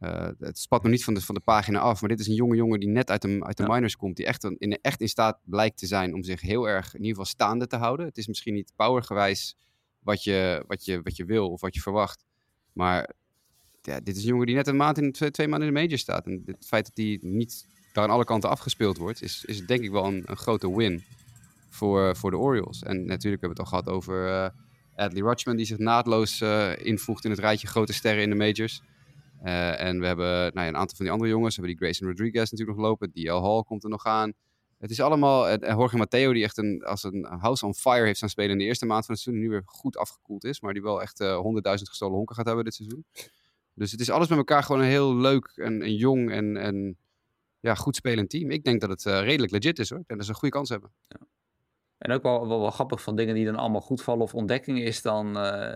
uh, 0.00 0.28
het 0.38 0.58
spat 0.58 0.82
nog 0.82 0.92
niet 0.92 1.04
van 1.04 1.14
de, 1.14 1.20
van 1.20 1.34
de 1.34 1.40
pagina 1.40 1.78
af. 1.78 2.00
Maar 2.00 2.10
dit 2.10 2.20
is 2.20 2.26
een 2.26 2.34
jonge 2.34 2.56
jongen 2.56 2.80
die 2.80 2.88
net 2.88 3.10
uit 3.10 3.22
de, 3.22 3.44
uit 3.44 3.56
de 3.56 3.62
ja. 3.62 3.74
minors 3.74 3.96
komt, 3.96 4.16
die 4.16 4.26
echt, 4.26 4.44
in, 4.44 4.78
echt 4.82 5.00
in 5.00 5.08
staat 5.08 5.38
blijkt 5.44 5.78
te 5.78 5.86
zijn 5.86 6.14
om 6.14 6.22
zich 6.22 6.40
heel 6.40 6.68
erg, 6.68 6.86
in 6.86 7.00
ieder 7.00 7.08
geval 7.08 7.24
staande 7.24 7.66
te 7.66 7.76
houden. 7.76 8.06
Het 8.06 8.18
is 8.18 8.26
misschien 8.26 8.54
niet 8.54 8.72
powergewijs 8.76 9.56
wat 9.98 10.24
je, 10.24 10.64
wat 10.66 10.84
je, 10.84 11.00
wat 11.02 11.16
je 11.16 11.24
wil 11.24 11.50
of 11.50 11.60
wat 11.60 11.74
je 11.74 11.80
verwacht. 11.80 12.24
Maar 12.72 13.10
ja, 13.82 14.00
dit 14.00 14.16
is 14.16 14.22
een 14.22 14.28
jongen 14.28 14.46
die 14.46 14.54
net 14.54 14.66
een 14.66 14.76
maand 14.76 14.98
in 14.98 15.12
twee, 15.12 15.30
twee 15.30 15.48
maanden 15.48 15.68
in 15.68 15.74
de 15.74 15.80
major 15.80 15.98
staat. 15.98 16.26
En 16.26 16.42
het 16.46 16.66
feit 16.66 16.86
dat 16.86 16.96
hij 16.96 17.18
niet 17.22 17.66
daar 17.92 18.04
aan 18.04 18.10
alle 18.10 18.24
kanten 18.24 18.50
afgespeeld 18.50 18.96
wordt, 18.96 19.22
is, 19.22 19.44
is 19.44 19.66
denk 19.66 19.82
ik 19.82 19.90
wel 19.90 20.04
een, 20.04 20.22
een 20.26 20.36
grote 20.36 20.76
win 20.76 21.04
voor, 21.68 22.16
voor 22.16 22.30
de 22.30 22.36
Orioles. 22.36 22.82
En 22.82 23.04
natuurlijk 23.04 23.42
hebben 23.42 23.48
we 23.56 23.62
het 23.62 23.72
al 23.72 23.78
gehad 23.78 23.88
over 23.88 24.28
uh, 24.28 24.48
Adley 24.96 25.22
Rutschman, 25.22 25.56
die 25.56 25.66
zich 25.66 25.78
naadloos 25.78 26.40
uh, 26.40 26.72
invoegt 26.76 27.24
in 27.24 27.30
het 27.30 27.40
rijtje 27.40 27.66
grote 27.66 27.92
sterren 27.92 28.22
in 28.22 28.30
de 28.30 28.36
majors. 28.36 28.82
Uh, 29.44 29.80
en 29.80 30.00
we 30.00 30.06
hebben 30.06 30.26
nou 30.26 30.60
ja, 30.60 30.68
een 30.68 30.76
aantal 30.76 30.96
van 30.96 31.04
die 31.04 31.14
andere 31.14 31.30
jongens. 31.30 31.56
Hebben 31.56 31.72
die 31.74 31.82
Grayson 31.82 32.08
Rodriguez 32.08 32.50
natuurlijk 32.50 32.78
nog 32.78 32.86
lopen. 32.86 33.12
DL 33.12 33.42
Hall 33.42 33.62
komt 33.62 33.84
er 33.84 33.90
nog 33.90 34.04
aan. 34.04 34.32
Het 34.78 34.90
is 34.90 35.00
allemaal... 35.00 35.48
En 35.48 35.76
Jorge 35.76 35.96
Matteo, 35.96 36.32
die 36.32 36.44
echt 36.44 36.58
een, 36.58 36.82
als 36.82 37.02
een 37.02 37.24
house 37.24 37.66
on 37.66 37.74
fire 37.74 38.04
heeft 38.04 38.16
staan 38.16 38.28
spelen 38.28 38.50
in 38.50 38.58
de 38.58 38.64
eerste 38.64 38.86
maand 38.86 39.04
van 39.04 39.14
het 39.14 39.22
seizoen. 39.22 39.44
Nu 39.44 39.50
weer 39.50 39.62
goed 39.64 39.96
afgekoeld 39.96 40.44
is. 40.44 40.60
Maar 40.60 40.72
die 40.72 40.82
wel 40.82 41.02
echt 41.02 41.22
100.000 41.22 41.28
gestolen 41.64 42.16
honken 42.16 42.34
gaat 42.36 42.46
hebben 42.46 42.64
dit 42.64 42.74
seizoen. 42.74 43.04
Dus 43.74 43.90
het 43.90 44.00
is 44.00 44.10
alles 44.10 44.28
met 44.28 44.38
elkaar 44.38 44.62
gewoon 44.62 44.80
een 44.80 44.88
heel 44.88 45.16
leuk 45.16 45.52
en, 45.54 45.82
en 45.82 45.94
jong 45.94 46.30
en, 46.30 46.56
en 46.56 46.98
ja, 47.60 47.74
goed 47.74 47.96
spelend 47.96 48.30
team. 48.30 48.50
Ik 48.50 48.64
denk 48.64 48.80
dat 48.80 48.90
het 48.90 49.04
uh, 49.04 49.20
redelijk 49.20 49.52
legit 49.52 49.78
is 49.78 49.90
hoor. 49.90 50.02
Denk 50.06 50.18
dat 50.18 50.24
ze 50.24 50.30
een 50.30 50.38
goede 50.38 50.54
kans 50.54 50.68
hebben. 50.68 50.92
Ja. 51.08 51.16
En 52.04 52.12
ook 52.12 52.22
wel, 52.22 52.48
wel, 52.48 52.60
wel, 52.60 52.70
grappig 52.70 53.02
van 53.02 53.16
dingen 53.16 53.34
die 53.34 53.44
dan 53.44 53.56
allemaal 53.56 53.80
goed 53.80 54.02
vallen 54.02 54.22
of 54.22 54.34
ontdekkingen 54.34 54.82
is 54.82 55.02
dan... 55.02 55.36
Uh, 55.36 55.68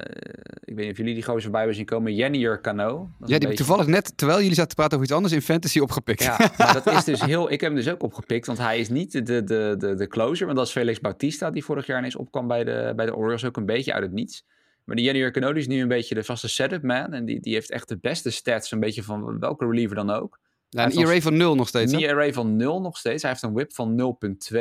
ik 0.64 0.74
weet 0.74 0.76
niet 0.76 0.90
of 0.90 0.96
jullie 0.96 1.14
die 1.14 1.22
gozer 1.22 1.50
bij 1.50 1.58
hebben 1.58 1.76
zien 1.76 1.86
komen. 1.86 2.14
Jennier 2.14 2.60
Cano. 2.60 3.10
Ja, 3.18 3.26
die 3.26 3.38
beetje... 3.38 3.54
toevallig 3.54 3.86
net, 3.86 4.12
terwijl 4.16 4.40
jullie 4.40 4.54
zaten 4.54 4.68
te 4.68 4.74
praten 4.74 4.92
over 4.92 5.06
iets 5.06 5.16
anders, 5.16 5.34
in 5.34 5.42
Fantasy 5.42 5.78
opgepikt. 5.78 6.22
Ja, 6.22 6.36
maar 6.58 6.72
dat 6.72 6.86
is 6.86 7.04
dus 7.04 7.20
heel... 7.20 7.52
Ik 7.52 7.60
heb 7.60 7.70
hem 7.70 7.80
dus 7.80 7.92
ook 7.92 8.02
opgepikt, 8.02 8.46
want 8.46 8.58
hij 8.58 8.78
is 8.78 8.88
niet 8.88 9.12
de, 9.12 9.22
de, 9.22 9.74
de, 9.78 9.94
de 9.94 10.06
closer. 10.06 10.46
Want 10.46 10.58
dat 10.58 10.66
is 10.66 10.72
Felix 10.72 11.00
Bautista, 11.00 11.50
die 11.50 11.64
vorig 11.64 11.86
jaar 11.86 11.98
ineens 11.98 12.16
opkwam 12.16 12.46
bij 12.46 12.64
de, 12.64 12.92
bij 12.96 13.06
de 13.06 13.16
Orioles. 13.16 13.44
Ook 13.44 13.56
een 13.56 13.66
beetje 13.66 13.92
uit 13.92 14.02
het 14.02 14.12
niets. 14.12 14.44
Maar 14.84 14.96
die 14.96 15.04
Jenny 15.04 15.30
Canodi 15.30 15.58
is 15.58 15.66
nu 15.66 15.80
een 15.80 15.88
beetje 15.88 16.14
de 16.14 16.24
vaste 16.24 16.48
setup 16.48 16.82
man. 16.82 17.12
En 17.12 17.24
die, 17.24 17.40
die 17.40 17.54
heeft 17.54 17.70
echt 17.70 17.88
de 17.88 17.98
beste 17.98 18.30
stats, 18.30 18.72
een 18.72 18.80
beetje 18.80 19.02
van 19.02 19.38
welke 19.38 19.66
reliever 19.66 19.96
dan 19.96 20.10
ook. 20.10 20.38
Ja, 20.68 20.84
een 20.84 20.92
ERA 20.92 21.20
van 21.20 21.36
0 21.36 21.54
nog 21.54 21.68
steeds. 21.68 21.92
Een 21.92 22.00
ERA 22.00 22.32
van 22.32 22.56
0 22.56 22.80
nog 22.80 22.96
steeds. 22.96 23.22
Hij 23.22 23.30
heeft 23.30 23.42
een 23.42 23.52
whip 23.52 23.74
van 23.74 24.16
0,2. 24.54 24.60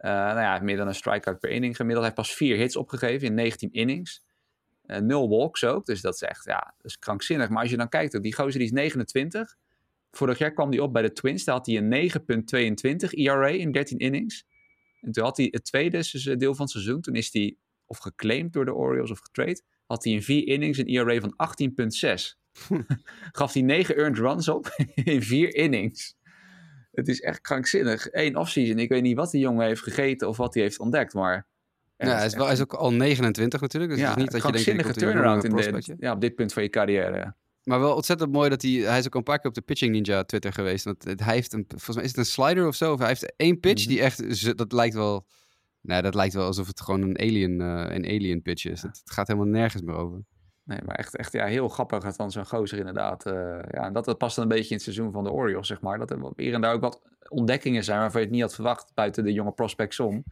Uh, 0.00 0.10
nou 0.10 0.40
ja, 0.40 0.58
meer 0.58 0.76
dan 0.76 0.86
een 0.86 0.94
strikeout 0.94 1.40
per 1.40 1.50
inning 1.50 1.76
gemiddeld. 1.76 2.06
Hij 2.06 2.14
heeft 2.16 2.28
pas 2.28 2.36
vier 2.36 2.56
hits 2.56 2.76
opgegeven 2.76 3.26
in 3.26 3.34
19 3.34 3.72
innings. 3.72 4.22
Uh, 4.86 4.98
nul 4.98 5.28
walks 5.28 5.64
ook. 5.64 5.86
Dus 5.86 6.00
dat 6.00 6.14
is 6.14 6.22
echt, 6.22 6.44
ja, 6.44 6.74
dat 6.76 6.90
is 6.90 6.98
krankzinnig. 6.98 7.48
Maar 7.48 7.62
als 7.62 7.70
je 7.70 7.76
dan 7.76 7.88
kijkt, 7.88 8.22
die 8.22 8.34
gozer 8.34 8.58
die 8.58 8.68
is 8.68 8.72
29. 8.72 9.56
Vorig 10.10 10.38
jaar 10.38 10.52
kwam 10.52 10.70
hij 10.70 10.78
op 10.78 10.92
bij 10.92 11.02
de 11.02 11.12
Twins. 11.12 11.44
Daar 11.44 11.54
had 11.54 11.66
hij 11.66 11.76
een 11.76 12.10
9,22 13.04 13.10
ERA 13.10 13.46
in 13.46 13.72
13 13.72 13.98
innings. 13.98 14.46
En 15.00 15.12
toen 15.12 15.24
had 15.24 15.36
hij 15.36 15.48
het 15.50 15.64
tweede 15.64 16.36
deel 16.36 16.54
van 16.54 16.64
het 16.64 16.70
seizoen. 16.70 17.00
Toen 17.00 17.14
is 17.14 17.32
hij 17.32 17.56
of 17.88 17.98
geclaimd 17.98 18.52
door 18.52 18.64
de 18.64 18.74
Orioles 18.74 19.10
of 19.10 19.18
getrade, 19.18 19.62
had 19.86 20.04
hij 20.04 20.12
in 20.12 20.22
vier 20.22 20.46
innings 20.46 20.78
een 20.78 20.86
ERA 20.86 21.20
van 21.20 21.34
18,6. 22.12 22.36
Gaf 23.32 23.52
hij 23.52 23.62
negen 23.62 23.96
earned 23.96 24.18
runs 24.18 24.48
op 24.48 24.66
in 24.94 25.22
vier 25.22 25.54
innings. 25.54 26.16
Het 26.98 27.08
is 27.08 27.20
echt 27.20 27.40
krankzinnig. 27.40 28.08
Eén 28.10 28.36
offseason. 28.36 28.78
Ik 28.78 28.88
weet 28.88 29.02
niet 29.02 29.16
wat 29.16 29.30
die 29.30 29.40
jongen 29.40 29.66
heeft 29.66 29.82
gegeten 29.82 30.28
of 30.28 30.36
wat 30.36 30.54
hij 30.54 30.62
heeft 30.62 30.78
ontdekt, 30.78 31.14
maar... 31.14 31.46
Ja, 31.96 32.16
hij 32.16 32.26
is, 32.26 32.34
wel, 32.34 32.44
hij 32.44 32.54
is 32.54 32.60
ook 32.60 32.74
al 32.74 32.92
29 32.92 33.60
natuurlijk. 33.60 33.92
Dus 33.92 34.00
ja, 34.00 34.08
het 34.08 34.16
is 34.16 34.22
niet 34.22 34.42
dat 34.42 34.64
je 34.64 34.74
denkt... 34.74 34.98
turnaround 34.98 35.44
in 35.44 35.56
de, 35.56 35.96
ja, 35.98 36.12
op 36.12 36.20
dit 36.20 36.34
punt 36.34 36.52
van 36.52 36.62
je 36.62 36.68
carrière. 36.68 37.34
Maar 37.62 37.80
wel 37.80 37.94
ontzettend 37.94 38.32
mooi 38.32 38.48
dat 38.48 38.62
hij... 38.62 38.70
Hij 38.70 38.98
is 38.98 39.06
ook 39.06 39.14
een 39.14 39.22
paar 39.22 39.38
keer 39.38 39.48
op 39.48 39.54
de 39.54 39.60
Pitching 39.60 39.92
Ninja 39.92 40.24
Twitter 40.24 40.52
geweest. 40.52 40.84
Want 40.84 41.04
hij 41.04 41.34
heeft 41.34 41.52
een... 41.52 41.64
Volgens 41.68 41.96
mij 41.96 42.04
is 42.04 42.10
het 42.10 42.18
een 42.18 42.26
slider 42.26 42.66
of 42.66 42.74
zo. 42.74 42.92
Of 42.92 42.98
hij 42.98 43.08
heeft 43.08 43.36
één 43.36 43.60
pitch 43.60 43.84
Mhm. 43.84 43.92
die 43.92 44.00
echt... 44.00 44.56
Dat 44.58 44.72
lijkt 44.72 44.94
wel... 44.94 45.26
Nee, 45.80 46.02
dat 46.02 46.14
lijkt 46.14 46.34
wel 46.34 46.46
alsof 46.46 46.66
het 46.66 46.80
gewoon 46.80 47.02
een 47.02 47.18
alien, 47.18 47.60
eh, 47.60 47.96
een 47.96 48.04
alien 48.04 48.42
pitch 48.42 48.64
is. 48.64 48.82
Het, 48.82 48.98
het 48.98 49.10
gaat 49.10 49.26
helemaal 49.26 49.48
nergens 49.48 49.82
meer 49.82 49.94
over. 49.94 50.24
Nee, 50.68 50.78
maar 50.84 50.94
echt, 50.94 51.16
echt 51.16 51.32
ja, 51.32 51.46
heel 51.46 51.68
grappig 51.68 52.16
dan 52.16 52.30
zo'n 52.30 52.46
gozer 52.46 52.78
inderdaad. 52.78 53.26
eh, 53.26 53.32
ja, 53.70 53.84
en 53.84 53.92
dat, 53.92 54.04
dat 54.04 54.18
past 54.18 54.36
dan 54.36 54.44
een 54.44 54.50
beetje 54.50 54.68
in 54.68 54.74
het 54.74 54.84
seizoen 54.84 55.12
van 55.12 55.24
de 55.24 55.32
Orioles, 55.32 55.66
zeg 55.66 55.80
maar. 55.80 55.98
Dat 55.98 56.10
er 56.10 56.32
hier 56.36 56.54
en 56.54 56.60
daar 56.60 56.74
ook 56.74 56.80
wat 56.80 57.02
ontdekkingen 57.28 57.84
zijn 57.84 57.98
waarvan 57.98 58.20
je 58.20 58.26
het 58.26 58.34
niet 58.34 58.44
had 58.44 58.54
verwacht 58.54 58.94
buiten 58.94 59.24
de 59.24 59.32
jonge 59.32 59.52
prospects 59.52 60.00
om. 60.00 60.24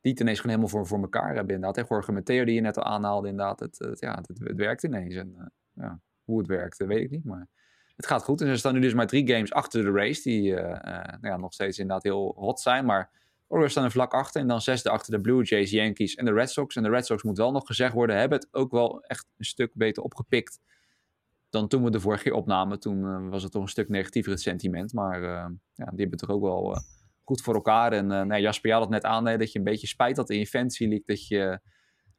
Die 0.00 0.12
het 0.12 0.20
ineens 0.20 0.40
gewoon 0.40 0.56
helemaal 0.56 0.76
voor, 0.78 0.86
voor 0.86 1.00
elkaar 1.00 1.34
hebben 1.34 1.54
inderdaad. 1.54 1.76
En 1.76 1.84
Jorge 1.88 2.12
Matteo 2.12 2.44
die 2.44 2.54
je 2.54 2.60
net 2.60 2.78
al 2.78 2.84
aanhaalde 2.84 3.28
inderdaad. 3.28 3.60
Het, 3.60 3.78
het, 3.78 4.00
ja, 4.00 4.14
het, 4.14 4.28
het 4.28 4.56
werkt 4.56 4.82
ineens. 4.82 5.14
En 5.14 5.34
eh, 5.38 5.46
ja, 5.72 6.00
hoe 6.24 6.38
het 6.38 6.46
werkt, 6.46 6.76
weet 6.86 7.04
ik 7.04 7.10
niet. 7.10 7.24
Maar 7.24 7.48
het 7.96 8.06
gaat 8.06 8.24
goed. 8.24 8.40
En 8.40 8.46
ze 8.46 8.56
staan 8.56 8.74
nu 8.74 8.80
dus 8.80 8.94
maar 8.94 9.06
drie 9.06 9.28
games 9.32 9.52
achter 9.52 9.82
de 9.82 9.90
race. 9.90 10.22
Die 10.22 10.56
eh, 10.56 11.20
nou 11.20 11.34
ja, 11.34 11.36
nog 11.36 11.52
steeds 11.52 11.78
inderdaad 11.78 12.02
heel 12.02 12.34
hot 12.36 12.60
zijn. 12.60 12.84
Maar 12.84 13.10
Orioles 13.46 13.72
staan 13.72 13.84
er 13.84 13.90
vlak 13.90 14.12
achter. 14.12 14.40
En 14.40 14.48
dan 14.48 14.60
zesde 14.60 14.90
achter 14.90 15.12
de 15.12 15.20
Blue 15.20 15.42
Jays, 15.42 15.70
Yankees 15.70 16.14
en 16.14 16.24
de 16.24 16.32
Red 16.32 16.50
Sox. 16.50 16.76
En 16.76 16.82
de 16.82 16.88
Red 16.88 17.06
Sox 17.06 17.22
moet 17.22 17.38
wel 17.38 17.52
nog 17.52 17.66
gezegd 17.66 17.92
worden, 17.92 18.16
hebben 18.16 18.38
het 18.38 18.48
ook 18.50 18.70
wel 18.70 19.02
echt 19.02 19.26
een 19.36 19.44
stuk 19.44 19.70
beter 19.74 20.02
opgepikt 20.02 20.60
dan 21.54 21.68
toen 21.68 21.84
we 21.84 21.90
de 21.90 22.00
vorige 22.00 22.22
keer 22.22 22.32
opnamen. 22.32 22.80
Toen 22.80 23.04
eh, 23.04 23.28
was 23.28 23.42
het 23.42 23.52
toch 23.52 23.62
een 23.62 23.68
stuk 23.68 23.88
negatiever 23.88 24.32
het 24.32 24.40
sentiment. 24.40 24.92
Maar 24.92 25.22
eh, 25.22 25.28
ja, 25.74 25.84
die 25.84 25.84
hebben 25.84 26.10
het 26.10 26.18
toch 26.18 26.30
ook 26.30 26.42
wel 26.42 26.74
eh, 26.74 26.80
goed 27.24 27.42
voor 27.42 27.54
elkaar. 27.54 27.92
En 27.92 28.06
nou, 28.06 28.36
Jasper, 28.36 28.68
je 28.68 28.74
had 28.74 28.82
het 28.84 28.92
net 28.92 29.04
aan 29.04 29.26
hè, 29.26 29.38
dat 29.38 29.52
je 29.52 29.58
een 29.58 29.64
beetje 29.64 29.86
spijt 29.86 30.16
had 30.16 30.30
in 30.30 30.38
je 30.38 30.46
Fantasy 30.46 30.82
League 30.82 31.06
dat 31.06 31.26
je 31.26 31.58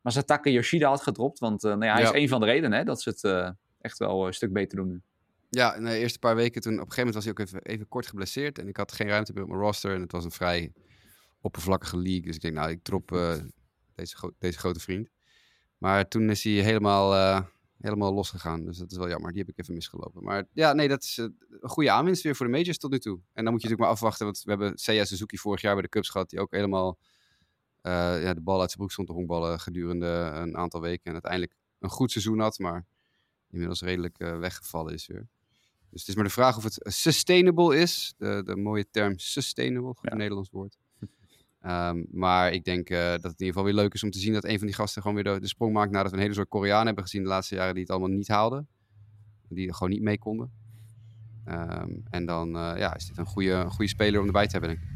Masataka 0.01 0.49
Yoshida 0.49 0.89
had 0.89 1.01
gedropt. 1.01 1.39
Want 1.39 1.61
nou 1.61 1.85
ja, 1.85 1.93
hij 1.93 2.01
Ja. 2.01 2.13
is 2.13 2.21
een 2.21 2.29
van 2.29 2.39
de 2.39 2.45
redenen 2.45 2.77
hè, 2.77 2.83
dat 2.83 3.01
ze 3.01 3.09
het 3.09 3.53
echt 3.81 3.97
wel 3.97 4.27
een 4.27 4.33
stuk 4.33 4.53
beter 4.53 4.77
doen 4.77 4.87
nu. 4.87 5.01
Ja, 5.49 5.75
in 5.75 5.83
de 5.83 5.97
eerste 5.97 6.19
paar 6.19 6.35
weken 6.35 6.61
toen... 6.61 6.73
Op 6.73 6.79
een 6.79 6.91
gegeven 6.91 7.05
moment 7.05 7.15
was 7.15 7.23
hij 7.23 7.33
ook 7.33 7.39
even, 7.39 7.71
even 7.73 7.87
kort 7.87 8.07
geblesseerd. 8.07 8.59
En 8.59 8.67
ik 8.67 8.77
had 8.77 8.91
geen 8.91 9.07
ruimte 9.07 9.33
meer 9.33 9.43
op 9.43 9.49
mijn 9.49 9.61
roster. 9.61 9.93
En 9.93 10.01
het 10.01 10.11
was 10.11 10.23
een 10.23 10.31
vrij 10.31 10.71
oppervlakkige 11.45 11.97
league. 11.97 12.21
Dus 12.21 12.35
ik 12.35 12.41
denk, 12.41 12.53
nou, 12.53 12.69
ik 12.69 12.83
drop 12.83 13.11
eh, 13.11 13.35
deze, 13.95 14.15
gro- 14.15 14.33
deze 14.37 14.57
grote 14.57 14.79
vriend. 14.79 15.09
Maar 15.77 16.07
toen 16.07 16.29
is 16.29 16.43
hij 16.43 16.53
helemaal, 16.53 17.13
eh, 17.15 17.41
helemaal 17.77 18.13
losgegaan. 18.13 18.65
Dus 18.65 18.77
dat 18.77 18.91
is 18.91 18.97
wel 18.97 19.09
jammer. 19.09 19.31
Die 19.31 19.39
heb 19.41 19.49
ik 19.49 19.57
even 19.59 19.73
misgelopen. 19.73 20.23
Maar 20.23 20.47
ja, 20.53 20.73
nee, 20.73 20.87
dat 20.87 21.03
is 21.03 21.17
eh, 21.17 21.25
een 21.49 21.69
goede 21.69 21.91
aanwinst 21.91 22.23
weer 22.23 22.35
voor 22.35 22.45
de 22.45 22.51
majors 22.51 22.77
tot 22.77 22.91
nu 22.91 22.99
toe. 22.99 23.19
En 23.33 23.43
dan 23.43 23.53
moet 23.53 23.61
je 23.61 23.67
natuurlijk 23.67 23.79
maar 23.79 23.89
afwachten. 23.89 24.25
Want 24.25 24.41
we 24.43 24.49
hebben 24.49 24.77
Seiya 24.77 25.05
Suzuki 25.05 25.37
vorig 25.37 25.61
jaar 25.61 25.73
bij 25.73 25.81
de 25.81 25.89
Cubs 25.89 26.09
gehad. 26.09 26.29
Die 26.29 26.39
ook 26.39 26.51
helemaal 26.51 26.97
ja, 27.83 28.33
de 28.33 28.41
bal 28.41 28.59
uit 28.59 28.67
zijn 28.69 28.77
broek 28.77 28.91
stond 28.91 29.07
te 29.07 29.13
honkballen 29.13 29.59
gedurende 29.59 30.31
een 30.33 30.57
aantal 30.57 30.81
weken. 30.81 31.03
En 31.05 31.11
uiteindelijk 31.11 31.55
een 31.79 31.89
goed 31.89 32.11
seizoen 32.11 32.39
had. 32.39 32.59
Maar 32.59 32.85
inmiddels 33.49 33.81
redelijk 33.81 34.17
weggevallen 34.17 34.93
is 34.93 35.07
weer. 35.07 35.27
Dus 35.89 35.99
het 35.99 36.09
is 36.09 36.15
maar 36.15 36.23
de 36.23 36.29
vraag 36.29 36.57
of 36.57 36.63
het 36.63 36.77
sustainable 36.83 37.77
is. 37.77 38.13
De, 38.17 38.41
de 38.45 38.55
mooie 38.55 38.87
term 38.91 39.17
sustainable, 39.19 39.93
goed 39.93 40.09
Ja. 40.09 40.15
Nederlands 40.15 40.49
woord. 40.49 40.77
Ehm, 41.65 42.03
maar 42.11 42.51
ik 42.51 42.63
denk 42.63 42.89
eh, 42.89 42.97
dat 42.97 43.11
het 43.11 43.23
in 43.23 43.45
ieder 43.45 43.47
geval 43.47 43.63
weer 43.63 43.73
leuk 43.73 43.93
is 43.93 44.03
om 44.03 44.11
te 44.11 44.19
zien 44.19 44.33
dat 44.33 44.43
een 44.43 44.57
van 44.57 44.67
die 44.67 44.75
gasten 44.75 45.01
gewoon 45.01 45.23
weer 45.23 45.33
de, 45.33 45.39
de 45.39 45.47
sprong 45.47 45.73
maakt 45.73 45.91
nadat 45.91 46.11
we 46.11 46.17
een 46.17 46.23
hele 46.23 46.33
soort 46.33 46.47
Koreanen 46.47 46.85
hebben 46.85 47.03
gezien 47.03 47.21
de 47.23 47.27
laatste 47.27 47.55
jaren 47.55 47.73
die 47.73 47.83
het 47.83 47.91
allemaal 47.91 48.09
niet 48.09 48.27
haalden. 48.27 48.67
Die 49.49 49.67
er 49.67 49.73
gewoon 49.73 49.93
niet 49.93 50.01
mee 50.01 50.17
konden. 50.17 50.51
Ehm, 51.45 51.89
en 52.09 52.25
dan 52.25 52.55
eh, 52.55 52.73
ja, 52.77 52.95
is 52.95 53.07
dit 53.07 53.17
een 53.17 53.25
goede, 53.25 53.51
een 53.51 53.71
goede 53.71 53.89
speler 53.89 54.19
om 54.19 54.25
erbij 54.25 54.45
te 54.45 54.51
hebben. 54.51 54.69
Denk 54.69 54.81
ik. 54.81 54.93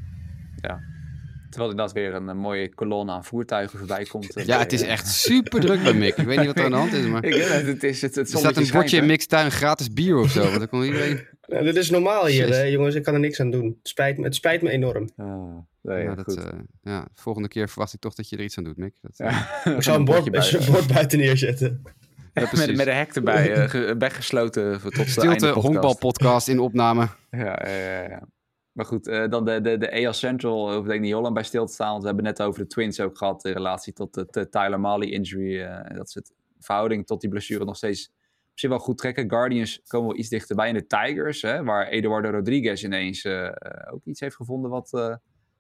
Terwijl 1.50 1.72
inderdaad 1.72 1.96
weer 1.96 2.14
een, 2.14 2.30
eh, 2.30 2.36
mooie 2.36 2.74
kolonne 2.74 3.12
aan 3.12 3.26
voertuigen 3.26 3.78
voorbij 3.78 4.04
komt. 4.04 4.36
En, 4.36 4.46
Ja, 4.46 4.60
het 4.60 4.74
is 4.74 4.82
eh, 4.82 4.92
echt 4.92 5.08
super 5.08 5.60
druk 5.60 5.84
bij 5.84 5.94
Mick. 5.94 6.18
Ik 6.18 6.26
weet 6.26 6.38
niet 6.38 6.46
wat 6.46 6.58
er 6.58 6.64
aan 6.64 6.72
de 6.72 6.78
hand 6.78 6.94
is, 6.94 7.06
maar 7.06 7.24
Ik 7.24 7.34
weet 7.34 7.50
het, 7.50 7.66
het 7.66 7.84
is 7.84 8.02
het, 8.02 8.16
het 8.16 8.32
er 8.32 8.38
staat 8.38 8.58
een 8.58 8.66
schijnt, 8.66 8.72
bordje 8.72 8.98
in? 8.98 9.06
Mick's 9.06 9.26
tuin 9.26 9.52
gratis 9.52 9.94
bier 9.94 10.18
of 10.18 10.32
zo. 10.32 10.42
Want 10.42 10.58
dan 10.58 10.70
kon 10.70 10.84
iedereen... 10.84 11.28
Nou, 11.48 11.64
dit 11.64 11.76
is 11.76 11.90
normaal 11.90 12.26
hier, 12.26 12.50
hè, 12.50 12.62
jongens. 12.62 12.96
Ik 12.96 13.04
kan 13.04 13.14
er 13.14 13.20
niks 13.20 13.40
aan 13.40 13.52
doen. 13.52 13.66
Het 13.66 13.88
spijt 13.88 14.18
me, 14.18 14.24
het 14.24 14.36
spijt 14.36 14.62
me 14.62 14.70
enorm. 14.70 15.10
Ah, 15.18 15.58
nee, 15.82 16.04
Ja, 16.04 16.16
dat, 16.16 16.26
goed. 16.26 16.38
eh, 16.44 16.60
ja, 16.82 17.08
volgende 17.14 17.48
keer 17.48 17.70
verwacht 17.70 17.94
ik 17.94 18.00
toch 18.00 18.14
dat 18.14 18.30
je 18.30 18.38
er 18.38 18.44
iets 18.44 18.58
aan 18.58 18.64
doet, 18.64 18.78
Mick. 18.78 18.96
Dat, 19.02 19.18
Ja. 19.18 19.30
Ik 19.76 19.82
zou 19.82 20.00
een 20.00 20.06
bord, 20.06 20.32
bordje 20.32 20.32
bij, 20.60 20.68
een 20.68 20.72
bord 20.72 20.94
buiten 20.94 21.20
neerzetten. 21.20 21.82
met, 22.34 22.52
met 22.76 22.88
een 22.88 22.94
hek 22.96 23.16
erbij, 23.16 23.54
eh, 23.54 23.70
ge- 23.70 23.96
weggesloten 23.98 24.80
voor 24.80 24.92
tot 24.92 25.06
de 25.06 25.12
Stilte, 25.12 25.50
honkbalpodcast 25.50 26.48
in 26.48 26.60
opname. 26.60 27.08
Ja, 27.30 27.40
ja, 27.68 27.76
ja, 27.76 28.10
ja. 28.10 28.28
Maar 28.72 28.86
goed, 28.86 29.08
eh, 29.08 29.30
dan 29.30 29.46
de, 29.46 29.62
de, 29.62 29.78
de 29.78 30.06
AL 30.06 30.14
Central 30.14 30.76
hoef 30.76 30.88
ik 30.88 31.00
niet 31.00 31.10
heel 31.10 31.22
lang 31.22 31.34
bij 31.34 31.44
stil 31.44 31.66
te 31.66 31.74
staan. 31.74 31.90
Want 31.90 32.02
we 32.02 32.08
hebben 32.08 32.26
net 32.26 32.42
over 32.42 32.60
de 32.62 32.68
Twins 32.68 33.00
ook 33.00 33.18
gehad 33.18 33.46
in 33.46 33.52
relatie 33.54 33.94
tot 33.94 34.14
de, 34.14 34.26
de 34.32 34.50
Tyler 34.50 34.80
Mali 34.80 35.12
injury. 35.12 35.62
eh, 35.62 35.96
dat 35.96 36.12
ze 36.12 36.20
het 36.20 36.32
verhouding 36.60 37.06
tot 37.06 37.22
die 37.22 37.30
blessure 37.30 37.66
nog 37.66 37.76
steeds 37.76 38.08
op 38.52 38.60
zich 38.60 38.70
wel 38.70 38.80
goed 38.80 38.98
trekken. 38.98 39.30
Guardians 39.30 39.82
komen 39.88 40.08
wel 40.08 40.18
iets 40.18 40.30
dichterbij. 40.30 40.68
En 40.68 40.74
de 40.74 40.88
Tigers, 40.88 41.42
hè, 41.42 41.64
waar 41.64 41.88
Eduardo 41.88 42.30
Rodriguez 42.30 42.84
ineens 42.84 43.24
eh, 43.24 43.46
eh, 43.48 43.54
ook 43.94 44.06
iets 44.06 44.20
heeft 44.20 44.36
gevonden 44.36 44.70
wat, 44.72 44.94
eh, 44.94 45.16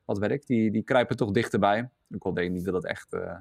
wat 0.09 0.17
werkt. 0.17 0.47
Die, 0.47 0.71
die 0.71 0.83
kruipen 0.83 1.17
toch 1.17 1.31
dichterbij. 1.31 1.89
Ik 2.09 2.23
al 2.23 2.33
denk 2.33 2.51
niet 2.51 2.65
dat 2.65 2.73
het 2.73 2.85
echt 2.85 3.13
eh, 3.13 3.37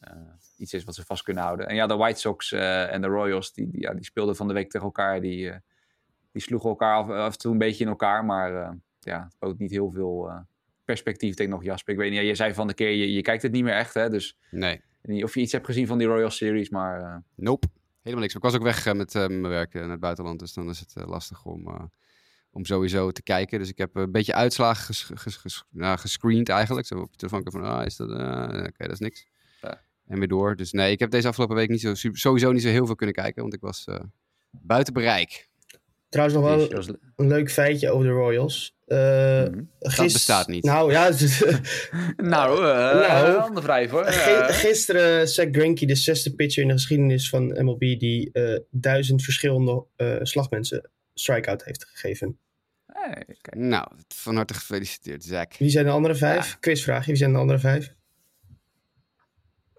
eh, 0.00 0.16
iets 0.56 0.72
is 0.72 0.84
wat 0.84 0.94
ze 0.94 1.04
vast 1.04 1.22
kunnen 1.22 1.42
houden. 1.42 1.68
En 1.68 1.74
ja, 1.74 1.86
de 1.86 1.96
White 1.96 2.20
Sox 2.20 2.52
eh, 2.52 2.92
en 2.92 3.00
de 3.00 3.06
Royals, 3.06 3.52
die, 3.52 3.70
die, 3.70 3.80
ja, 3.80 3.94
die 3.94 4.04
speelden 4.04 4.36
van 4.36 4.48
de 4.48 4.54
week 4.54 4.70
tegen 4.70 4.86
elkaar. 4.86 5.20
Die, 5.20 5.52
die 6.32 6.42
sloegen 6.42 6.68
elkaar 6.70 6.94
af, 6.94 7.08
af 7.08 7.32
en 7.32 7.38
toe 7.38 7.52
een 7.52 7.58
beetje 7.58 7.84
in 7.84 7.90
elkaar. 7.90 8.24
Maar 8.24 8.78
ja, 9.00 9.22
het 9.22 9.36
bood 9.38 9.58
niet 9.58 9.70
heel 9.70 9.90
veel 9.90 10.30
perspectief, 10.84 11.34
denk 11.34 11.48
ik 11.48 11.54
nog, 11.54 11.64
Jasper. 11.64 11.92
Ik 11.92 11.98
weet 11.98 12.10
niet, 12.10 12.20
ja, 12.20 12.26
je 12.26 12.34
zei 12.34 12.54
van 12.54 12.66
de 12.66 12.74
keer, 12.74 12.90
je, 12.90 13.12
je 13.12 13.22
kijkt 13.22 13.42
het 13.42 13.52
niet 13.52 13.64
meer 13.64 13.74
echt, 13.74 13.94
hè? 13.94 14.10
Dus 14.10 14.38
Nee, 14.50 14.80
niet 15.02 15.24
of 15.24 15.34
je 15.34 15.40
iets 15.40 15.52
hebt 15.52 15.66
gezien 15.66 15.86
van 15.86 15.98
die 15.98 16.06
Royal 16.06 16.30
Series, 16.30 16.70
maar 16.70 17.22
nope. 17.34 17.66
Helemaal 18.00 18.22
niks. 18.22 18.34
Ik 18.34 18.42
was 18.42 18.54
ook 18.54 18.62
weg 18.62 18.94
met 18.94 19.14
mijn 19.14 19.48
werk 19.48 19.74
naar 19.74 19.90
het 19.90 20.00
buitenland. 20.00 20.38
Dus 20.38 20.52
dan 20.52 20.68
is 20.68 20.80
het 20.80 20.94
lastig 21.06 21.44
om, 21.44 21.90
om 22.52 22.64
sowieso 22.64 23.10
te 23.10 23.22
kijken. 23.22 23.58
Dus 23.58 23.68
ik 23.68 23.78
heb 23.78 23.96
een 23.96 24.12
beetje 24.12 24.34
uitslagen 24.34 24.84
ges, 24.84 25.10
ges, 25.14 25.36
ges- 25.36 25.64
nou, 25.70 25.98
gescreend 25.98 26.48
eigenlijk. 26.48 26.86
Zo 26.86 26.94
op 26.98 27.08
je 27.10 27.16
telefoon 27.16 27.46
van, 27.52 27.62
ah, 27.64 27.86
is 27.86 27.96
dat... 27.96 28.10
eh, 28.10 28.42
Oké, 28.42 28.72
dat 28.76 28.90
is 28.92 28.98
niks. 28.98 29.26
Ja. 29.60 29.80
En 30.06 30.18
weer 30.18 30.28
door. 30.28 30.56
Dus 30.56 30.72
nee, 30.72 30.92
ik 30.92 30.98
heb 30.98 31.10
deze 31.10 31.28
afgelopen 31.28 31.56
week 31.56 31.68
niet 31.68 31.80
zo, 31.80 31.94
sowieso 31.94 32.52
niet 32.52 32.62
zo 32.62 32.68
heel 32.68 32.86
veel 32.86 32.94
kunnen 32.94 33.14
kijken. 33.14 33.42
Want 33.42 33.54
ik 33.54 33.60
was 33.60 33.84
eh, 33.84 34.00
buiten 34.50 34.92
bereik. 34.92 35.50
Trouwens, 36.08 36.38
nog 36.38 36.48
wel 36.48 36.82
een 37.16 37.28
leuk 37.28 37.50
feitje 37.50 37.90
over 37.90 38.06
de 38.06 38.12
Royals. 38.12 38.76
Eh 38.86 38.98
Mhm. 39.42 39.60
gis- 39.78 40.12
bestaat 40.12 40.46
niet. 40.48 40.64
Nou 40.64 40.92
ja, 40.92 41.10
Nou, 42.16 42.56
eh 42.66 43.08
Nou, 43.08 43.36
handen 43.38 43.62
vrij 43.62 43.88
voor. 43.88 44.04
Ge- 44.04 44.30
Eh, 44.30 44.54
gisteren 44.56 45.28
Zach 45.28 45.48
Greinke, 45.52 45.86
de 45.86 45.94
zesde 45.94 46.34
pitcher 46.34 46.62
in 46.62 46.68
de 46.68 46.74
geschiedenis 46.74 47.28
van 47.28 47.64
MLB, 47.64 47.78
die 47.80 48.32
eh, 48.32 48.58
duizend 48.70 49.22
verschillende 49.22 49.84
eh, 49.96 50.16
slagmensen 50.22 50.90
strikeout 51.14 51.64
heeft 51.64 51.84
gegeven. 51.84 52.38
hey. 52.86 53.26
Nou, 53.50 53.88
van 54.08 54.36
harte 54.36 54.54
gefeliciteerd, 54.54 55.24
Zack. 55.24 55.54
Wie 55.54 55.70
zijn 55.70 55.84
de 55.84 55.90
andere 55.90 56.14
vijf? 56.14 56.58
Quizvraagje, 56.60 57.06
wie 57.06 57.16
zijn 57.16 57.32
de 57.32 57.38
andere 57.38 57.58
vijf? 57.58 57.94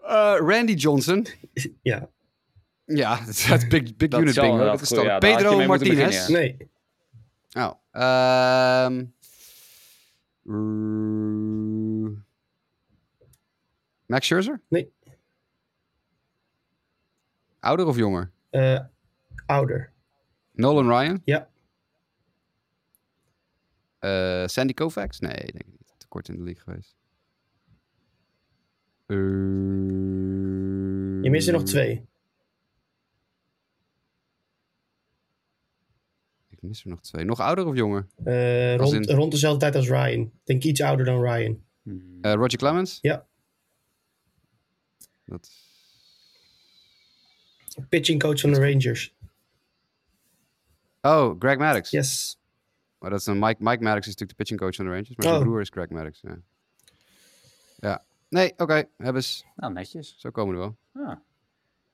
Eh, 0.01 0.35
Randy 0.39 0.73
Johnson. 0.73 1.27
Ja, 1.81 2.09
Ja, 2.85 3.19
dat 3.25 3.27
is 3.27 3.43
het 3.43 3.69
Big, 3.69 3.95
big 3.95 4.09
Dat 4.09 4.21
Unit 4.21 4.35
bingo. 4.35 4.57
Dat 4.57 4.81
is 4.81 4.89
dan 4.89 5.03
ja, 5.05 5.17
Pedro 5.17 5.65
Martinez. 5.65 6.27
beginnen, 6.27 6.31
nee. 6.31 6.71
Oh, 7.65 7.73
ehm 7.91 9.05
mm, 10.43 12.25
Max 14.05 14.25
Scherzer? 14.25 14.61
Nee. 14.67 14.91
Ouder 17.59 17.85
of 17.85 17.97
jonger? 17.97 18.31
Eh, 18.49 18.79
ouder. 19.45 19.92
Nolan 20.53 20.87
Ryan? 20.87 21.21
Ja. 21.25 21.49
Eh, 23.99 24.47
Sandy 24.47 24.73
Koufax? 24.73 25.19
Nee, 25.19 25.33
denk 25.35 25.55
ik 25.55 25.67
niet. 25.67 25.93
Te 25.97 26.07
kort 26.07 26.27
in 26.29 26.35
de 26.35 26.43
league 26.43 26.63
geweest. 26.63 26.95
Eh, 29.05 29.15
Je 31.23 31.29
mist 31.29 31.47
er 31.47 31.53
nog 31.53 31.63
twee. 31.63 32.05
Ik 36.49 36.61
mis 36.61 36.83
er 36.83 36.89
nog 36.89 37.01
twee. 37.01 37.25
Nog 37.25 37.39
ouder 37.39 37.65
of 37.65 37.75
jonger? 37.75 38.07
Eh, 38.23 38.75
rond, 38.75 38.93
in- 38.93 39.15
rond 39.15 39.31
dezelfde 39.31 39.59
tijd 39.59 39.75
als 39.75 39.87
Ryan. 39.89 40.21
Ik 40.21 40.31
Denk 40.43 40.63
iets 40.63 40.81
ouder 40.81 41.05
dan 41.05 41.21
Ryan. 41.21 41.63
Eh, 42.21 42.33
Roger 42.33 42.57
Clemens? 42.57 42.97
Ja. 43.01 43.27
Dat... 45.25 45.49
Pitching 47.89 48.21
coach 48.21 48.39
van 48.39 48.51
de 48.51 48.59
Rangers. 48.71 49.15
Oh, 51.07 51.35
Greg 51.39 51.57
Maddox. 51.57 51.89
Yes. 51.89 52.37
Maar 52.99 53.09
dat 53.09 53.19
is 53.19 53.25
een 53.25 53.39
Mike, 53.39 53.55
Mike 53.63 53.83
Maddox 53.83 54.07
is 54.07 54.15
natuurlijk 54.15 54.29
de 54.29 54.35
pitching 54.35 54.59
coach 54.59 54.75
van 54.75 54.85
de 54.85 54.91
Rangers. 54.91 55.09
Maar 55.15 55.25
zijn 55.25 55.37
Oh. 55.37 55.41
broer 55.43 55.61
is 55.61 55.69
Greg 55.69 55.89
Maddox. 55.89 56.19
Ja. 56.21 56.37
ja. 57.79 58.03
Nee, 58.29 58.53
oké. 58.57 58.83
Hebben 58.97 59.23
ze. 59.23 59.43
Nou, 59.55 59.73
netjes. 59.73 60.15
Zo 60.17 60.29
komen 60.29 60.55
we 60.57 60.61
er 60.63 60.75
wel. 60.93 61.05
Ah, 61.05 61.15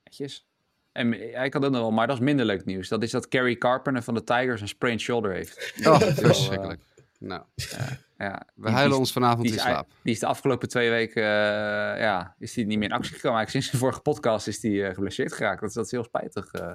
netjes. 0.03 0.47
En 0.91 1.13
eh, 1.33 1.43
ik 1.43 1.53
had 1.53 1.65
ook 1.65 1.71
nog 1.71 1.81
wel, 1.81 1.91
maar 1.91 2.07
dat 2.07 2.15
is 2.15 2.23
minder 2.23 2.45
leuk 2.45 2.65
nieuws. 2.65 2.87
Dat 2.87 3.03
is 3.03 3.11
dat 3.11 3.27
Kerry 3.27 3.55
Carpenter 3.55 4.03
van 4.03 4.13
de 4.13 4.23
Tigers 4.23 4.61
een 4.61 4.67
sprained 4.67 5.01
shoulder 5.01 5.31
heeft. 5.33 5.73
Oh, 5.87 5.99
wel, 5.99 6.11
verschrikkelijk. 6.13 6.81
nou, 7.19 7.43
Ja, 8.17 8.45
we 8.55 8.61
die- 8.63 8.71
huilen 8.71 8.89
die- 8.89 8.99
ons 8.99 9.11
vanavond 9.11 9.47
in 9.51 9.59
slaap. 9.59 9.87
die 10.03 10.13
is 10.13 10.19
de 10.19 10.25
afgelopen 10.25 10.69
twee 10.69 10.89
weken, 10.89 11.23
eh, 11.23 11.99
ja, 12.01 12.35
is 12.39 12.53
die 12.53 12.65
niet 12.65 12.77
meer 12.77 12.89
in 12.89 12.95
actie 12.95 13.13
gekomen. 13.15 13.37
Eigenlijk 13.37 13.49
sinds 13.65 13.69
de 13.71 13.77
vorige 13.85 14.01
podcast 14.01 14.47
is 14.47 14.59
die 14.59 14.85
eh, 14.85 14.93
geblesseerd 14.93 15.33
geraakt. 15.33 15.59
Dat 15.59 15.69
is, 15.69 15.75
dat 15.75 15.85
is 15.85 15.91
heel 15.91 16.03
spijtig 16.03 16.51
eh, 16.51 16.71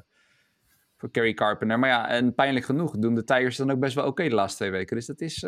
voor 1.04 1.12
Kerry 1.12 1.34
Carpenter. 1.34 1.78
Maar 1.78 1.88
ja, 1.88 2.08
en 2.08 2.34
pijnlijk 2.34 2.64
genoeg 2.64 2.96
doen 2.98 3.14
de 3.14 3.24
Tigers 3.24 3.56
dan 3.56 3.70
ook 3.70 3.78
best 3.78 3.94
wel 3.94 4.06
oké 4.06 4.28
de 4.28 4.34
laatste 4.34 4.58
twee 4.58 4.70
weken. 4.70 4.96
Dus 4.96 5.06
dat 5.06 5.20
is, 5.20 5.42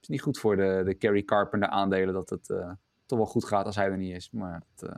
is 0.00 0.08
niet 0.08 0.22
goed 0.22 0.38
voor 0.38 0.56
de, 0.56 0.82
de 0.84 0.94
Kerry 0.94 1.22
Carpenter 1.22 1.68
aandelen 1.68 2.14
dat 2.14 2.30
het 2.30 2.46
toch 3.06 3.18
wel 3.18 3.26
goed 3.26 3.44
gaat 3.44 3.66
als 3.66 3.76
hij 3.76 3.90
er 3.90 3.96
niet 3.96 4.14
is. 4.14 4.30
Maar 4.30 4.62
het, 4.74 4.92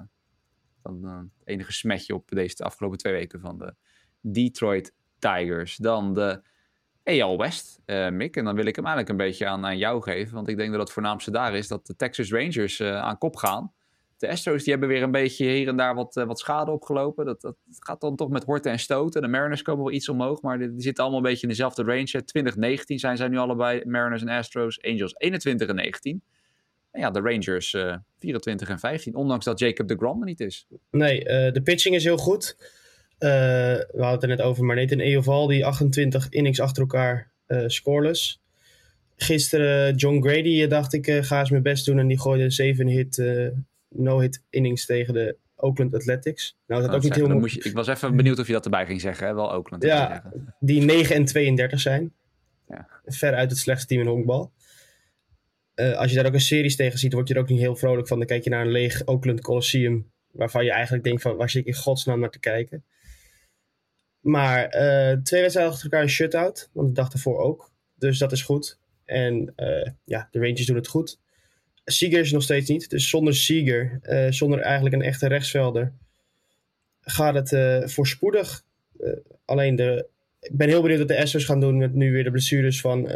dan 0.83 1.05
het 1.05 1.29
enige 1.44 1.72
smetje 1.72 2.14
op 2.14 2.29
deze 2.29 2.64
afgelopen 2.64 2.99
twee 2.99 3.12
weken 3.12 3.40
van 3.40 3.59
de 3.59 3.75
Detroit 4.20 4.94
Tigers. 5.18 5.77
Dan 5.77 6.14
de 6.14 6.42
AL 7.05 7.38
West, 7.38 7.81
Mick. 8.11 8.37
En 8.37 8.44
dan 8.44 8.55
wil 8.55 8.66
ik 8.66 8.77
hem 8.77 8.85
eigenlijk 8.85 9.09
een 9.09 9.27
beetje 9.27 9.46
aan, 9.46 9.64
aan 9.64 9.79
jou 9.79 10.03
geven. 10.03 10.35
Want 10.35 10.49
ik 10.49 10.57
denk 10.57 10.70
dat 10.70 10.81
het 10.81 10.92
voornaamste 10.92 11.31
daar 11.31 11.55
is 11.55 11.68
dat 11.68 11.87
de 11.87 11.96
Texas 11.96 12.31
Rangers 12.31 12.83
aan 12.83 13.18
kop 13.18 13.37
gaan. 13.37 13.72
De 14.16 14.29
Astros 14.29 14.62
die 14.62 14.70
hebben 14.70 14.88
weer 14.88 15.02
een 15.02 15.11
beetje 15.11 15.46
hier 15.46 15.68
en 15.68 15.76
daar 15.76 15.94
wat, 15.94 16.16
uh, 16.16 16.24
wat 16.24 16.38
schade 16.38 16.70
opgelopen. 16.70 17.24
Dat, 17.24 17.40
dat 17.40 17.57
gaat 17.68 18.00
dan 18.00 18.16
toch 18.16 18.29
met 18.29 18.44
horten 18.44 18.72
en 18.72 18.79
stoten. 18.79 19.22
De 19.22 19.29
Mariners 19.29 19.62
komen 19.62 19.85
wel 19.85 19.92
iets 19.92 20.09
omhoog, 20.09 20.42
maar 20.42 20.59
die, 20.59 20.72
die 20.72 20.83
zitten 20.83 21.02
allemaal 21.05 21.22
een 21.22 21.29
beetje 21.29 21.42
in 21.42 21.48
dezelfde 21.48 21.83
range. 21.83 22.24
2019 22.24 22.98
zijn 22.98 23.16
zij 23.16 23.29
nu 23.29 23.37
allebei, 23.37 23.83
Mariners 23.85 24.22
en 24.22 24.29
Astros. 24.29 24.83
Angels 24.83 25.14
21 25.16 25.68
en 25.68 25.74
19. 25.74 26.22
En 26.90 27.00
ja, 27.00 27.11
de 27.11 27.20
Rangers 27.20 27.76
24 28.18 28.68
en 28.68 28.79
15. 28.79 29.14
Ondanks 29.14 29.44
dat 29.44 29.59
Jacob 29.59 29.88
de 29.88 29.96
Grom 29.96 30.20
er 30.20 30.26
niet 30.26 30.40
is. 30.40 30.66
Nee, 30.90 31.24
de 31.52 31.61
pitching 31.64 31.94
is 31.94 32.05
heel 32.05 32.16
goed. 32.16 32.57
Uh, 33.18 33.29
we 33.29 33.87
hadden 33.90 34.11
het 34.11 34.22
er 34.22 34.29
net 34.29 34.40
over, 34.40 34.64
maar 34.64 34.76
Nathan 34.76 34.98
Eovaldi, 34.98 35.62
28 35.62 36.29
innings 36.29 36.61
achter 36.61 36.83
elkaar 36.83 37.31
uh, 37.48 37.62
scoreless. 37.66 38.42
Gisteren 39.16 39.94
John 39.94 40.22
Grady, 40.22 40.62
eh, 40.62 40.68
dacht 40.68 40.92
ik, 40.92 41.11
ga 41.11 41.40
eens 41.40 41.50
mijn 41.50 41.62
best 41.62 41.87
doen. 41.87 41.98
En 41.98 42.07
die 42.07 42.20
gooide 42.20 42.50
7 42.50 42.87
hit, 42.87 43.22
no-hit 43.88 44.42
innings 44.51 44.87
tegen 44.87 45.14
de 45.14 45.37
Oakland 45.57 45.94
Athletics. 45.94 46.59
Nou, 46.66 46.81
dat 46.81 46.90
oh, 46.90 46.96
ook 46.96 47.03
niet 47.03 47.14
heel 47.14 47.29
moeilijk. 47.29 47.64
Ik 47.64 47.75
was 47.75 47.87
even 47.87 48.16
benieuwd 48.16 48.38
of 48.38 48.46
je 48.46 48.53
dat 48.53 48.64
erbij 48.64 48.87
ging 48.87 49.01
zeggen, 49.01 49.27
hè? 49.27 49.35
wel 49.35 49.53
Oakland. 49.53 49.83
Ja, 49.83 50.33
die 50.61 50.83
9 50.83 51.14
en 51.14 51.25
32 51.25 51.81
zijn. 51.81 52.12
Ja. 52.68 52.88
Ver 53.05 53.35
uit 53.35 53.51
het 53.51 53.59
slechtste 53.59 53.88
team 53.88 54.01
in 54.01 54.07
honkbal. 54.07 54.53
Uh, 55.75 55.96
als 55.96 56.11
je 56.11 56.16
daar 56.16 56.27
ook 56.27 56.33
een 56.33 56.40
series 56.40 56.77
tegen 56.77 56.99
ziet, 56.99 57.12
word 57.12 57.29
je 57.29 57.35
er 57.35 57.40
ook 57.40 57.49
niet 57.49 57.61
heel 57.61 57.77
vrolijk 57.77 58.09
van. 58.09 58.18
Dan 58.18 58.27
kijk 58.27 58.44
je 58.44 58.51
naar 58.51 58.64
een 58.64 58.70
leeg 58.70 59.07
Oakland 59.07 59.40
Coliseum, 59.40 60.11
waarvan 60.31 60.64
je 60.64 60.70
eigenlijk 60.70 61.05
denkt 61.05 61.22
van, 61.22 61.37
waar 61.37 61.51
zit 61.51 61.61
ik 61.61 61.66
in 61.66 61.81
godsnaam 61.81 62.20
naar 62.20 62.31
te 62.31 62.40
kijken? 62.40 62.85
Maar 64.20 64.64
uh, 64.64 65.22
twee 65.22 65.40
wedstrijden 65.40 65.72
achter 65.72 65.85
elkaar 65.85 66.03
een 66.03 66.11
shutout. 66.11 66.70
Want 66.72 66.88
de 66.88 66.94
dag 66.94 67.12
ervoor 67.12 67.38
ook. 67.38 67.72
Dus 67.94 68.18
dat 68.18 68.33
is 68.33 68.42
goed. 68.42 68.79
En 69.05 69.53
uh, 69.57 69.90
ja, 70.05 70.29
de 70.31 70.38
Rangers 70.38 70.66
doen 70.66 70.77
het 70.77 70.88
goed. 70.88 71.18
Seager 71.90 72.20
is 72.20 72.33
nog 72.33 72.42
steeds 72.42 72.68
niet. 72.68 72.90
Dus 72.90 73.09
zonder 73.09 73.35
Seager, 73.35 74.01
uh, 74.03 74.31
zonder 74.31 74.61
eigenlijk 74.61 74.94
een 74.94 75.03
echte 75.03 75.29
rechtsvelder, 75.29 75.92
gaat 77.01 77.51
het 77.51 77.90
voorspoedig. 77.92 78.64
alleen 79.44 79.77
de, 79.77 80.07
ik 80.40 80.57
ben 80.57 80.68
heel 80.68 80.83
benieuwd 80.83 80.99
wat 80.99 81.09
de 81.09 81.20
Astros 81.22 81.44
gaan 81.44 81.61
doen 81.61 81.79
met 81.79 81.94
nu 81.94 82.12
weer 82.12 82.25
de 82.25 82.31
blessures 82.31 82.81
van 82.81 83.09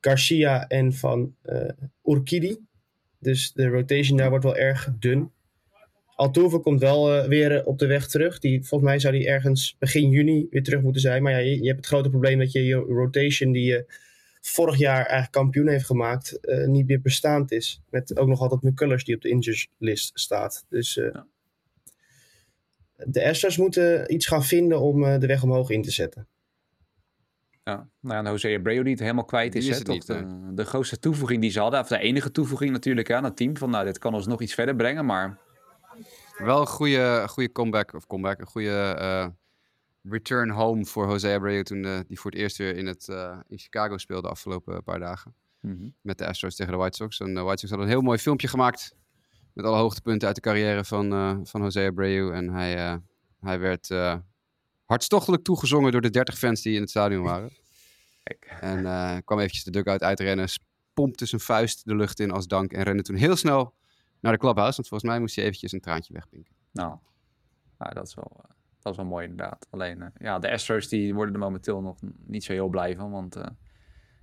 Garcia 0.00 0.68
en 0.68 0.92
van 0.92 1.34
Urquidi. 2.04 2.58
Dus 3.18 3.52
de 3.52 3.66
rotation 3.66 4.16
daar 4.16 4.30
wordt 4.30 4.44
wel 4.44 4.56
erg 4.56 4.88
dun. 4.98 5.30
Altuve 6.18 6.58
komt 6.58 6.80
wel 6.80 7.16
uh, 7.16 7.24
weer 7.24 7.52
uh, 7.52 7.66
op 7.66 7.78
de 7.78 7.86
weg 7.86 8.08
terug. 8.08 8.38
Die, 8.38 8.64
volgens 8.64 8.90
mij 8.90 8.98
zou 8.98 9.14
die 9.14 9.28
ergens 9.28 9.76
begin 9.78 10.10
juni 10.10 10.46
weer 10.50 10.62
terug 10.62 10.82
moeten 10.82 11.00
zijn. 11.00 11.22
Maar 11.22 11.32
ja, 11.32 11.38
je, 11.38 11.60
je 11.60 11.66
hebt 11.66 11.76
het 11.76 11.86
grote 11.86 12.10
probleem 12.10 12.38
dat 12.38 12.52
je, 12.52 12.64
je 12.64 12.74
rotation 12.74 13.52
die 13.52 13.64
je 13.64 13.84
vorig 14.48 14.76
jaar 14.76 14.96
eigenlijk 14.96 15.32
kampioen 15.32 15.68
heeft 15.68 15.86
gemaakt, 15.86 16.38
uh, 16.42 16.66
niet 16.66 16.86
meer 16.86 17.00
bestaand 17.00 17.52
is. 17.52 17.82
Met 17.90 18.18
ook 18.18 18.28
nog 18.28 18.40
altijd 18.40 18.62
McCullers 18.62 19.04
die 19.04 19.14
op 19.14 19.22
de 19.22 19.28
injured 19.28 19.68
list 19.78 20.10
staat. 20.14 20.64
Dus 20.68 20.94
ja. 20.94 21.26
de 22.96 23.28
Astros 23.28 23.56
moeten 23.56 24.14
iets 24.14 24.26
gaan 24.26 24.44
vinden 24.44 24.80
om 24.80 25.20
de 25.20 25.26
weg 25.26 25.42
omhoog 25.42 25.70
in 25.70 25.82
te 25.82 25.90
zetten. 25.90 26.28
Ja, 27.68 27.88
nou 28.00 28.24
ja, 28.24 28.30
Jose 28.30 28.56
Abreu 28.58 28.82
die 28.82 28.92
het 28.92 29.00
helemaal 29.00 29.24
kwijt 29.24 29.54
is. 29.54 29.66
is 29.66 29.78
hè, 29.78 29.92
niet, 29.92 30.06
de, 30.06 30.50
de, 30.54 30.64
grootste 30.64 30.98
toevoeging 30.98 31.40
die 31.40 31.50
ze 31.50 31.60
hadden, 31.60 31.80
of 31.80 31.88
de 31.88 31.98
enige 31.98 32.30
toevoeging 32.30 32.70
natuurlijk 32.70 33.12
aan 33.12 33.24
het 33.24 33.36
team. 33.36 33.56
Van 33.56 33.70
nou, 33.70 33.84
dit 33.84 33.98
kan 33.98 34.14
ons 34.14 34.26
nog 34.26 34.40
iets 34.40 34.54
verder 34.54 34.76
brengen, 34.76 35.04
maar 35.06 35.38
wel 36.38 36.60
een 36.60 36.66
goede, 36.66 37.24
goede 37.28 37.52
comeback, 37.52 37.94
of 37.94 38.06
comeback, 38.06 38.40
een 38.40 38.46
goede 38.46 38.96
uh, 39.00 39.26
return 40.10 40.50
home 40.50 40.84
voor 40.84 41.08
Jose 41.08 41.32
Abreu 41.32 41.62
toen 41.62 41.84
uh, 41.84 41.98
die 42.06 42.20
voor 42.20 42.30
het 42.30 42.40
eerst 42.40 42.56
weer 42.56 42.76
in, 42.76 42.86
het, 42.86 43.08
uh, 43.10 43.38
in 43.48 43.58
Chicago 43.58 43.98
speelde 43.98 44.22
de 44.22 44.28
afgelopen 44.28 44.82
paar 44.82 44.98
dagen. 44.98 45.34
Mm 45.60 45.76
-hmm. 45.76 45.94
Met 46.00 46.18
de 46.18 46.26
Astros 46.26 46.54
tegen 46.56 46.72
de 46.72 46.78
White 46.78 46.96
Sox. 46.96 47.20
En 47.20 47.34
de 47.34 47.40
White 47.40 47.58
Sox 47.58 47.70
hadden 47.70 47.88
een 47.88 47.92
heel 47.92 48.02
mooi 48.02 48.18
filmpje 48.18 48.48
gemaakt 48.48 48.96
met 49.52 49.64
alle 49.64 49.76
hoogtepunten 49.76 50.26
uit 50.26 50.36
de 50.36 50.42
carrière 50.42 50.84
van, 50.84 51.10
van 51.46 51.62
Jose 51.62 51.86
Abreu. 51.86 52.32
En 52.32 52.48
hij, 52.48 53.00
hij 53.40 53.58
werd 53.58 53.88
hartstochtelijk 54.84 55.44
toegezongen 55.44 55.92
door 55.92 56.00
de 56.00 56.10
30 56.10 56.38
fans 56.38 56.62
die 56.62 56.74
in 56.74 56.80
het 56.80 56.90
stadion 56.90 57.22
waren. 57.22 57.50
Kijk. 58.24 58.56
En 58.60 59.24
kwam 59.24 59.38
eventjes 59.38 59.64
de 59.64 59.70
dugout 59.70 60.02
uitrennen, 60.02 60.48
pompte 60.92 61.26
zijn 61.26 61.40
vuist 61.40 61.84
de 61.84 61.96
lucht 61.96 62.20
in 62.20 62.30
als 62.30 62.46
dank 62.46 62.72
en 62.72 62.82
rende 62.82 63.02
toen 63.02 63.16
heel 63.16 63.36
snel 63.36 63.74
naar 64.20 64.32
de 64.32 64.38
clubhouse. 64.38 64.76
Want 64.76 64.88
volgens 64.88 65.10
mij 65.10 65.20
moest 65.20 65.34
je 65.34 65.42
eventjes 65.42 65.72
een 65.72 65.80
traantje 65.80 66.12
wegpinken. 66.12 66.54
Nou, 66.72 66.98
nou 67.78 67.94
dat, 67.94 68.06
is 68.06 68.14
wel, 68.14 68.40
dat 68.88 68.98
is 68.98 69.02
wel 69.02 69.12
mooi 69.12 69.26
inderdaad. 69.26 69.66
Alleen, 69.70 69.98
uh, 69.98 70.06
ja, 70.18 70.38
de 70.38 70.50
Astros 70.50 70.88
die 70.88 71.14
worden 71.14 71.34
er 71.34 71.40
momenteel 71.40 71.80
nog 71.80 71.98
niet 72.26 72.44
zo 72.44 72.52
heel 72.52 72.68
blij 72.68 72.96
van. 72.96 73.10
Want 73.10 73.34
het 73.34 73.52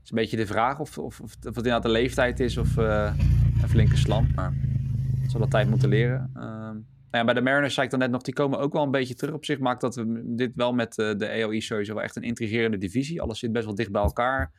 is 0.03 0.09
een 0.09 0.15
beetje 0.15 0.37
de 0.37 0.45
vraag 0.45 0.79
of, 0.79 0.97
of, 0.97 1.19
of, 1.19 1.35
het 1.35 1.45
inderdaad 1.45 1.83
de 1.83 1.89
leeftijd 1.89 2.39
is 2.39 2.57
of 2.57 2.77
een 2.77 3.69
flinke 3.69 3.97
slamp. 3.97 4.35
Maar 4.35 4.53
dat 5.21 5.31
zal 5.31 5.39
dat 5.39 5.51
tijd 5.51 5.69
moeten 5.69 5.89
leren. 5.89 6.31
Ehm, 6.33 6.73
nou 7.11 7.27
ja, 7.27 7.33
bij 7.33 7.33
de 7.33 7.41
Mariners 7.41 7.73
zei 7.73 7.85
ik 7.85 7.91
dan 7.91 7.99
net 7.99 8.11
nog, 8.11 8.21
die 8.21 8.33
komen 8.33 8.59
ook 8.59 8.73
wel 8.73 8.83
een 8.83 8.91
beetje 8.91 9.15
terug. 9.15 9.33
Op 9.33 9.45
zich 9.45 9.59
maakt 9.59 9.81
dat 9.81 9.95
we 9.95 10.21
dit 10.25 10.51
wel 10.55 10.73
met 10.73 10.95
de 10.95 11.43
AOE 11.43 11.61
sowieso 11.61 11.93
wel 11.93 12.03
echt 12.03 12.15
een 12.15 12.23
intrigerende 12.23 12.77
divisie. 12.77 13.21
Alles 13.21 13.39
zit 13.39 13.51
best 13.51 13.65
wel 13.65 13.75
dicht 13.75 13.91
bij 13.91 14.01
elkaar. 14.01 14.51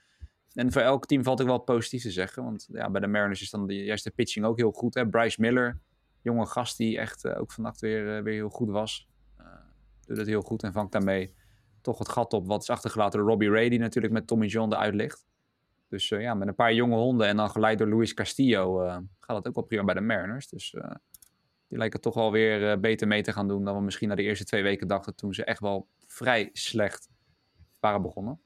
En 0.56 0.72
voor 0.72 0.82
elk 0.82 1.06
team 1.06 1.22
valt 1.22 1.40
ik 1.40 1.46
wel 1.46 1.58
positief 1.58 2.02
te 2.02 2.10
zeggen. 2.10 2.44
Want 2.44 2.68
ja, 2.72 2.90
bij 2.90 3.00
de 3.00 3.06
Mariners 3.06 3.42
is 3.42 3.50
dan 3.50 3.66
de 3.66 3.74
juiste 3.74 4.10
pitching 4.10 4.46
ook 4.46 4.56
heel 4.56 4.70
goed. 4.70 4.94
Hè? 4.94 5.08
Bryce 5.08 5.40
Miller, 5.40 5.80
jonge 6.22 6.46
gast 6.46 6.76
die 6.76 6.98
echt 6.98 7.28
ook 7.28 7.52
vannacht 7.52 7.80
weer, 7.80 8.22
weer 8.22 8.34
heel 8.34 8.48
goed 8.48 8.70
was. 8.70 9.08
Uh, 10.06 10.16
doet 10.16 10.16
het 10.16 10.26
heel 10.26 10.42
goed 10.42 10.62
en 10.62 10.72
vangt 10.72 10.92
daarmee 10.92 11.34
toch 11.80 11.98
het 11.98 12.08
gat 12.08 12.32
op 12.32 12.46
wat 12.46 12.62
is 12.62 12.70
achtergelaten 12.70 13.18
door 13.18 13.28
Robbie 13.28 13.50
Ray, 13.50 13.68
die 13.68 13.78
natuurlijk 13.78 14.14
met 14.14 14.26
Tommy 14.26 14.46
John 14.46 14.72
eruit 14.72 14.94
ligt. 14.94 15.26
Dus 15.88 16.08
ja, 16.08 16.34
met 16.34 16.48
een 16.48 16.54
paar 16.54 16.74
jonge 16.74 16.96
honden 16.96 17.26
en 17.26 17.36
dan 17.36 17.50
geleid 17.50 17.78
door 17.78 17.88
Luis 17.88 18.14
Castillo 18.14 18.78
gaat 19.20 19.36
het 19.36 19.48
ook 19.48 19.54
wel 19.54 19.64
prima 19.64 19.84
bij 19.84 19.94
de 19.94 20.00
Mariners. 20.00 20.48
Dus 20.48 20.74
die 21.68 21.78
lijken 21.78 22.00
toch 22.00 22.14
wel 22.14 22.32
weer 22.32 22.80
beter 22.80 23.06
mee 23.06 23.22
te 23.22 23.32
gaan 23.32 23.48
doen 23.48 23.64
dan 23.64 23.76
we 23.76 23.82
misschien 23.82 24.08
na 24.08 24.14
de 24.14 24.22
eerste 24.22 24.44
twee 24.44 24.62
weken 24.62 24.88
dachten 24.88 25.14
toen 25.14 25.34
ze 25.34 25.44
echt 25.44 25.60
wel 25.60 25.88
vrij 26.06 26.50
slecht 26.52 27.08
waren 27.80 28.02
begonnen. 28.02 28.40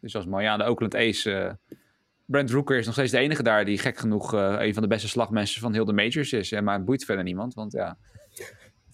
Dus 0.00 0.12
dat 0.12 0.22
is 0.22 0.28
mooi. 0.28 0.44
Ja, 0.44 0.56
de 0.56 0.64
Oakland 0.64 0.94
Ace. 0.94 1.30
Uh, 1.30 1.76
Brent 2.24 2.50
Rooker 2.50 2.78
is 2.78 2.84
nog 2.84 2.94
steeds 2.94 3.10
de 3.10 3.18
enige 3.18 3.42
daar 3.42 3.64
die 3.64 3.78
gek 3.78 3.96
genoeg 3.96 4.34
uh, 4.34 4.56
een 4.58 4.74
van 4.74 4.82
de 4.82 4.88
beste 4.88 5.08
slagmensen 5.08 5.60
van 5.60 5.72
heel 5.72 5.84
de 5.84 5.92
majors 5.92 6.32
is. 6.32 6.60
Maar 6.60 6.76
het 6.76 6.84
boeit 6.84 7.04
verder 7.04 7.24
niemand, 7.24 7.54
want 7.54 7.72
ja, 7.72 7.98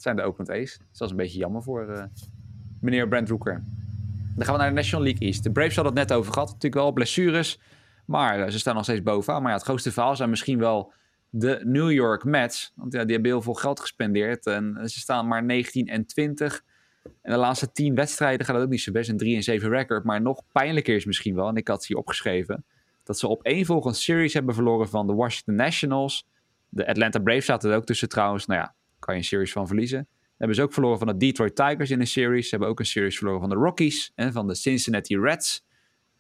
het 0.01 0.09
zijn 0.09 0.17
de 0.17 0.27
Oakland 0.31 0.51
Ace. 0.51 0.79
Dus 0.79 0.99
dat 0.99 1.07
is 1.07 1.11
een 1.11 1.17
beetje 1.17 1.39
jammer 1.39 1.63
voor 1.63 1.89
uh, 1.91 2.05
meneer 2.81 3.09
Brent 3.09 3.29
Rooker. 3.29 3.65
Dan 4.37 4.45
gaan 4.45 4.55
we 4.55 4.61
naar 4.61 4.69
de 4.69 4.75
National 4.75 5.05
League 5.05 5.27
East. 5.27 5.43
De 5.43 5.53
Braves 5.53 5.75
hadden 5.75 5.97
het 5.97 6.09
net 6.09 6.19
over 6.19 6.33
gehad. 6.33 6.49
Natuurlijk 6.49 6.83
wel 6.83 6.93
blessures, 6.93 7.61
maar 8.05 8.51
ze 8.51 8.59
staan 8.59 8.75
nog 8.75 8.85
steeds 8.85 9.03
bovenaan. 9.03 9.43
Maar 9.43 9.51
ja, 9.51 9.57
het 9.57 9.67
grootste 9.67 9.93
verhaal 9.93 10.17
zijn 10.17 10.31
misschien 10.31 10.59
wel 10.59 10.93
de 11.31 11.61
New 11.65 11.91
York 11.91 12.25
Mets. 12.25 12.73
Want 12.75 12.93
ja, 12.93 13.05
die 13.05 13.13
hebben 13.13 13.31
heel 13.31 13.43
veel 13.43 13.55
geld 13.55 13.81
gespendeerd. 13.81 14.47
En 14.47 14.79
ze 14.85 14.99
staan 14.99 15.29
maar 15.29 15.45
19 15.45 15.89
en 15.89 16.07
20. 16.07 16.65
En 17.23 17.33
de 17.33 17.37
laatste 17.39 17.73
tien 17.73 17.95
wedstrijden 17.95 18.47
gaat 18.47 18.55
het 18.55 18.65
ook 18.65 18.71
niet 18.71 18.81
zo 18.81 18.93
best. 18.93 19.09
Een 19.09 19.17
3 19.17 19.37
en 19.37 19.43
7 19.43 19.69
record. 19.69 20.05
Maar 20.05 20.23
nog 20.23 20.43
pijnlijker 20.53 20.95
is 20.95 21.05
misschien 21.05 21.35
wel, 21.35 21.49
en 21.49 21.57
ik 21.57 21.69
had 21.69 21.87
hier 21.87 21.97
opgeschreven, 21.97 22.65
dat 23.05 23.19
ze 23.19 23.29
op 23.29 23.43
één 23.43 23.65
volgende 23.65 23.97
series 23.97 24.35
hebben 24.35 24.55
verloren 24.55 24.89
van 24.89 25.07
de 25.07 25.15
Washington 25.15 25.55
Nationals. 25.55 26.27
De 26.69 26.87
Atlanta 26.87 27.19
Braves 27.19 27.45
zaten 27.45 27.71
er 27.71 27.77
ook 27.77 27.87
tussen 27.87 28.09
trouwens. 28.09 28.47
Nou 28.47 28.61
ja, 28.61 28.75
kan 29.01 29.15
je 29.15 29.21
een 29.21 29.27
series 29.27 29.53
van 29.53 29.67
verliezen. 29.67 30.09
hebben 30.37 30.57
ze 30.57 30.63
ook 30.63 30.73
verloren 30.73 30.99
van 30.99 31.07
de 31.07 31.17
Detroit 31.17 31.57
Tigers 31.57 31.91
in 31.91 32.01
een 32.01 32.07
series. 32.07 32.45
Ze 32.45 32.51
hebben 32.51 32.69
ook 32.69 32.79
een 32.79 32.87
series 32.87 33.17
verloren 33.17 33.41
van 33.41 33.51
de 33.51 33.57
Rockies 33.57 34.13
en 34.15 34.33
van 34.33 34.47
de 34.47 34.55
Cincinnati 34.55 35.19
Reds. 35.19 35.65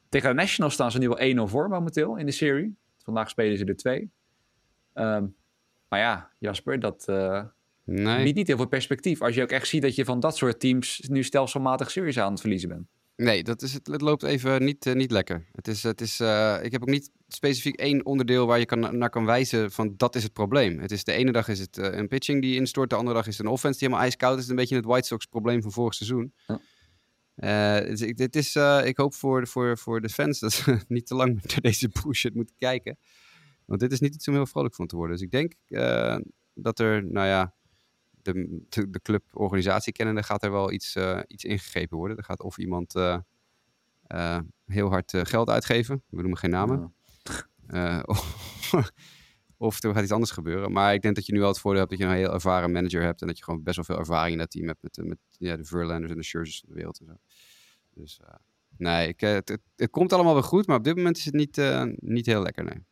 Tegen 0.09 0.29
de 0.29 0.35
Nationals 0.35 0.75
staan 0.75 0.91
ze 0.91 0.99
nu 0.99 1.09
wel 1.09 1.49
1-0 1.49 1.51
voor 1.51 1.69
momenteel 1.69 2.17
in 2.17 2.27
de 2.27 2.33
serie. 2.33 2.77
Vandaag 3.05 3.31
spelen 3.31 3.59
ze 3.59 3.65
er 3.65 3.77
twee. 3.77 4.11
Um, 4.95 5.35
maar 5.89 5.99
ja, 5.99 6.31
Jasper, 6.39 6.81
dat, 6.81 7.07
uh, 7.11 7.43
Nee. 7.91 8.23
Biedt 8.23 8.37
niet 8.37 8.47
heel 8.47 8.57
veel 8.57 8.69
perspectief. 8.69 9.23
Als 9.23 9.35
je 9.35 9.43
ook 9.43 9.51
echt 9.51 9.69
ziet 9.69 9.83
dat 9.83 9.95
je 9.95 10.05
van 10.05 10.21
dat 10.21 10.37
soort 10.37 10.61
teams 10.61 11.05
nu 11.09 11.23
stelselmatig 11.23 11.91
series 11.91 12.19
aan 12.19 12.31
het 12.31 12.41
verliezen 12.41 12.69
bent. 12.69 12.87
Nee, 13.21 13.43
dat 13.43 13.63
is 13.63 13.73
het, 13.73 13.87
het 13.87 14.01
loopt 14.01 14.23
even 14.23 14.65
niet, 14.65 14.87
uh, 14.87 14.95
niet 14.95 15.11
lekker. 15.11 15.47
Het 15.53 15.69
is, 15.69 15.83
het 15.83 16.01
is, 16.01 16.21
uh, 16.21 16.59
ik 16.63 16.73
heb 16.73 16.83
ook 16.83 16.89
niet 16.89 17.11
specifiek 17.29 17.77
één 17.77 18.07
onderdeel 18.07 18.47
waar 18.47 18.59
je 18.59 18.65
kan, 18.65 18.99
naar 18.99 19.11
kan 19.11 19.25
wijzen 19.25 19.73
van 19.73 19.95
dat 19.97 20.15
is 20.15 20.23
het 20.23 20.33
probleem. 20.33 20.79
Het 20.79 20.91
is 20.91 21.05
de 21.05 21.13
ene 21.13 21.33
dag 21.33 21.49
is 21.49 21.59
het 21.59 21.79
uh, 21.79 21.87
een 21.91 22.09
pitching 22.09 22.43
die 22.43 22.55
instort, 22.55 22.91
de 22.91 22.97
andere 22.97 23.17
dag 23.17 23.27
is 23.27 23.37
het 23.37 23.47
een 23.47 23.53
offense 23.53 23.79
die 23.79 23.89
helemaal 23.89 24.09
ijskoud 24.09 24.39
is 24.39 24.49
een 24.49 24.57
beetje 24.57 24.77
het 24.77 24.85
White 24.85 25.07
Sox 25.07 25.27
probleem 25.27 25.63
van 25.63 25.73
vorig 25.73 25.95
seizoen. 25.95 26.33
Ja. 26.47 27.81
dus 27.81 28.01
ik, 28.01 28.17
dit 28.17 28.37
is, 28.37 28.57
ik 28.85 28.97
hoop 28.97 29.15
voor, 29.15 29.47
voor, 29.47 29.79
voor 29.79 30.01
de 30.01 30.09
fans 30.09 30.39
dat 30.39 30.53
ze 30.53 30.81
niet 30.89 31.07
te 31.07 31.15
lang 31.15 31.35
naar 31.35 31.61
deze 31.61 31.89
bullshit 31.89 32.35
moeten 32.35 32.55
kijken. 32.59 32.99
Want 33.65 33.81
dit 33.81 33.93
is 33.93 34.01
niet 34.01 34.15
iets 34.15 34.29
om 34.29 34.35
heel 34.35 34.47
vrolijk 34.47 34.75
van 34.75 34.87
te 34.87 34.97
worden. 34.97 35.17
Dus 35.17 35.25
ik 35.25 35.31
denk 35.31 35.55
dat 36.55 36.79
er, 36.79 37.05
nou 37.05 37.27
ja, 37.27 37.55
de, 38.23 38.65
de, 38.69 39.01
cluborganisatie 39.03 39.93
kennende 39.93 40.23
gaat 40.23 40.43
er 40.43 40.51
wel 40.51 40.73
iets, 40.73 40.97
iets 41.27 41.45
ingegrepen 41.45 41.97
worden. 41.97 42.17
Er 42.17 42.25
gaat 42.25 42.43
of 42.43 42.59
iemand 42.59 42.93
heel 44.67 44.89
hard 44.89 45.13
geld 45.23 45.49
uitgeven, 45.49 46.03
we 46.09 46.21
noemen 46.21 46.39
geen 46.39 46.51
namen. 46.51 46.95
Of 49.57 49.83
er 49.83 49.95
gaat 49.95 50.03
iets 50.03 50.13
anders 50.13 50.31
gebeuren. 50.31 50.73
Maar 50.73 50.95
ik 50.95 51.03
denk 51.03 51.15
dat 51.15 51.27
je 51.27 51.33
nu 51.33 51.39
wel 51.39 51.49
het 51.49 51.59
voordeel 51.59 51.81
hebt 51.81 51.91
dat 51.91 52.01
je 52.01 52.07
een 52.07 52.21
heel 52.21 52.33
ervaren 52.33 52.73
manager 52.73 53.03
hebt. 53.03 53.21
En 53.21 53.27
dat 53.27 53.39
je 53.39 53.45
gewoon 53.45 53.63
best 53.63 53.77
wel 53.77 53.85
veel 53.85 53.99
ervaring 53.99 54.33
in 54.33 54.39
dat 54.39 54.51
team 54.51 54.67
hebt. 54.67 54.83
Met, 54.83 55.07
met, 55.07 55.19
ja, 55.39 55.57
de 55.57 55.65
Verlanders 55.65 56.13
en 56.13 56.19
de 56.19 56.25
Scherzers 56.25 56.61
van 56.61 56.69
de 56.69 56.75
wereld 56.75 56.99
en 56.99 57.07
zo. 57.07 57.13
Dus 57.95 58.21
nee, 58.77 59.09
ik, 59.09 59.21
het, 59.21 59.49
het, 59.49 59.61
het, 59.77 59.91
komt 59.91 60.13
allemaal 60.13 60.33
wel 60.33 60.43
goed. 60.43 60.67
Maar 60.67 60.77
op 60.77 60.85
dit 60.85 60.97
moment 60.97 61.17
is 61.17 61.25
het 61.25 61.35
niet, 61.35 61.61
niet 61.97 62.27
heel 62.27 62.43
lekker, 62.43 62.65
nee. 62.65 62.85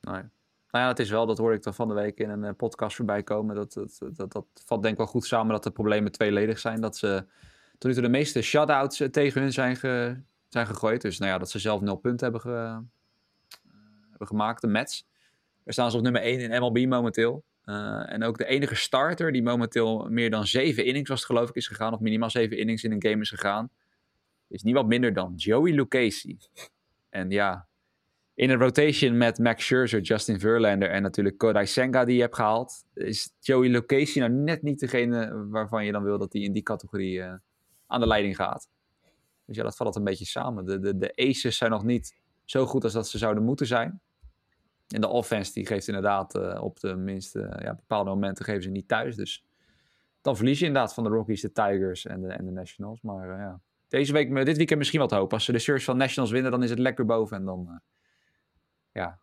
nee. 0.00 0.22
Nou 0.70 0.84
ja, 0.84 0.90
het 0.90 0.98
is 0.98 1.10
wel, 1.10 1.26
dat 1.26 1.38
hoorde 1.38 1.56
ik 1.56 1.62
dan 1.62 1.74
van 1.74 1.88
de 1.88 1.94
week 1.94 2.18
in 2.18 2.30
een 2.30 2.44
uh, 2.44 2.50
podcast 2.56 2.96
voorbij 2.96 3.22
komen. 3.22 3.54
Dat, 3.54 3.72
dat, 3.72 3.98
dat, 4.16 4.32
dat 4.32 4.46
valt 4.64 4.82
denk 4.82 4.92
ik 4.92 5.00
wel 5.00 5.06
goed 5.06 5.26
samen 5.26 5.52
dat 5.52 5.62
de 5.62 5.70
problemen 5.70 6.12
tweeledig 6.12 6.58
zijn. 6.58 6.80
Dat 6.80 6.96
ze 6.96 7.24
tot 7.78 7.90
nu 7.90 7.92
toe 7.92 8.02
de 8.02 8.08
meeste 8.08 8.42
shutouts 8.42 9.02
tegen 9.10 9.40
hun 9.40 9.52
zijn, 9.52 9.76
zijn 10.48 10.66
gegooid. 10.66 11.00
Dus 11.00 11.18
nou 11.18 11.30
ja, 11.30 11.38
dat 11.38 11.50
ze 11.50 11.58
zelf 11.58 11.80
nul 11.80 11.96
punten 11.96 12.24
hebben, 12.24 12.40
ge, 12.40 12.82
hebben 14.10 14.26
gemaakt, 14.26 14.60
de 14.60 14.66
Mets. 14.66 15.06
Daar 15.64 15.72
staan 15.72 15.90
ze 15.90 15.96
op 15.96 16.02
nummer 16.02 16.22
1 16.22 16.40
in 16.40 16.60
MLB 16.60 16.86
momenteel. 16.86 17.44
En 17.64 18.22
ook 18.22 18.38
de 18.38 18.46
enige 18.46 18.74
starter 18.74 19.32
die 19.32 19.42
momenteel 19.42 20.08
meer 20.08 20.30
dan 20.30 20.46
7 20.46 20.84
innings 20.84 21.08
was, 21.08 21.24
geloof 21.24 21.48
ik, 21.48 21.54
is 21.54 21.66
gegaan. 21.66 21.92
Of 21.92 22.00
minimaal 22.00 22.30
7 22.30 22.58
innings 22.58 22.84
in 22.84 22.92
een 22.92 23.02
game 23.02 23.20
is 23.20 23.28
gegaan. 23.28 23.70
Is 24.48 24.62
niemand 24.62 24.88
minder 24.88 25.12
dan 25.12 25.34
Joey 25.36 25.72
Lucchesi. 25.72 26.38
En 27.08 27.30
ja, 27.30 27.67
in 28.38 28.50
een 28.50 28.58
rotation 28.58 29.16
met 29.16 29.38
Max 29.38 29.64
Scherzer, 29.64 30.00
Justin 30.00 30.40
Verlander 30.40 30.90
en 30.90 31.02
natuurlijk 31.02 31.38
Kodai 31.38 31.66
Senga 31.66 32.04
die 32.04 32.14
je 32.14 32.20
hebt 32.20 32.34
gehaald. 32.34 32.84
Is 32.94 33.30
Joey 33.40 33.68
Lucchesi 33.68 34.20
nou 34.20 34.32
net 34.32 34.62
niet 34.62 34.80
degene 34.80 35.46
waarvan 35.50 35.84
je 35.84 35.92
dan 35.92 36.02
wil 36.02 36.18
dat 36.18 36.32
hij 36.32 36.42
in 36.42 36.52
die 36.52 36.62
categorie 36.62 37.18
uh, 37.18 37.34
aan 37.86 38.00
de 38.00 38.06
leiding 38.06 38.36
gaat. 38.36 38.68
Dus 39.44 39.56
ja, 39.56 39.62
dat 39.62 39.76
valt 39.76 39.96
een 39.96 40.04
beetje 40.04 40.24
samen. 40.24 40.64
De, 40.64 40.78
de, 40.78 40.98
de 40.98 41.12
aces 41.16 41.56
zijn 41.56 41.70
nog 41.70 41.84
niet 41.84 42.16
zo 42.44 42.66
goed 42.66 42.84
als 42.84 42.92
dat 42.92 43.08
ze 43.08 43.18
zouden 43.18 43.44
moeten 43.44 43.66
zijn. 43.66 44.00
En 44.88 45.00
de 45.00 45.08
offense 45.08 45.52
die 45.52 45.66
geeft 45.66 45.88
inderdaad 45.88 46.34
uh, 46.34 46.62
op 46.62 46.80
de 46.80 46.94
minste 46.94 47.58
ja, 47.62 47.74
bepaalde 47.74 48.10
momenten 48.10 48.44
geven 48.44 48.62
ze 48.62 48.70
niet 48.70 48.88
thuis. 48.88 49.16
Dus 49.16 49.44
dan 50.20 50.36
verlies 50.36 50.58
je 50.58 50.66
inderdaad 50.66 50.94
van 50.94 51.04
de 51.04 51.10
Rockies, 51.10 51.40
de 51.40 51.52
Tigers 51.52 52.06
en 52.06 52.20
de, 52.20 52.28
en 52.28 52.44
de 52.44 52.52
Nationals. 52.52 53.00
Maar 53.00 53.28
ja, 53.28 53.60
deze 53.88 54.12
week, 54.12 54.44
dit 54.44 54.56
weekend 54.56 54.78
misschien 54.78 55.00
wat 55.00 55.10
hoop. 55.10 55.32
Als 55.32 55.44
ze 55.44 55.52
de 55.52 55.58
Series 55.58 55.84
van 55.84 55.96
Nationals 55.96 56.32
winnen, 56.32 56.50
dan 56.50 56.62
is 56.62 56.70
het 56.70 56.78
lekker 56.78 57.04
boven. 57.04 57.36
En 57.36 57.44
dan 57.44 57.80
ja, 58.98 59.18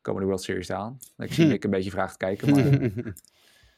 komen 0.00 0.20
de 0.20 0.26
World 0.26 0.42
Series 0.42 0.70
aan. 0.70 0.98
Ik 1.16 1.32
zie 1.32 1.52
ik 1.52 1.64
een 1.64 1.70
beetje 1.70 1.90
vraag 1.90 2.10
te 2.10 2.16
kijken. 2.16 2.50
Maar... 2.50 2.64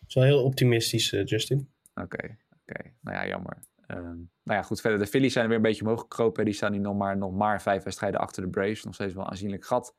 Het 0.01 0.09
is 0.09 0.14
wel 0.14 0.24
heel 0.24 0.44
optimistisch, 0.44 1.11
Justin. 1.11 1.70
Oké, 1.94 2.36
oké. 2.51 2.90
Nou 3.01 3.16
ja, 3.16 3.26
jammer. 3.26 3.59
Um, 3.88 4.30
nou 4.42 4.59
ja, 4.59 4.62
goed. 4.62 4.80
Verder, 4.80 4.99
de 4.99 5.07
Phillies 5.07 5.32
zijn 5.32 5.44
er 5.44 5.51
weer 5.51 5.59
een 5.59 5.64
beetje 5.64 5.82
omhoog 5.82 6.01
gekropen. 6.01 6.44
Die 6.44 6.55
staan 6.55 6.72
nu 6.72 6.78
nog 6.78 6.96
maar, 6.96 7.16
nog 7.16 7.32
maar 7.32 7.62
vijf 7.62 7.82
wedstrijden 7.82 8.20
achter 8.20 8.42
de 8.42 8.49
Braves. 8.49 8.84
Nog 8.84 8.94
steeds 8.94 9.14
wel 9.14 9.24
een 9.24 9.30
aanzienlijk 9.30 9.64
gat. 9.64 9.94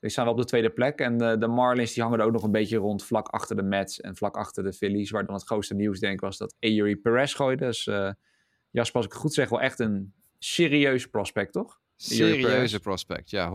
Die 0.00 0.10
staan 0.10 0.24
wel 0.24 0.32
op 0.32 0.40
de 0.40 0.46
tweede 0.46 0.70
plek. 0.70 0.98
En 0.98 1.18
de, 1.18 1.38
de, 1.38 1.46
Marlins 1.46 1.92
die 1.92 2.02
hangen 2.02 2.18
er 2.18 2.24
ook 2.24 2.32
nog 2.32 2.42
een 2.42 2.50
beetje 2.50 2.76
rond, 2.76 3.04
vlak 3.04 3.28
achter 3.28 3.56
de 3.56 3.62
Mets 3.62 4.00
en 4.00 4.16
vlak 4.16 4.36
achter 4.36 4.64
de 4.64 4.72
Phillies. 4.72 5.10
Waar 5.10 5.26
dan 5.26 5.34
het 5.34 5.44
grootste 5.44 5.74
nieuws 5.74 6.00
denk 6.00 6.12
ik 6.12 6.20
was 6.20 6.38
dat 6.38 6.54
Eury 6.58 6.96
Perez 6.96 7.34
gooide. 7.36 7.64
Dus 7.64 7.86
uh, 7.86 8.12
Jasper, 8.70 8.96
als 8.96 9.06
ik 9.06 9.12
het 9.12 9.20
goed 9.20 9.34
zeg, 9.34 9.48
wel 9.48 9.60
echt 9.60 9.78
een 9.78 10.12
serieus 10.38 11.06
prospect, 11.06 11.52
toch? 11.52 11.80
Serieuze 11.96 12.80
prospect, 12.80 13.30
ja, 13.30 13.50
100%. 13.50 13.54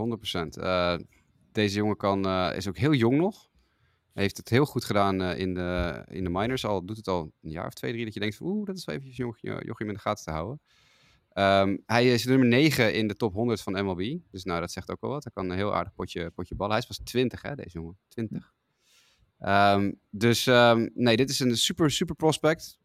Uh, 0.58 0.92
eh, 0.92 1.00
deze 1.54 1.76
jongen 1.76 1.96
kan, 1.96 2.26
uh, 2.26 2.56
is 2.56 2.68
ook 2.68 2.76
heel 2.76 2.94
jong 2.94 3.16
nog. 3.16 3.48
Heeft 4.12 4.36
het 4.36 4.48
heel 4.48 4.66
goed 4.66 4.84
gedaan 4.84 5.22
in, 5.22 5.54
de, 5.54 6.02
in 6.08 6.24
de 6.24 6.30
minors. 6.30 6.64
Al 6.64 6.84
doet 6.84 6.96
het 6.96 7.08
al 7.08 7.32
een 7.42 7.50
jaar 7.50 7.66
of 7.66 7.72
twee, 7.72 7.92
drie 7.92 8.04
dat 8.04 8.14
je 8.14 8.20
denkt 8.20 8.40
oeh, 8.40 8.66
dat 8.66 8.76
is 8.76 8.84
wel 8.84 8.94
eventjes 8.94 9.18
jong, 9.18 9.36
jochie 9.40 9.86
in 9.86 9.94
de 9.94 9.98
gaten 9.98 10.24
te 10.24 10.30
houden. 10.30 10.60
Um, 11.38 11.82
hij 11.86 12.12
is 12.12 12.24
nummer 12.24 12.46
9 12.48 12.94
in 12.94 13.08
de 13.08 13.14
top 13.14 13.32
100 13.32 13.60
van 13.60 13.84
MLB. 13.84 14.18
Dus 14.30 14.44
nou, 14.44 14.60
dat 14.60 14.70
zegt 14.72 14.90
ook 14.90 15.00
wel 15.00 15.10
wat. 15.10 15.24
Hij 15.24 15.32
kan 15.32 15.50
een 15.50 15.56
heel 15.56 15.74
aardig 15.74 15.94
potje, 15.94 16.30
potje 16.30 16.54
ballen. 16.54 16.72
Hij 16.72 16.80
is 16.80 16.86
pas 16.86 17.00
20, 17.04 17.42
hè, 17.42 17.54
deze 17.54 17.70
jongen. 17.70 17.98
20. 18.08 18.52
Um, 19.38 19.48
ehm, 19.48 19.92
dus 20.10 20.46
um, 20.46 20.90
nee, 20.94 21.16
dit 21.16 21.30
is 21.30 21.40
een 21.40 21.56
super, 21.56 21.90
super 21.90 22.14
prospect. 22.14 22.78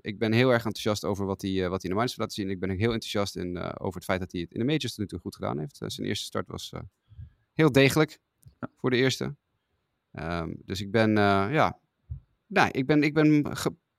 ik 0.00 0.18
ben 0.18 0.32
heel 0.32 0.50
erg 0.50 0.64
enthousiast 0.64 1.04
over 1.04 1.26
wat 1.26 1.42
hij, 1.42 1.68
wat 1.68 1.82
hij 1.82 1.90
in 1.90 1.96
de 1.96 2.02
minors 2.02 2.16
laat 2.16 2.32
zien. 2.32 2.50
Ik 2.50 2.60
ben 2.60 2.70
heel 2.70 2.92
enthousiast 2.92 3.36
in, 3.36 3.58
over 3.58 3.94
het 3.94 4.04
feit 4.04 4.20
dat 4.20 4.32
hij 4.32 4.40
het 4.40 4.52
in 4.52 4.58
de 4.58 4.64
majors 4.64 4.94
tot 4.94 4.98
nu 4.98 5.06
toe 5.06 5.18
goed 5.18 5.34
gedaan 5.34 5.58
heeft. 5.58 5.80
Zijn 5.86 6.06
eerste 6.06 6.24
start 6.24 6.48
was 6.48 6.72
heel 7.56 7.72
degelijk 7.72 8.18
voor 8.76 8.90
de 8.90 8.96
eerste. 8.96 9.34
dus 10.64 10.80
ik 10.80 10.90
ben, 10.90 11.10
ja, 11.50 11.78
nou, 12.46 12.70
ik 12.70 12.86
ben, 12.86 13.02
ik 13.02 13.14
ben 13.14 13.42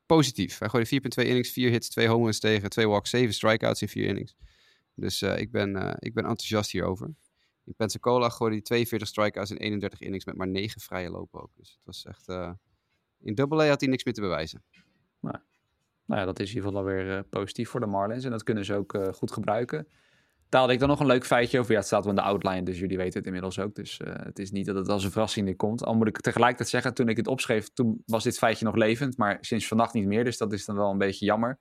positief. 0.08 0.60
Hij 0.60 0.70
gooide 0.70 1.01
4,2 1.22 1.28
innings, 1.28 1.51
4 1.51 1.70
hits, 1.70 1.89
2 1.89 2.08
home 2.08 2.24
runs 2.24 2.39
tegen, 2.39 2.70
2 2.70 2.88
walks, 2.88 3.10
7 3.10 3.34
strikeouts 3.34 3.82
in 3.82 3.88
4 3.88 4.08
innings. 4.08 4.36
Dus 4.93 5.22
uh, 5.22 5.39
ik, 5.39 5.51
ben, 5.51 5.76
uh, 5.76 5.93
ik 5.99 6.14
ben 6.14 6.24
enthousiast 6.24 6.72
hierover. 6.72 7.14
In 7.64 7.74
Pensacola 7.76 8.30
gooide 8.30 8.55
hij 8.55 8.64
42 8.64 9.08
strikeouts 9.08 9.51
in 9.51 9.58
31 9.58 10.01
innings 10.01 10.26
met 10.26 10.36
maar 10.36 10.47
9 10.47 10.82
vrije 10.82 11.10
lopen 11.10 11.41
ook. 11.41 11.51
Dus 11.55 11.70
het 11.70 11.86
was 11.86 12.05
echt... 12.05 12.28
In 13.20 13.36
Double 13.36 13.64
A 13.64 13.68
had 13.68 13.80
hij 13.80 13.89
niks 13.89 14.03
meer 14.03 14.14
te 14.14 14.22
bewijzen. 14.22 14.64
Nou, 15.20 15.38
nou 16.05 16.20
ja, 16.20 16.26
dat 16.26 16.39
is 16.39 16.49
in 16.49 16.55
ieder 16.55 16.70
geval 16.70 16.86
weer 16.86 17.24
positief 17.24 17.70
voor 17.70 17.80
de 17.80 17.86
Marlins. 17.86 18.24
En 18.24 18.32
dat 18.32 18.43
kunnen 18.43 18.66
ze 18.66 18.74
ook 18.74 18.97
goed 19.12 19.32
gebruiken 19.32 19.88
taalde 20.50 20.74
ik 20.74 20.80
dan 20.80 20.88
nog 20.88 21.00
een 21.00 21.06
leuk 21.06 21.26
feitje 21.26 21.60
over. 21.60 21.72
Ja, 21.72 21.78
het 21.78 21.88
staat 21.88 22.04
wel 22.04 22.14
in 22.14 22.20
de 22.20 22.26
outline, 22.26 22.64
dus 22.64 22.80
jullie 22.80 22.98
weten 22.98 23.18
het 23.18 23.26
inmiddels 23.26 23.60
ook. 23.60 23.76
Dus 23.76 24.00
uh, 24.00 24.14
het 24.14 24.39
is 24.39 24.52
niet 24.52 24.66
dat 24.66 24.76
het 24.76 24.89
als 24.89 25.04
een 25.04 25.12
verrassing 25.12 25.56
komt. 25.56 25.84
Al 25.84 25.95
moet 25.95 26.08
ik 26.08 26.22
tegelijkertijd 26.22 26.70
zeggen, 26.70 26.93
toen 26.93 27.10
ik 27.10 27.18
het 27.18 27.28
opschreef, 27.28 27.70
toen 27.74 28.04
was 28.06 28.24
dit 28.24 28.38
feitje 28.38 28.66
nog 28.66 28.76
levend. 28.76 29.18
Maar 29.18 29.38
sinds 29.41 29.68
vannacht 29.68 29.93
niet 29.93 30.06
meer, 30.06 30.24
dus 30.24 30.38
dat 30.38 30.54
is 30.54 30.66
dan 30.66 30.76
wel 30.76 30.91
een 30.91 30.98
beetje 30.98 31.26
jammer. 31.26 31.60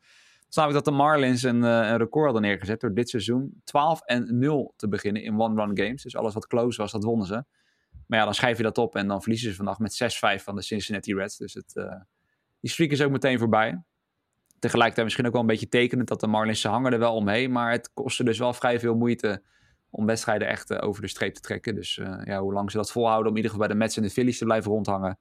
Toen 0.49 0.67
ik 0.67 0.73
dat 0.73 0.85
de 0.85 0.91
Marlins 0.91 1.43
een, 1.43 1.63
uh, 1.63 1.89
een, 1.89 1.97
record 1.97 2.25
hadden 2.25 2.43
neergezet 2.43 2.81
door 2.81 2.95
dit 2.95 3.09
seizoen 3.09 3.61
12 3.65 4.01
en 4.01 4.39
0 4.39 4.73
te 4.77 4.89
beginnen 4.89 5.23
in 5.23 5.41
one-run 5.41 5.79
games. 5.79 6.03
Dus 6.03 6.17
alles 6.17 6.35
wat 6.35 6.47
close 6.47 6.81
was, 6.81 6.93
dat 6.93 7.05
wonnen 7.05 7.27
ze. 7.27 7.45
Maar 8.07 8.19
ja, 8.19 8.25
dan 8.25 8.35
schrijf 8.35 8.57
je 8.57 8.63
dat 8.63 8.79
op 8.79 8.97
en 8.97 9.09
dan 9.09 9.21
verliezen 9.21 9.51
ze 9.51 9.57
vandaag 9.57 9.79
met 9.79 9.93
6-5 10.41 10.43
van 10.43 10.55
de 10.55 10.63
Cincinnati 10.63 11.15
Reds. 11.15 11.37
Dus 11.37 11.55
het, 11.55 11.75
uh, 11.75 11.95
die 12.61 12.71
streak 12.71 12.91
is 12.91 13.03
ook 13.03 13.11
meteen 13.11 13.39
voorbij 13.39 13.83
tegelijkertijd 14.59 15.05
misschien 15.05 15.27
ook 15.27 15.33
wel 15.33 15.41
een 15.41 15.47
beetje 15.47 15.69
tekenend 15.69 16.09
dat 16.09 16.21
de 16.21 16.27
Marlins 16.27 16.65
hangen 16.65 16.93
er 16.93 16.99
wel 16.99 17.15
omheen. 17.15 17.53
Maar 17.53 17.71
het 17.71 17.91
kostte 17.95 18.25
dus 18.25 18.39
wel 18.39 18.53
vrij 18.53 18.81
veel 18.81 18.95
moeite 18.95 19.43
om 19.91 20.07
wedstrijden 20.07 20.49
echt 20.49 20.71
uh, 20.71 20.79
over 20.81 21.03
de 21.03 21.09
streep 21.09 21.35
te 21.35 21.41
trekken. 21.41 21.75
Dus 21.75 21.97
uh, 21.97 22.21
ja, 22.25 22.41
hoe 22.41 22.53
lang 22.53 22.71
ze 22.71 22.77
dat 22.77 22.91
volhouden 22.91 23.27
om 23.27 23.31
in 23.31 23.37
ieder 23.37 23.51
geval 23.51 23.67
bij 23.67 23.77
de 23.77 23.83
Mets 23.83 23.97
en 23.97 24.03
de 24.03 24.11
Phillies 24.11 24.39
te 24.39 24.45
blijven 24.45 24.71
rondhangen. 24.71 25.19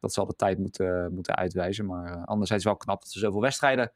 Dat 0.00 0.12
zal 0.12 0.26
de 0.26 0.36
tijd 0.36 0.58
moeten, 0.58 1.14
moeten 1.14 1.36
uitwijzen. 1.36 1.86
Maar 1.86 2.16
uh, 2.16 2.24
anderzijds 2.24 2.64
wel 2.64 2.76
knap 2.76 3.00
dat 3.00 3.10
ze 3.10 3.18
zoveel 3.18 3.40
wedstrijden 3.40 3.92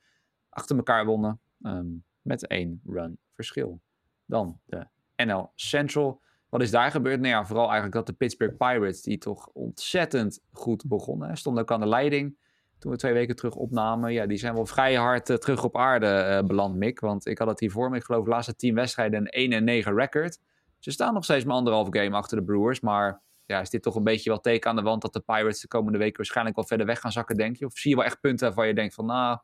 achter 0.49 0.77
elkaar 0.77 1.05
wonnen. 1.05 1.41
Um, 1.63 2.05
met 2.23 2.47
één 2.47 2.81
run 2.87 3.19
verschil. 3.33 3.81
Dan 4.25 4.61
de 4.65 4.87
NL 5.17 5.51
Central. 5.55 6.23
Wat 6.49 6.63
is 6.63 6.71
daar 6.71 6.91
gebeurd? 6.91 7.21
Nou 7.21 7.33
ja, 7.33 7.47
vooral 7.47 7.65
eigenlijk 7.65 7.95
dat 7.95 8.07
de 8.07 8.13
Pittsburgh 8.13 8.57
Pirates, 8.57 9.03
die 9.03 9.19
toch 9.19 9.49
ontzettend 9.53 10.41
goed 10.51 10.85
begonnen, 10.87 11.37
stonden 11.37 11.63
ook 11.63 11.71
aan 11.71 11.81
de 11.81 11.87
leiding 11.87 12.37
toen 12.79 12.93
we 12.93 12.99
twee 12.99 13.13
weken 13.13 13.37
terug 13.37 13.55
opnamen, 13.55 14.13
ja, 14.13 14.27
die 14.27 14.39
zijn 14.39 14.55
wel 14.55 14.67
vrij 14.67 14.95
hard 14.95 15.31
uh, 15.31 15.37
terug 15.37 15.65
op 15.65 15.77
aarde 15.77 16.41
uh, 16.43 16.47
beland, 16.47 16.77
Mick. 16.77 17.01
Want 17.01 17.27
ik 17.27 17.39
had 17.39 17.49
het 17.49 17.61
hier 17.61 17.71
voor 17.71 17.91
me, 17.91 17.97
ik 17.97 18.05
geloof 18.05 18.25
de 18.25 18.31
laatste 18.31 18.57
tien 18.57 18.75
wedstrijden 18.75 19.21
een 19.21 19.27
1 19.27 19.53
en 19.53 19.65
9 19.65 19.95
record. 19.95 20.39
Ze 20.79 20.91
staan 20.91 21.15
nog 21.15 21.25
steeds 21.25 21.45
maar 21.45 21.57
anderhalf 21.57 21.89
game 21.91 22.17
achter 22.17 22.37
de 22.37 22.45
Brewers, 22.45 22.81
maar 22.81 23.23
ja, 23.47 23.61
is 23.61 23.71
dit 23.71 23.83
toch 23.83 23.95
een 23.95 24.05
beetje 24.05 24.31
wel 24.31 24.41
teken 24.41 24.71
aan 24.71 24.77
de 24.77 24.83
wand 24.83 25.03
dat 25.03 25.13
de 25.13 25.21
Pirates 25.21 25.61
de 25.61 25.69
komende 25.69 25.99
weken 25.99 26.17
waarschijnlijk 26.17 26.57
wel 26.57 26.67
verder 26.67 26.87
weg 26.87 27.01
gaan 27.01 27.13
zakken, 27.13 27.37
denk 27.37 27.57
je? 27.57 27.67
Of 27.67 27.79
zie 27.79 27.91
je 27.91 27.97
wel 27.97 28.05
echt 28.05 28.21
punten 28.21 28.47
waarvan 28.47 28.67
je 28.67 28.75
denkt 28.75 28.95
van, 28.95 29.07
nou, 29.07 29.39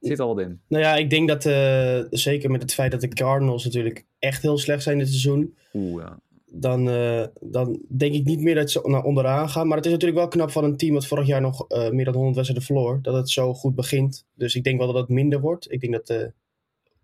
zit 0.00 0.20
al 0.20 0.34
wat 0.34 0.44
in? 0.44 0.60
Nou 0.68 0.82
ja, 0.82 0.94
ik 0.94 1.10
denk 1.10 1.28
dat 1.28 1.44
uh, 1.44 2.04
zeker 2.10 2.50
met 2.50 2.62
het 2.62 2.74
feit 2.74 2.90
dat 2.90 3.00
de 3.00 3.08
Cardinals 3.08 3.64
natuurlijk 3.64 4.06
echt 4.18 4.42
heel 4.42 4.58
slecht 4.58 4.82
zijn 4.82 4.98
dit 4.98 5.08
seizoen. 5.08 5.56
Oeh, 5.74 6.02
ja 6.02 6.18
dan, 6.50 6.88
uh, 6.88 7.24
dan 7.40 7.82
denk 7.88 8.14
ik 8.14 8.24
niet 8.24 8.40
meer 8.40 8.54
dat 8.54 8.70
ze 8.70 8.80
naar 8.84 9.02
onderaan 9.02 9.48
gaan. 9.48 9.66
Maar 9.66 9.76
het 9.76 9.86
is 9.86 9.92
natuurlijk 9.92 10.18
wel 10.18 10.28
knap 10.28 10.50
van 10.50 10.64
een 10.64 10.76
team 10.76 10.94
dat 10.94 11.06
vorig 11.06 11.26
jaar 11.26 11.40
nog 11.40 11.64
uh, 11.68 11.90
meer 11.90 12.04
dan 12.04 12.14
100 12.14 12.34
wedstrijden 12.34 12.66
verloor. 12.66 12.98
Dat 13.02 13.14
het 13.14 13.30
zo 13.30 13.54
goed 13.54 13.74
begint. 13.74 14.26
Dus 14.34 14.54
ik 14.54 14.64
denk 14.64 14.78
wel 14.78 14.86
dat 14.86 14.96
het 14.96 15.08
minder 15.08 15.40
wordt. 15.40 15.72
Ik 15.72 15.80
denk 15.80 15.92
dat 15.92 16.10
uh, 16.10 16.22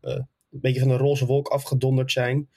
een 0.01 0.27
beetje 0.51 0.81
van 0.81 0.89
de 0.89 0.97
roze 0.97 1.27
wolk 1.27 1.49
afgedonderd 1.49 2.13
zijn. 2.13 2.49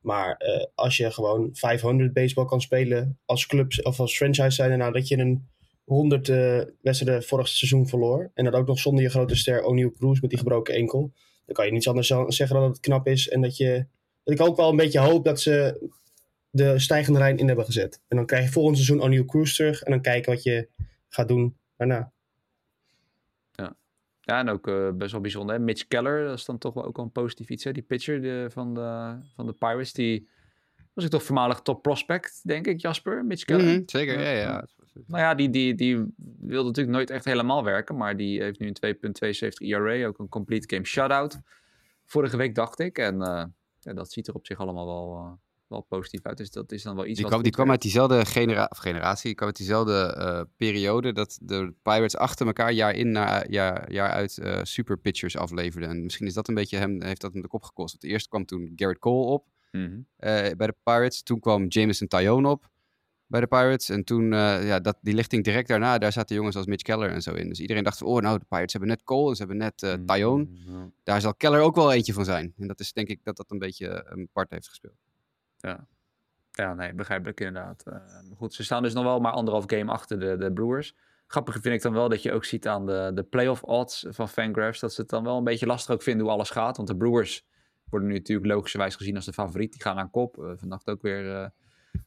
Maar 0.00 0.40
als 0.74 0.96
je 0.96 1.10
gewoon 1.10 1.48
500 1.52 2.12
baseball 2.12 2.44
kan 2.44 2.60
spelen 2.60 3.18
als 3.24 3.46
club 3.46 3.72
of 3.82 4.00
als 4.00 4.16
franchise 4.16 4.50
zijn. 4.50 4.78
Nou, 4.78 4.92
dat 4.92 5.08
je 5.08 5.18
een 5.18 5.48
100 5.84 6.28
wedstrijden 6.80 7.22
vorig 7.22 7.48
seizoen 7.48 7.88
verloor. 7.88 8.30
En 8.34 8.44
dat 8.44 8.54
ook 8.54 8.66
nog 8.66 8.78
zonder 8.78 9.02
je 9.02 9.10
grote 9.10 9.36
ster 9.36 9.62
O'Neill 9.62 9.92
Cruz 9.98 10.20
met 10.20 10.30
die 10.30 10.38
gebroken 10.38 10.74
enkel. 10.74 11.12
Dan 11.46 11.54
kan 11.54 11.66
je 11.66 11.72
niets 11.72 11.88
anders 11.88 12.06
zeggen 12.06 12.48
dan 12.48 12.66
dat 12.66 12.76
het 12.76 12.80
knap 12.80 13.06
is. 13.06 13.28
En 13.28 13.40
dat 13.40 13.56
je 13.56 13.86
dat 14.24 14.34
ik 14.34 14.46
ook 14.46 14.56
wel 14.56 14.70
een 14.70 14.76
beetje 14.76 15.00
hoop 15.00 15.24
dat 15.24 15.40
ze 15.40 15.78
de 16.56 16.78
stijgende 16.78 17.18
lijn 17.18 17.38
in 17.38 17.46
hebben 17.46 17.64
gezet. 17.64 18.00
En 18.08 18.16
dan 18.16 18.26
krijg 18.26 18.44
je 18.44 18.50
volgend 18.50 18.76
seizoen 18.76 19.00
O'Neill 19.00 19.24
Cruz 19.24 19.54
terug. 19.54 19.82
En 19.82 19.90
dan 19.90 20.00
kijken 20.00 20.32
wat 20.32 20.42
je 20.42 20.68
gaat 21.08 21.28
doen 21.28 21.56
daarna. 21.76 22.12
Ja, 23.52 23.76
ja 24.20 24.38
en 24.38 24.48
ook 24.48 24.66
uh, 24.66 24.90
best 24.92 25.12
wel 25.12 25.20
bijzonder. 25.20 25.56
Hè? 25.56 25.60
Mitch 25.60 25.86
Keller, 25.86 26.24
dat 26.24 26.38
is 26.38 26.44
dan 26.44 26.58
toch 26.58 26.74
wel 26.74 26.84
ook 26.84 26.96
wel 26.96 27.04
een 27.04 27.12
positief 27.12 27.48
iets. 27.50 27.64
Hè? 27.64 27.72
Die 27.72 27.82
pitcher 27.82 28.22
de, 28.22 28.46
van, 28.50 28.74
de, 28.74 29.16
van 29.34 29.46
de 29.46 29.52
Pirates, 29.52 29.92
die 29.92 30.28
was 30.92 31.04
ik 31.04 31.10
toch 31.10 31.22
voormalig 31.22 31.60
top 31.60 31.82
prospect, 31.82 32.40
denk 32.44 32.66
ik, 32.66 32.80
Jasper? 32.80 33.24
Mitch 33.24 33.44
Keller? 33.44 33.64
Mm 33.64 33.82
zeker, 33.86 34.20
ja, 34.20 34.30
ja. 34.30 34.66
Nou 35.06 35.22
ja, 35.22 35.34
die, 35.34 35.50
die, 35.50 35.74
die 35.74 36.14
wilde 36.40 36.66
natuurlijk 36.66 36.96
nooit 36.96 37.10
echt 37.10 37.24
helemaal 37.24 37.64
werken. 37.64 37.96
Maar 37.96 38.16
die 38.16 38.42
heeft 38.42 38.58
nu 38.58 38.72
een 38.72 38.96
2.72 38.96 39.48
ERA. 39.56 40.06
Ook 40.06 40.18
een 40.18 40.28
complete 40.28 40.74
game 40.74 40.86
shutout. 40.86 41.40
Vorige 42.04 42.36
week 42.36 42.54
dacht 42.54 42.80
ik. 42.80 42.98
En 42.98 43.14
uh, 43.14 43.44
ja, 43.80 43.92
dat 43.92 44.12
ziet 44.12 44.28
er 44.28 44.34
op 44.34 44.46
zich 44.46 44.58
allemaal 44.58 44.86
wel, 44.86 45.24
uh, 45.24 45.32
wel 45.68 45.80
positief 45.80 46.22
uit. 46.22 46.36
Dus 46.36 46.50
dat 46.50 46.72
is 46.72 46.82
dan 46.82 46.96
wel 46.96 47.06
iets 47.06 47.18
die 47.18 47.28
kwam, 47.28 47.42
Die 47.42 47.52
kwam 47.52 47.70
uit 47.70 47.82
diezelfde 47.82 48.24
genera 48.24 48.66
of 48.70 48.78
generatie. 48.78 49.24
Die 49.24 49.34
kwam 49.34 49.48
uit 49.48 49.56
diezelfde 49.56 50.16
uh, 50.18 50.40
periode. 50.56 51.12
Dat 51.12 51.38
de 51.42 51.74
Pirates 51.82 52.16
achter 52.16 52.46
elkaar 52.46 52.72
jaar 52.72 52.94
in 52.94 53.10
naar 53.10 53.50
jaar, 53.50 53.92
jaar 53.92 54.10
uit 54.10 54.40
super 54.62 54.98
pitchers 54.98 55.36
afleverden. 55.36 55.88
En 55.88 56.02
misschien 56.02 56.26
is 56.26 56.34
dat 56.34 56.48
een 56.48 56.54
beetje 56.54 56.76
hem, 56.76 57.02
heeft 57.02 57.20
dat 57.20 57.32
hem 57.32 57.42
de 57.42 57.48
kop 57.48 57.62
gekost. 57.62 57.92
Want 57.92 58.12
eerst 58.12 58.28
kwam 58.28 58.44
toen 58.44 58.72
Garrett 58.76 59.00
Cole 59.00 59.26
op. 59.26 59.46
Mm 59.72 59.84
-hmm. 59.84 60.06
bij 60.56 60.66
de 60.66 60.74
Pirates. 60.82 61.22
Toen 61.22 61.40
kwam 61.40 61.66
Jameson 61.66 62.08
Tyone 62.08 62.48
op 62.48 62.70
bij 63.26 63.40
de 63.40 63.46
Pirates. 63.46 63.88
En 63.88 64.04
toen, 64.04 64.30
ja, 64.30 64.80
dat, 64.80 64.98
die 65.00 65.14
lichting 65.14 65.44
direct 65.44 65.68
daarna, 65.68 65.98
daar 65.98 66.12
zaten 66.12 66.36
jongens 66.36 66.56
als 66.56 66.66
Mitch 66.66 66.82
Keller 66.82 67.10
en 67.10 67.22
zo 67.22 67.34
in. 67.34 67.48
Dus 67.48 67.60
iedereen 67.60 67.84
dacht 67.84 67.98
van, 67.98 68.06
oh 68.06 68.20
nou, 68.20 68.38
de 68.38 68.44
Pirates 68.48 68.72
hebben 68.72 68.90
net 68.90 69.04
Cole 69.04 69.28
en 69.28 69.36
ze 69.36 69.42
hebben 69.42 69.56
net 69.58 69.82
uh, 69.82 69.92
Tyone. 69.92 70.44
Mm, 70.44 70.92
Daar 71.02 71.20
zal 71.20 71.34
Keller 71.34 71.60
ook 71.60 71.74
wel 71.74 71.92
eentje 71.92 72.12
van 72.12 72.24
zijn. 72.24 72.54
En 72.58 72.66
dat 72.66 72.80
is 72.80 72.92
denk 72.92 73.08
ik 73.08 73.24
dat 73.24 73.36
dat 73.36 73.50
een 73.50 73.58
beetje 73.58 74.06
een 74.08 74.28
part 74.32 74.50
heeft 74.50 74.68
gespeeld. 74.68 74.96
Ja, 75.66 75.86
ja 76.50 76.74
nee, 76.74 76.94
begrijpelijk 76.94 77.40
inderdaad. 77.40 77.84
Uh, 77.88 77.96
goed, 78.36 78.54
ze 78.54 78.64
staan 78.64 78.82
dus 78.82 78.94
nog 78.94 79.04
wel 79.04 79.20
maar 79.20 79.32
anderhalf 79.32 79.64
game 79.66 79.92
achter 79.92 80.20
de, 80.20 80.36
de 80.36 80.52
Brewers. 80.52 80.94
Grappig 81.26 81.54
vind 81.60 81.74
ik 81.74 81.82
dan 81.82 81.92
wel 81.92 82.08
dat 82.08 82.22
je 82.22 82.32
ook 82.32 82.44
ziet 82.44 82.68
aan 82.68 82.86
de, 82.86 83.10
de 83.14 83.22
playoff 83.22 83.62
odds 83.62 84.06
van 84.08 84.28
Fangraphs... 84.28 84.80
dat 84.80 84.92
ze 84.92 85.00
het 85.00 85.10
dan 85.10 85.24
wel 85.24 85.36
een 85.36 85.44
beetje 85.44 85.66
lastig 85.66 85.94
ook 85.94 86.02
vinden 86.02 86.24
hoe 86.24 86.34
alles 86.34 86.50
gaat. 86.50 86.76
Want 86.76 86.88
de 86.88 86.96
Brewers 86.96 87.44
worden 87.90 88.08
nu 88.08 88.14
natuurlijk 88.14 88.48
logischerwijs 88.48 88.96
gezien 88.96 89.16
als 89.16 89.24
de 89.24 89.32
favoriet. 89.32 89.72
Die 89.72 89.82
gaan 89.82 89.98
aan 89.98 90.10
kop. 90.10 90.54
vannacht 90.56 90.88
ook 90.90 91.02
weer 91.02 91.52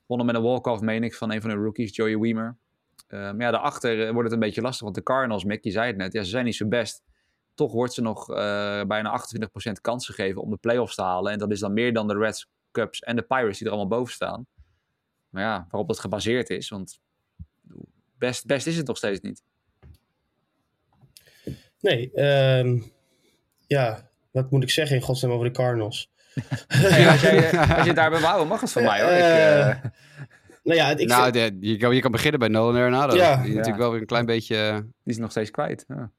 Wonnen 0.06 0.26
met 0.26 0.36
een 0.36 0.42
walk-off, 0.42 0.82
meen 0.82 1.04
ik, 1.04 1.16
van 1.16 1.32
een 1.32 1.42
van 1.42 1.50
de 1.50 1.56
rookies, 1.56 1.96
Joey 1.96 2.18
Weimer. 2.18 2.58
Uh, 3.08 3.20
maar 3.20 3.42
ja, 3.42 3.52
daarachter 3.52 4.06
eh, 4.06 4.12
wordt 4.12 4.24
het 4.24 4.32
een 4.32 4.46
beetje 4.46 4.62
lastig. 4.62 4.84
Want 4.84 4.96
de 4.96 5.04
Cardinals, 5.04 5.44
Mick, 5.44 5.64
je 5.64 5.72
zei 5.72 5.88
het 5.88 5.98
net, 5.98 6.14
ja, 6.14 6.24
ze 6.24 6.30
zijn 6.30 6.46
niet 6.46 6.56
zo 6.56 6.68
best. 6.68 7.04
Toch 7.54 7.72
wordt 7.72 7.94
ze 7.94 8.02
nog 8.02 8.30
uh, 8.30 8.36
bijna 8.84 9.22
28% 9.70 9.72
kans 9.82 10.06
gegeven 10.06 10.42
om 10.42 10.50
de 10.50 10.58
playoffs 10.58 10.96
te 10.96 11.02
halen. 11.02 11.32
En 11.32 11.40
dat 11.40 11.52
is 11.52 11.60
dan 11.60 11.74
meer 11.74 11.94
dan 11.94 12.08
de 12.08 12.18
Reds, 12.18 12.48
Cubs 12.72 13.00
en 13.00 13.16
de 13.16 13.22
Pirates 13.22 13.58
die 13.58 13.68
er 13.68 13.74
allemaal 13.74 13.98
boven 13.98 14.14
staan. 14.14 14.48
Maar 15.30 15.44
ja, 15.44 15.68
waarop 15.70 15.88
dat 15.88 16.00
gebaseerd 16.00 16.50
is. 16.50 16.70
Want 16.70 17.00
best, 18.18 18.46
best 18.46 18.68
is 18.68 18.78
het 18.78 18.88
nog 18.88 18.98
steeds 18.98 19.20
niet. 19.20 19.44
Nee, 21.80 22.24
um, 22.60 22.92
ja, 23.68 24.10
wat 24.32 24.52
moet 24.52 24.64
ik 24.64 24.70
zeggen 24.70 24.96
in 24.96 25.02
godsnaam 25.02 25.32
over 25.32 25.46
de 25.46 25.52
Cardinals? 25.52 26.12
als, 27.10 27.22
jij, 27.22 27.50
eh, 27.52 27.78
als 27.78 27.86
je 27.86 27.94
daar 27.94 28.10
behouden 28.10 28.48
mag 28.48 28.62
het 28.62 28.72
van 28.72 28.84
mij 28.84 29.02
hoor. 29.02 29.12
Ik, 29.12 29.20
uh, 29.20 29.92
nou 30.64 30.78
ja, 30.78 30.98
ik 30.98 31.08
nou, 31.08 31.32
de, 31.32 31.58
je, 31.60 31.78
kan, 31.78 31.96
je 31.96 32.02
kan 32.02 32.12
beginnen 32.12 32.40
bij 32.40 32.50
Nolan 32.50 32.76
Arenado. 32.76 33.16
Ja. 33.16 33.42
Die 33.42 33.50
natuurlijk 33.50 33.78
wel 33.78 33.92
weer 33.92 34.02
een 34.02 34.06
klein 34.06 34.26
beetje... 34.26 34.86
Die 35.04 35.14
is 35.14 35.18
nog 35.18 35.32
steeds 35.32 35.52
kwijt. 35.52 35.86
Ja. 35.88 36.12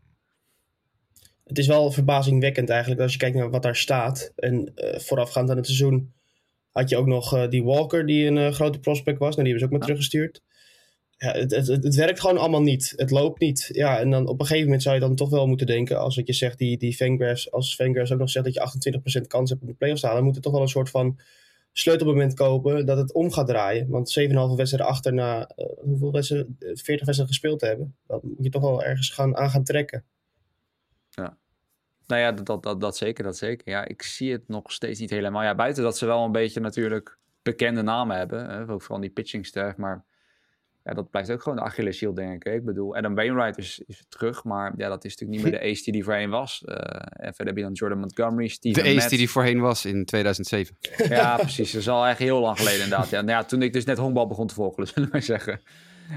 Het 1.44 1.58
is 1.58 1.66
wel 1.66 1.90
verbazingwekkend 1.90 2.70
eigenlijk 2.70 3.00
als 3.00 3.12
je 3.12 3.18
kijkt 3.18 3.36
naar 3.36 3.50
wat 3.50 3.62
daar 3.62 3.76
staat. 3.76 4.32
En 4.36 4.72
uh, 4.74 4.98
voorafgaand 4.98 5.50
aan 5.50 5.56
het 5.56 5.66
seizoen 5.66 6.12
had 6.72 6.88
je 6.88 6.96
ook 6.96 7.06
nog 7.06 7.34
uh, 7.34 7.48
die 7.48 7.64
Walker 7.64 8.06
die 8.06 8.26
een 8.26 8.36
uh, 8.36 8.50
grote 8.50 8.80
prospect 8.80 9.18
was. 9.18 9.36
Nou, 9.36 9.42
die 9.42 9.52
hebben 9.52 9.58
ze 9.58 9.64
ook 9.64 9.70
maar 9.70 9.88
teruggestuurd 9.88 10.42
ja, 11.20 11.32
het, 11.32 11.50
het, 11.50 11.66
het, 11.66 11.94
werkt 11.94 12.20
gewoon 12.20 12.38
allemaal 12.38 12.62
niet. 12.62 12.92
Het 12.96 13.10
loopt 13.10 13.40
niet. 13.40 13.68
Ja, 13.72 13.98
en 13.98 14.10
dan 14.10 14.26
op 14.26 14.40
een 14.40 14.46
gegeven 14.46 14.64
moment 14.64 14.82
zou 14.82 14.94
je 14.94 15.00
dan 15.00 15.14
toch 15.14 15.30
wel 15.30 15.46
moeten 15.46 15.66
denken, 15.66 16.00
als 16.00 16.16
ik 16.16 16.26
je 16.26 16.32
zegt, 16.32 16.58
die, 16.58 16.78
die 16.78 16.94
Fangraphs, 16.94 17.52
als 17.52 17.74
Fangraphs 17.74 18.12
ook 18.12 18.18
nog 18.18 18.30
zegt 18.30 18.44
dat 18.44 18.54
je 18.54 18.90
28% 19.20 19.26
kans 19.26 19.50
hebt 19.50 19.62
om 19.62 19.68
de 19.68 19.74
playoffs 19.74 20.00
te 20.00 20.06
halen, 20.06 20.22
dan 20.22 20.30
moet 20.30 20.38
er 20.38 20.44
toch 20.44 20.52
wel 20.52 20.62
een 20.62 20.68
soort 20.68 20.90
van 20.90 21.20
sleutelmoment 21.72 22.34
kopen 22.34 22.86
dat 22.86 22.98
het 22.98 23.12
om 23.12 23.32
gaat 23.32 23.46
draaien. 23.46 23.88
Want 23.88 24.18
7,5 24.20 24.26
wedstrijden 24.56 24.90
achter 24.90 25.12
na 25.12 25.50
uh, 25.56 25.66
hoeveel 25.80 26.12
wedstrijden, 26.12 26.56
40 26.58 26.86
wedstrijden 26.86 27.26
gespeeld 27.26 27.58
te 27.58 27.66
hebben, 27.66 27.96
dan 28.06 28.20
moet 28.22 28.44
je 28.44 28.50
toch 28.50 28.62
wel 28.62 28.82
ergens 28.82 29.10
gaan, 29.10 29.36
aan 29.36 29.50
gaan 29.50 29.64
trekken. 29.64 30.04
Ja. 31.10 31.36
Nou 32.10 32.22
ja, 32.22 32.32
dat, 32.32 32.62
dat, 32.62 32.80
dat, 32.80 32.96
zeker, 32.96 33.24
dat 33.24 33.36
zeker. 33.36 33.70
Ja, 33.70 33.84
ik 33.84 34.02
zie 34.02 34.32
het 34.32 34.48
nog 34.48 34.72
steeds 34.72 35.00
niet 35.00 35.10
helemaal. 35.10 35.42
Ja, 35.42 35.54
buiten 35.54 35.82
dat 35.82 35.98
ze 35.98 36.06
wel 36.06 36.24
een 36.24 36.32
beetje 36.32 36.60
natuurlijk 36.60 37.18
bekende 37.42 37.82
namen 37.82 38.16
hebben, 38.16 38.50
hè, 38.50 38.68
ook 38.68 38.82
vooral 38.82 39.00
die 39.00 39.10
pitching 39.10 39.46
staff, 39.46 39.76
maar 39.76 40.04
ja, 40.84 40.94
dat 40.94 41.10
blijft 41.10 41.30
ook 41.30 41.42
gewoon 41.42 41.58
de 41.58 41.64
Achilleshiel, 41.64 42.14
denk 42.14 42.44
ik. 42.44 42.52
Ik 42.52 42.64
bedoel, 42.64 42.96
Adam 42.96 43.14
Wainwright 43.14 43.58
is, 43.58 43.82
is 43.86 44.04
terug, 44.08 44.44
maar 44.44 44.72
ja, 44.76 44.88
dat 44.88 45.04
is 45.04 45.16
natuurlijk 45.16 45.42
niet 45.42 45.52
meer 45.52 45.60
de 45.60 45.66
ace 45.70 45.82
die 45.82 45.92
die 45.92 46.04
voorheen 46.04 46.30
was. 46.30 46.62
Uh, 46.66 46.74
en 46.76 47.34
verder 47.34 47.46
heb 47.46 47.56
je 47.56 47.62
dan 47.62 47.72
Jordan 47.72 47.98
Montgomery, 47.98 48.48
Steven 48.48 48.84
De 48.84 48.96
ace 48.96 49.08
die 49.08 49.18
die 49.18 49.30
voorheen 49.30 49.60
was 49.60 49.84
in 49.84 50.04
2007. 50.04 50.76
Ja, 51.08 51.36
precies. 51.36 51.72
Dat 51.72 51.80
is 51.80 51.88
al 51.88 52.06
echt 52.06 52.18
heel 52.18 52.40
lang 52.40 52.58
geleden 52.58 52.82
inderdaad. 52.82 53.10
Ja, 53.10 53.20
nou 53.20 53.38
ja, 53.38 53.44
toen 53.44 53.62
ik 53.62 53.72
dus 53.72 53.84
net 53.84 53.98
honkbal 53.98 54.26
begon 54.26 54.46
te 54.46 54.54
volgen, 54.54 54.86
zullen 54.94 55.10
we 55.10 55.20
zeggen. 55.20 55.60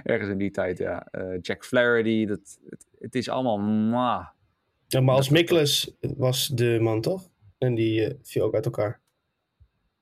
Ergens 0.03 0.29
in 0.29 0.37
die 0.37 0.51
tijd, 0.51 0.77
ja. 0.77 1.07
Uh, 1.11 1.37
Jack 1.41 1.65
Flaherty, 1.65 2.25
dat, 2.25 2.57
het, 2.69 2.85
het 2.99 3.15
is 3.15 3.29
allemaal... 3.29 3.59
Mwah. 3.59 4.27
Ja, 4.93 5.01
maar 5.01 5.15
als 5.15 5.29
Mikkelus 5.29 5.95
was 5.99 6.47
de 6.47 6.77
man, 6.81 7.01
toch? 7.01 7.29
En 7.57 7.75
die 7.75 8.07
uh, 8.07 8.13
viel 8.21 8.43
ook 8.43 8.53
uit 8.53 8.65
elkaar. 8.65 9.01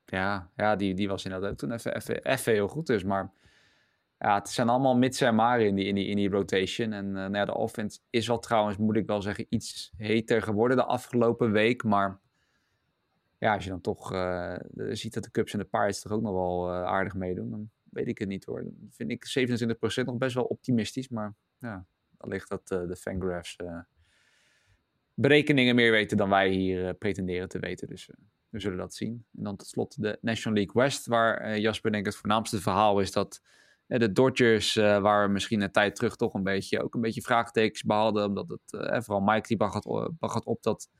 Ja, 0.04 0.50
ja 0.56 0.76
die, 0.76 0.94
die 0.94 1.08
was 1.08 1.24
inderdaad 1.24 1.58
toen 1.58 1.72
even, 1.72 1.96
even, 1.96 2.24
even 2.24 2.52
heel 2.52 2.68
goed 2.68 2.86
dus, 2.86 3.04
maar 3.04 3.32
ja, 4.18 4.34
het 4.34 4.48
zijn 4.48 4.68
allemaal 4.68 4.96
mits 4.96 5.20
en 5.20 5.34
maren 5.34 5.66
in 5.66 5.74
die, 5.74 5.84
in 5.84 5.94
die, 5.94 6.06
in 6.06 6.16
die 6.16 6.30
rotation. 6.30 6.92
En 6.92 7.06
uh, 7.06 7.12
nou 7.12 7.34
ja, 7.34 7.44
de 7.44 7.54
offense 7.54 7.98
is 8.10 8.26
wel 8.26 8.38
trouwens, 8.38 8.76
moet 8.76 8.96
ik 8.96 9.06
wel 9.06 9.22
zeggen, 9.22 9.46
iets 9.48 9.92
heter 9.96 10.42
geworden 10.42 10.76
de 10.76 10.84
afgelopen 10.84 11.52
week. 11.52 11.84
Maar 11.84 12.20
ja, 13.38 13.54
als 13.54 13.64
je 13.64 13.70
dan 13.70 13.80
toch 13.80 14.12
uh, 14.12 14.56
ziet 14.74 15.14
dat 15.14 15.24
de 15.24 15.30
Cubs 15.30 15.52
en 15.52 15.58
de 15.58 15.64
Pirates 15.64 16.00
toch 16.00 16.12
ook 16.12 16.22
nog 16.22 16.32
wel 16.32 16.68
uh, 16.68 16.84
aardig 16.84 17.14
meedoen, 17.14 17.50
dan 17.50 17.70
weet 17.90 18.08
ik 18.08 18.18
het 18.18 18.28
niet 18.28 18.44
hoor. 18.44 18.62
Dan 18.64 18.90
vind 18.90 19.10
ik 19.10 19.48
27% 20.02 20.04
nog 20.04 20.18
best 20.18 20.34
wel 20.34 20.44
optimistisch. 20.44 21.08
Maar 21.08 21.34
ja, 21.58 21.86
ligt 22.18 22.48
dat 22.48 22.68
de 22.68 22.96
Fangraphs 22.96 23.56
berekeningen 25.14 25.74
meer 25.74 25.90
weten 25.90 26.16
dan 26.16 26.28
wij 26.28 26.48
hier 26.48 26.94
pretenderen 26.94 27.48
te 27.48 27.58
weten. 27.58 27.88
Dus 27.88 28.10
we 28.48 28.60
zullen 28.60 28.78
dat 28.78 28.94
zien. 28.94 29.24
En 29.36 29.44
dan 29.44 29.56
tot 29.56 29.66
slot 29.66 30.02
de 30.02 30.18
National 30.20 30.58
League 30.58 30.82
West, 30.82 31.06
waar 31.06 31.58
Jasper 31.58 31.90
denk 31.90 32.06
ik 32.06 32.12
het 32.12 32.20
voornaamste 32.20 32.60
verhaal 32.60 33.00
is 33.00 33.12
dat 33.12 33.40
de 33.98 34.12
Dodgers, 34.12 34.76
uh, 34.76 34.98
waar 34.98 35.30
misschien 35.30 35.60
een 35.60 35.72
tijd 35.72 35.94
terug 35.94 36.16
toch 36.16 36.34
een 36.34 36.42
beetje, 36.42 36.82
ook 36.82 36.94
een 36.94 37.00
beetje 37.00 37.22
vraagtekens 37.22 37.82
behaalden. 37.82 38.24
Omdat 38.24 38.48
het, 38.48 39.04
vooral 39.04 39.24
Mike 39.24 39.46
die 39.46 39.56
baggat 40.18 40.44
op 40.44 40.62
dat... 40.62 40.90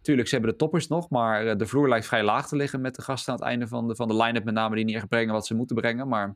Tuurlijk, 0.00 0.28
ze 0.28 0.34
hebben 0.34 0.52
de 0.52 0.58
toppers 0.58 0.88
nog, 0.88 1.10
maar 1.10 1.46
eh, 1.46 1.56
de 1.56 1.66
vloer 1.66 1.88
lijkt 1.88 2.06
vrij 2.06 2.22
laag 2.22 2.48
te 2.48 2.56
liggen 2.56 2.80
met 2.80 2.94
de 2.94 3.02
gasten 3.02 3.32
aan 3.32 3.38
het 3.38 3.48
einde 3.48 3.68
van 3.68 3.88
de, 3.88 3.96
van 3.96 4.08
de 4.08 4.16
line-up. 4.16 4.44
Met 4.44 4.54
name 4.54 4.76
die 4.76 4.84
niet 4.84 4.96
echt 4.96 5.08
brengen 5.08 5.32
wat 5.32 5.46
ze 5.46 5.54
moeten 5.54 5.76
brengen. 5.76 6.08
Maar 6.08 6.26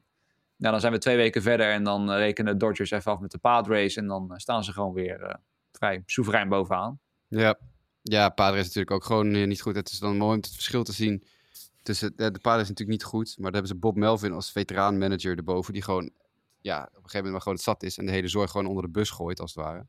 nou, 0.57 0.73
dan 0.73 0.81
zijn 0.81 0.93
we 0.93 0.99
twee 0.99 1.17
weken 1.17 1.43
verder 1.43 1.71
en 1.71 1.85
dan 1.85 2.11
rekenen 2.11 2.53
de 2.53 2.59
Dodgers 2.59 2.91
even 2.91 3.13
af 3.13 3.21
met 3.21 3.31
de 3.31 3.39
Padres. 3.39 3.97
En 3.97 4.07
dan 4.07 4.33
staan 4.37 4.65
ze 4.65 4.73
gewoon 4.73 4.93
weer 4.93 5.39
vrij 5.73 6.03
soeverein 6.07 6.49
bovenaan. 6.49 7.01
Ja, 7.29 7.59
ja 8.03 8.29
Padres 8.29 8.61
is 8.61 8.67
natuurlijk 8.67 8.91
ook 8.91 9.05
gewoon 9.05 9.49
niet 9.49 9.61
goed. 9.61 9.75
Het 9.75 9.91
is 9.91 9.99
dan 9.99 10.17
mooi 10.17 10.35
om 10.35 10.41
het 10.41 10.51
verschil 10.53 10.85
te 10.85 10.93
zien 10.93 11.25
tussen 11.87 12.13
de, 12.17 12.31
de 12.31 12.39
paarden 12.39 12.63
is 12.63 12.69
natuurlijk 12.69 12.99
niet 12.99 13.09
goed, 13.09 13.27
maar 13.27 13.53
daar 13.53 13.61
hebben 13.61 13.71
ze 13.71 13.77
Bob 13.77 13.97
Melvin 13.97 14.33
als 14.33 14.53
veteraan 14.53 14.99
manager 14.99 15.37
erboven, 15.37 15.73
die 15.73 15.83
gewoon 15.83 16.11
ja, 16.61 16.81
op 16.83 16.87
een 16.87 16.93
gegeven 16.95 17.13
moment 17.13 17.33
maar 17.33 17.41
gewoon 17.41 17.55
het 17.55 17.67
zat 17.67 17.83
is 17.83 17.99
en 17.99 18.07
de 18.07 18.13
hele 18.13 18.29
zorg 18.29 18.51
gewoon 18.51 18.67
onder 18.67 18.83
de 18.83 18.91
bus 18.91 19.11
gooit, 19.11 19.41
als 19.41 19.55
het 19.55 19.65
ware. 19.65 19.87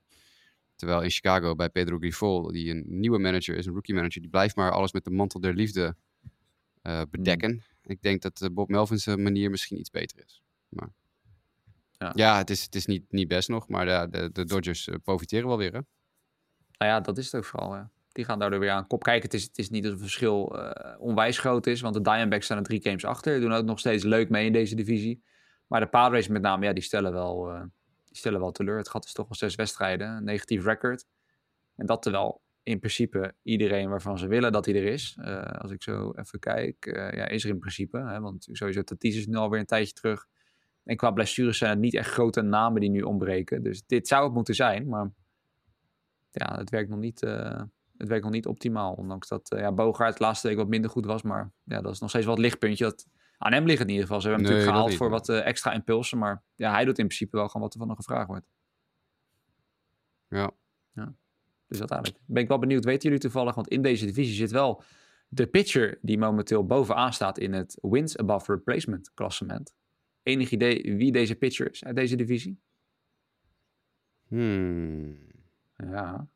Terwijl 0.75 1.01
in 1.01 1.09
Chicago 1.09 1.55
bij 1.55 1.69
Pedro 1.69 1.97
Grifol, 1.97 2.51
die 2.51 2.71
een 2.71 2.83
nieuwe 2.87 3.19
manager 3.19 3.55
is, 3.55 3.65
een 3.65 3.73
rookie 3.73 3.95
manager, 3.95 4.21
die 4.21 4.29
blijft 4.29 4.55
maar 4.55 4.71
alles 4.71 4.91
met 4.91 5.03
de 5.03 5.11
mantel 5.11 5.39
der 5.39 5.53
liefde 5.53 5.95
uh, 6.83 7.01
bedekken. 7.09 7.63
Ik 7.83 8.01
denk 8.01 8.21
dat 8.21 8.41
uh, 8.41 8.49
Bob 8.49 8.69
Melvin's 8.69 9.05
manier 9.05 9.49
misschien 9.49 9.79
iets 9.79 9.89
beter 9.89 10.23
is. 10.25 10.41
Maar 10.69 10.89
ja, 11.91 12.11
ja 12.15 12.37
het 12.37 12.49
is, 12.49 12.63
het 12.63 12.75
is 12.75 12.85
niet, 12.85 13.11
niet 13.11 13.27
best 13.27 13.49
nog, 13.49 13.67
maar 13.67 13.85
de, 13.85 14.17
de, 14.17 14.31
de 14.31 14.45
Dodgers 14.45 14.89
profiteren 15.03 15.47
wel 15.47 15.57
weer. 15.57 15.73
Hè? 15.73 15.79
Nou 16.77 16.91
ja, 16.91 16.99
dat 16.99 17.17
is 17.17 17.25
het 17.25 17.35
ook 17.35 17.45
vooral. 17.45 17.89
Die 18.11 18.25
gaan 18.25 18.39
daardoor 18.39 18.59
weer 18.59 18.71
aan 18.71 18.87
kop 18.87 19.03
kijken. 19.03 19.23
Het 19.23 19.33
is, 19.33 19.43
het 19.43 19.57
is 19.57 19.69
niet 19.69 19.83
dat 19.83 19.91
het 19.91 20.01
verschil 20.01 20.55
uh, 20.55 20.71
onwijs 20.99 21.39
groot 21.39 21.67
is. 21.67 21.81
Want 21.81 21.93
de 21.93 22.01
Diamondbacks 22.01 22.45
staan 22.45 22.57
er 22.57 22.63
drie 22.63 22.81
games 22.81 23.05
achter. 23.05 23.39
Doen 23.39 23.53
ook 23.53 23.65
nog 23.65 23.79
steeds 23.79 24.03
leuk 24.03 24.29
mee 24.29 24.45
in 24.45 24.53
deze 24.53 24.75
divisie. 24.75 25.23
Maar 25.67 25.79
de 25.79 25.87
Padres 25.87 26.27
met 26.27 26.41
name, 26.41 26.65
ja, 26.65 26.73
die 26.73 26.83
stellen 26.83 27.13
wel, 27.13 27.53
uh, 27.53 27.61
die 28.05 28.17
stellen 28.17 28.39
wel 28.39 28.51
teleur. 28.51 28.77
Het 28.77 28.89
gat 28.89 29.05
is 29.05 29.13
toch 29.13 29.27
wel 29.27 29.37
zes 29.37 29.55
wedstrijden. 29.55 30.07
Een 30.07 30.23
negatief 30.23 30.65
record. 30.65 31.05
En 31.75 31.85
dat 31.85 32.01
terwijl 32.01 32.41
in 32.63 32.79
principe 32.79 33.33
iedereen 33.43 33.89
waarvan 33.89 34.17
ze 34.17 34.27
willen 34.27 34.51
dat 34.51 34.65
hij 34.65 34.75
er 34.75 34.85
is. 34.85 35.17
Uh, 35.19 35.41
als 35.41 35.71
ik 35.71 35.83
zo 35.83 36.11
even 36.15 36.39
kijk, 36.39 36.85
ja, 36.95 37.27
is 37.27 37.43
er 37.43 37.49
in 37.49 37.59
principe. 37.59 37.97
Hè, 37.97 38.19
want 38.19 38.47
sowieso 38.51 38.83
Tatis 38.83 39.17
is 39.17 39.27
nu 39.27 39.35
alweer 39.35 39.59
een 39.59 39.65
tijdje 39.65 39.93
terug. 39.93 40.27
En 40.83 40.95
qua 40.95 41.11
blessures 41.11 41.57
zijn 41.57 41.71
het 41.71 41.79
niet 41.79 41.93
echt 41.93 42.09
grote 42.09 42.41
namen 42.41 42.81
die 42.81 42.89
nu 42.89 43.01
ontbreken. 43.01 43.63
Dus 43.63 43.85
dit 43.85 44.07
zou 44.07 44.23
het 44.23 44.33
moeten 44.33 44.55
zijn. 44.55 44.87
Maar 44.87 45.11
ja, 46.37 46.57
het 46.57 46.69
werkt 46.69 46.89
nog 46.89 46.99
niet 46.99 47.21
het 47.97 48.07
werkt 48.07 48.23
nog 48.23 48.33
niet 48.33 48.45
optimaal. 48.45 48.93
Ondanks 48.93 49.27
dat 49.27 49.51
uh, 49.53 49.59
ja, 49.59 49.71
Bogaert 49.71 50.19
laatste 50.19 50.47
week 50.47 50.57
wat 50.57 50.67
minder 50.67 50.89
goed 50.89 51.05
was. 51.05 51.21
Maar 51.21 51.51
ja, 51.63 51.81
dat 51.81 51.93
is 51.93 51.99
nog 51.99 52.09
steeds 52.09 52.25
het 52.25 52.37
lichtpuntje. 52.37 52.83
Dat, 52.83 53.07
aan 53.37 53.53
hem 53.53 53.65
ligt 53.65 53.81
in 53.81 53.89
ieder 53.89 54.03
geval. 54.03 54.21
Ze 54.21 54.27
hebben 54.27 54.45
hem 54.45 54.55
natuurlijk 54.55 54.77
gehaald 54.77 54.97
voor 54.97 55.09
wat 55.09 55.29
uh, 55.29 55.45
extra 55.45 55.73
impulsen. 55.73 56.17
Maar 56.17 56.43
ja, 56.55 56.71
hij 56.71 56.85
doet 56.85 56.99
in 56.99 57.05
principe 57.05 57.37
wel 57.37 57.47
gewoon 57.47 57.61
wat 57.61 57.73
er 57.73 57.79
van 57.79 57.87
hem 57.87 57.97
gevraagd 57.97 58.27
wordt. 58.27 58.47
Ja. 60.27 60.51
ja. 60.93 61.13
Dus 61.67 61.77
dat 61.77 61.91
eigenlijk. 61.91 62.23
Ben 62.25 62.43
ik 62.43 62.47
wel 62.47 62.59
benieuwd. 62.59 62.85
Weten 62.85 63.03
jullie 63.03 63.19
toevallig? 63.19 63.55
Want 63.55 63.67
in 63.67 63.81
deze 63.81 64.05
divisie 64.05 64.35
zit 64.35 64.51
wel 64.51 64.83
de 65.27 65.47
pitcher 65.47 65.99
die 66.01 66.17
momenteel 66.17 66.65
bovenaan 66.65 67.13
staat 67.13 67.37
in 67.37 67.53
het 67.53 67.77
wins 67.81 68.17
above 68.17 68.53
replacement 68.53 69.13
klassement. 69.13 69.75
enig 70.23 70.51
idee 70.51 70.95
wie 70.95 71.11
deze 71.11 71.35
pitcher 71.35 71.71
is 71.71 71.83
uit 71.83 71.95
deze 71.95 72.15
divisie? 72.15 72.59
Hmm. 74.27 75.26
Ja. 75.77 76.27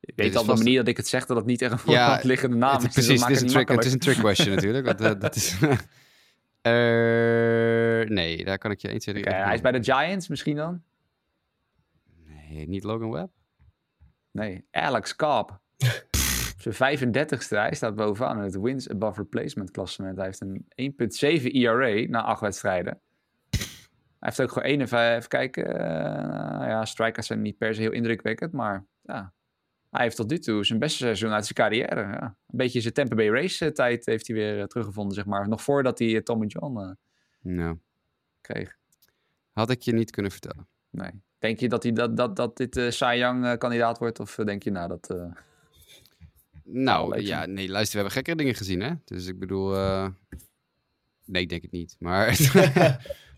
Ik 0.00 0.12
weet 0.16 0.36
al 0.36 0.44
de 0.44 0.54
manier 0.54 0.76
dat 0.76 0.88
ik 0.88 0.96
het 0.96 1.08
zeg 1.08 1.26
dat 1.26 1.36
het 1.36 1.46
niet 1.46 1.62
echt 1.62 1.72
een 1.72 1.78
voor 1.78 1.92
Ja, 1.92 2.20
liggende 2.22 2.56
naam 2.56 2.82
Het 2.82 2.96
is. 2.96 3.04
dus 3.06 3.06
precies, 3.06 3.22
het 3.22 3.30
is, 3.30 3.40
een 3.40 3.48
trick, 3.48 3.68
het 3.68 3.76
het 3.76 3.86
is 3.86 3.92
niet 3.92 4.06
een 4.06 4.12
trick 4.12 4.24
question 4.24 4.54
natuurlijk. 4.64 4.86
want, 4.86 5.00
eh, 5.00 5.20
dat 5.20 5.34
is, 5.34 5.58
nee, 8.14 8.44
daar 8.44 8.58
kan 8.58 8.70
ik 8.70 8.80
je 8.80 8.88
eens. 8.88 9.08
Oké, 9.08 9.30
hij 9.30 9.54
is 9.54 9.60
bij 9.60 9.72
de 9.72 9.82
Giants 9.82 10.28
misschien 10.28 10.56
dan? 10.56 10.82
Nee, 12.24 12.68
niet 12.68 12.84
Logan 12.84 13.10
Webb. 13.10 13.32
Nee, 14.30 14.64
Alex 14.70 15.16
Cobb. 15.16 15.60
Zijn 16.58 16.98
35ste, 16.98 17.48
hij 17.48 17.74
staat 17.74 17.94
bovenaan 17.94 18.36
in 18.36 18.42
het 18.42 18.60
wins 18.60 18.88
above 18.88 19.20
replacement 19.20 19.70
klassement. 19.70 20.16
Hij 20.16 20.26
heeft 20.26 20.40
een 20.40 20.66
1.7 21.40 21.44
ERA 21.52 22.08
na 22.08 22.22
acht 22.22 22.40
wedstrijden. 22.40 23.00
Hij 24.22 24.30
heeft 24.30 24.40
ook 24.40 24.52
gewoon 24.52 24.68
51, 24.68 25.16
even 25.16 25.28
kijken. 25.28 25.64
eh, 25.78 26.68
ja, 26.68 26.84
strikers 26.84 27.26
zijn 27.26 27.42
niet 27.42 27.58
per 27.58 27.74
se 27.74 27.80
heel 27.80 27.92
indrukwekkend, 27.92 28.52
maar 28.52 28.86
ja. 29.02 29.32
Hij 29.90 30.02
heeft 30.02 30.16
tot 30.16 30.30
nu 30.30 30.38
toe 30.38 30.64
zijn 30.64 30.78
beste 30.78 30.96
seizoen 30.98 31.30
uit 31.32 31.42
zijn 31.46 31.54
carrière. 31.54 32.00
Ja. 32.00 32.22
Een 32.22 32.56
beetje 32.56 32.80
zijn 32.80 32.92
Tampa 32.92 33.14
Bay 33.14 33.28
Race 33.30 33.64
eh, 33.66 33.70
tijd 33.72 34.06
heeft 34.06 34.26
hij 34.26 34.36
weer 34.36 34.58
eh, 34.60 34.64
teruggevonden, 34.64 35.14
zeg 35.14 35.24
maar. 35.26 35.48
Nog 35.48 35.62
voordat 35.62 35.98
hij 35.98 36.14
eh, 36.16 36.20
Tommy 36.22 36.46
John 36.46 36.78
eh, 36.80 36.90
Nou, 37.40 37.78
kreeg. 38.40 38.76
had 39.52 39.70
ik 39.70 39.82
je 39.82 39.92
niet 39.92 40.10
kunnen 40.10 40.30
vertellen. 40.32 40.66
Nee. 40.90 41.10
Denk 41.38 41.58
je 41.60 41.68
dat, 41.68 41.82
hij 41.82 41.92
dat, 41.92 42.16
dat, 42.16 42.36
dat 42.36 42.56
dit 42.56 42.76
eh 42.76 42.90
Cy 42.90 43.14
Young 43.16 43.58
kandidaat 43.58 43.98
wordt? 43.98 44.20
Of 44.20 44.34
denk 44.34 44.62
je 44.62 44.70
nou 44.70 44.88
dat... 44.88 45.10
eh, 45.10 45.32
Nou, 46.64 47.20
ja, 47.20 47.46
nee, 47.46 47.68
luister, 47.68 47.92
we 47.92 48.00
hebben 48.02 48.12
gekkere 48.12 48.36
dingen 48.36 48.54
gezien, 48.54 48.80
hè? 48.80 48.92
Dus 49.04 49.26
ik 49.26 49.38
bedoel, 49.38 49.74
eh, 49.76 50.08
nee, 51.24 51.42
ik 51.42 51.48
denk 51.48 51.62
het 51.62 51.70
niet. 51.70 51.96
Maar 51.98 52.26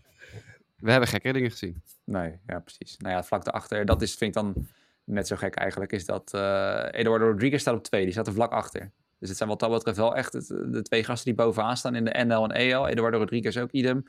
we 0.77 0.91
hebben 0.91 1.09
gekkere 1.09 1.33
dingen 1.33 1.51
gezien. 1.51 1.81
Nee, 2.03 2.39
ja, 2.47 2.59
precies. 2.59 2.97
Nou 2.97 3.13
ja, 3.15 3.23
vlak 3.23 3.43
daarachter, 3.43 3.85
dat 3.85 4.01
is, 4.01 4.15
vind 4.15 4.35
ik 4.35 4.41
dan 4.43 4.67
net 5.03 5.27
zo 5.27 5.35
gek 5.35 5.55
eigenlijk, 5.55 5.91
is 5.91 6.05
dat 6.05 6.33
eh 6.33 6.85
Eduardo 6.91 7.25
Rodriguez 7.27 7.61
staat 7.61 7.75
op 7.75 7.83
twee. 7.83 8.03
Die 8.03 8.11
staat 8.11 8.27
er 8.27 8.33
vlak 8.33 8.51
achter. 8.51 8.91
Dus 9.19 9.29
het 9.29 9.37
zijn 9.37 9.49
wat 9.49 9.59
dat 9.59 9.69
betreft 9.71 9.97
wel 9.97 10.15
echt 10.15 10.33
het- 10.33 10.47
de 10.47 10.81
twee 10.81 11.03
gasten 11.03 11.25
die 11.35 11.43
bovenaan 11.45 11.77
staan 11.77 11.95
in 11.95 12.05
de 12.05 12.23
NL 12.25 12.43
en 12.43 12.51
EL. 12.51 12.87
Eduardo 12.87 13.17
Rodriguez 13.17 13.57
ook 13.57 13.71
idem. 13.71 14.03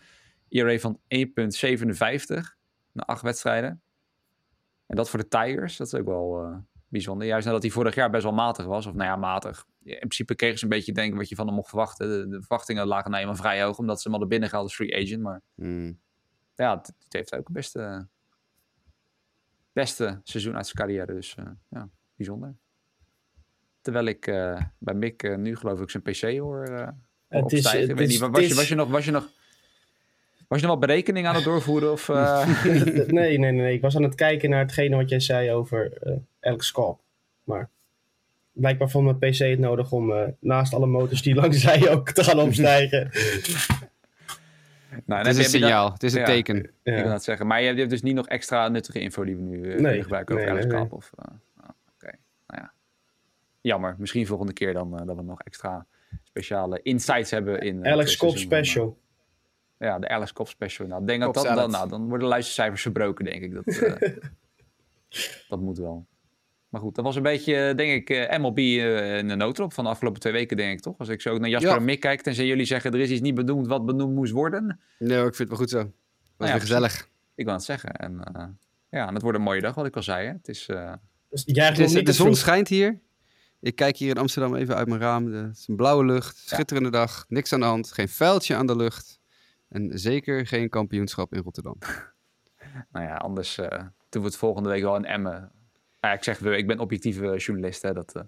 ERA 0.48 0.78
van 0.78 1.00
1,57 1.08 2.56
na 2.92 3.02
acht 3.02 3.22
wedstrijden. 3.22 3.80
En 4.86 4.96
dat 4.96 5.10
voor 5.10 5.18
de 5.18 5.28
Tigers, 5.28 5.76
dat 5.76 5.86
is 5.86 5.94
ook 5.94 6.06
wel 6.06 6.42
eh, 6.44 6.56
bijzonder. 6.88 7.26
Juist 7.26 7.46
nadat 7.46 7.62
hij 7.62 7.70
vorig 7.70 7.94
jaar 7.94 8.10
best 8.10 8.22
wel 8.22 8.32
matig 8.32 8.64
was. 8.64 8.86
Of 8.86 8.94
nou 8.94 9.08
ja, 9.10 9.16
matig. 9.16 9.66
In 9.84 9.98
principe 9.98 10.34
kregen 10.34 10.58
ze 10.58 10.64
een 10.64 10.70
beetje 10.70 10.92
denken 10.92 11.16
wat 11.18 11.28
je 11.28 11.34
van 11.34 11.46
hem 11.46 11.54
mocht 11.54 11.68
verwachten. 11.68 12.08
De, 12.08 12.28
de 12.28 12.40
verwachtingen 12.40 12.86
lagen 12.86 13.10
nou 13.10 13.22
eenmaal 13.22 13.36
vrij 13.36 13.62
hoog, 13.62 13.78
omdat 13.78 13.96
ze 13.96 14.02
hem 14.02 14.10
hadden 14.10 14.28
binnengehaald 14.28 14.64
als 14.66 14.74
free 14.74 14.96
agent. 15.02 15.22
Maar 15.22 15.40
Hmm. 15.54 15.98
Ja, 16.56 16.76
het, 16.76 16.86
het 16.86 17.12
heeft 17.12 17.34
ook 17.34 17.44
het 17.44 17.52
beste, 17.52 18.06
beste 19.72 20.20
seizoen 20.22 20.56
uit 20.56 20.66
zijn 20.66 20.76
carrière. 20.76 21.14
Dus 21.14 21.34
eh, 21.38 21.44
ja, 21.68 21.88
bijzonder. 22.16 22.54
Terwijl 23.80 24.06
ik 24.06 24.26
eh, 24.26 24.60
bij 24.78 24.94
Mick 24.94 25.22
eh, 25.22 25.36
nu 25.36 25.56
geloof 25.56 25.80
ik 25.80 25.90
zijn 25.90 26.02
PC 26.02 26.38
hoor 26.38 26.64
eh 26.64 26.86
Het 27.28 27.52
is- 27.52 27.58
opstijgen. 27.58 27.82
Ik 27.82 27.88
het 27.88 27.98
weet 27.98 28.06
is- 28.08 28.12
niet, 28.12 28.20
wa- 28.20 28.26
het 28.26 28.34
was, 28.36 28.44
je, 28.44 28.50
is- 28.50 28.56
was, 28.56 28.68
je 28.68 28.74
nog, 28.74 28.88
was, 28.88 29.04
je 29.04 29.10
nog, 29.10 29.28
was 30.48 30.60
je 30.60 30.66
nog 30.66 30.76
wat 30.78 30.86
berekening 30.86 31.26
aan 31.26 31.34
het 31.34 31.44
doorvoeren? 31.44 31.92
Of, 31.92 32.08
eh, 32.08 32.64
nee, 32.64 33.06
nee, 33.06 33.38
nee, 33.38 33.52
nee. 33.52 33.74
Ik 33.74 33.80
was 33.80 33.96
aan 33.96 34.02
het 34.02 34.14
kijken 34.14 34.50
naar 34.50 34.60
hetgene 34.60 34.96
wat 34.96 35.08
jij 35.08 35.20
zei 35.20 35.50
over 35.52 35.92
Alex 36.40 36.72
Cobb. 36.72 37.00
Maar 37.44 37.68
blijkbaar 38.52 38.90
vond 38.90 39.04
mijn 39.04 39.32
PC 39.32 39.38
het 39.38 39.58
nodig 39.58 39.92
om 39.92 40.12
eh, 40.12 40.28
naast 40.38 40.74
alle 40.74 40.86
motors 40.86 41.22
die 41.22 41.34
langs 41.40 41.60
zij 41.60 41.90
ook 41.90 42.10
te 42.10 42.24
gaan 42.24 42.40
opstijgen. 42.40 43.10
nou, 45.06 45.26
Het 45.26 45.30
is 45.30 45.36
een 45.36 45.42
dat- 45.42 45.50
signaal, 45.50 45.92
het 45.92 46.02
is 46.02 46.12
een 46.14 46.20
ja. 46.20 46.26
teken. 46.26 46.56
Ik 46.56 46.70
wil 46.82 47.04
dat 47.04 47.24
zeggen. 47.24 47.46
Maar 47.46 47.62
je 47.62 47.74
hebt, 47.74 47.90
dus 47.90 48.02
niet 48.02 48.14
nog 48.14 48.28
extra 48.28 48.68
nuttige 48.68 49.00
info 49.00 49.24
die 49.24 49.36
we 49.36 49.42
nu 49.42 49.72
eh, 49.72 49.80
Nee, 49.80 50.02
gebruiken 50.02 50.34
over 50.34 50.46
nee, 50.46 50.56
Alex 50.56 50.72
nee, 50.72 50.80
Kaap. 50.82 50.92
Of, 50.92 51.12
eh, 51.18 51.24
oh, 51.60 51.68
Oké, 51.94 52.16
nou 52.46 52.62
ja. 52.62 52.72
Jammer. 53.60 53.94
Misschien 53.98 54.26
volgende 54.26 54.52
keer 54.52 54.72
dan 54.72 54.98
eh, 54.98 55.06
dat 55.06 55.16
we 55.16 55.22
nog 55.22 55.40
extra 55.42 55.86
speciale 56.22 56.80
insights 56.82 57.30
hebben 57.30 57.60
in... 57.60 57.86
Alex 57.86 58.16
van, 58.16 58.28
eh, 58.28 58.34
special. 58.36 58.98
Ja, 59.78 59.98
de 59.98 60.08
Alice 60.08 60.32
Cobb 60.32 60.48
special. 60.48 60.86
Nou, 60.86 61.00
ik 61.00 61.06
denk 61.06 61.20
dat 61.20 61.34
dan, 61.34 61.70
nou, 61.70 61.88
dan 61.88 62.00
worden 62.02 62.18
de 62.18 62.26
luistercijfers 62.26 62.82
verbroken, 62.82 63.24
denk 63.24 63.42
ik. 63.42 63.54
Dat, 63.54 63.66
eh, 63.66 64.16
dat 65.48 65.60
moet 65.60 65.78
wel. 65.78 66.06
Maar 66.68 66.80
goed, 66.80 66.94
dat 66.94 67.04
was 67.04 67.16
een 67.16 67.22
beetje, 67.22 67.54
eh, 67.68 67.76
denk 67.76 67.92
ik, 67.92 68.10
eh, 68.10 68.38
MLB 68.38 68.58
eh, 68.58 69.18
in 69.18 69.28
de 69.28 69.34
noodrop 69.34 69.72
van 69.72 69.84
de 69.84 69.90
afgelopen 69.90 70.20
twee 70.20 70.32
weken, 70.32 70.56
denk 70.56 70.72
ik 70.72 70.80
toch? 70.80 70.98
Als 70.98 71.08
ik 71.08 71.20
zo 71.20 71.38
naar 71.38 71.48
Jasper 71.48 71.70
Ja. 71.70 71.76
en 71.76 71.84
Mick 71.84 72.00
kijk, 72.00 72.20
tenzij 72.20 72.46
jullie 72.46 72.64
zeggen 72.66 72.92
er 72.92 73.00
is 73.00 73.10
iets 73.10 73.20
niet 73.20 73.34
benoemd 73.34 73.66
wat 73.66 73.86
benoemd 73.86 74.14
moest 74.14 74.32
worden. 74.32 74.80
Nee, 74.98 75.16
ik 75.18 75.34
vind 75.34 75.38
het 75.38 75.48
wel 75.48 75.58
goed 75.58 75.70
zo. 75.70 75.78
Was 75.78 75.86
Nou 76.36 76.50
ja, 76.50 76.50
weer 76.50 76.60
gezellig. 76.60 77.08
Ik 77.34 77.44
wil 77.44 77.54
het 77.54 77.64
zeggen. 77.64 77.92
En 77.92 78.24
eh, 78.34 78.44
ja, 78.90 79.06
en 79.08 79.12
het 79.14 79.22
wordt 79.22 79.38
een 79.38 79.44
mooie 79.44 79.60
dag, 79.60 79.74
wat 79.74 79.86
ik 79.86 79.96
al 79.96 80.02
zei. 80.02 80.26
Hè. 80.26 80.32
Het 80.32 80.48
is, 80.48 80.66
eh, 80.68 80.92
Dus 81.30 81.42
jij 81.46 81.66
Het 81.66 81.78
is- 81.78 81.92
de 81.92 82.12
zon 82.12 82.34
schijnt 82.34 82.68
hier. 82.68 83.00
Ik 83.60 83.76
kijk 83.76 83.96
hier 83.96 84.10
in 84.10 84.18
Amsterdam 84.18 84.54
even 84.54 84.76
uit 84.76 84.88
mijn 84.88 85.00
raam. 85.00 85.30
De- 85.30 85.36
Het 85.36 85.56
is 85.56 85.68
een 85.68 85.76
blauwe 85.76 86.04
lucht, 86.04 86.36
schitterende 86.36 86.90
dag, 86.90 87.24
niks 87.28 87.52
aan 87.52 87.60
de 87.60 87.66
hand, 87.66 87.92
geen 87.92 88.08
vuiltje 88.08 88.54
aan 88.54 88.66
de 88.66 88.76
lucht. 88.76 89.18
En 89.68 89.98
zeker 89.98 90.46
geen 90.46 90.68
kampioenschap 90.68 91.34
in 91.34 91.42
Rotterdam. 91.42 91.76
nou 92.92 93.04
ja, 93.04 93.16
anders 93.16 93.58
eh, 93.58 93.80
doen 94.08 94.22
we 94.22 94.28
het 94.28 94.36
volgende 94.36 94.68
week 94.68 94.82
wel 94.82 94.96
in 94.96 95.04
Emmen. 95.04 95.50
Ja, 96.06 96.12
ik 96.12 96.24
zeg, 96.24 96.38
we, 96.38 96.56
ik 96.56 96.66
ben 96.66 96.78
objectieve 96.78 97.36
journalist, 97.36 97.82
hè. 97.82 97.92
Dat, 97.92 98.12
eh, 98.14 98.22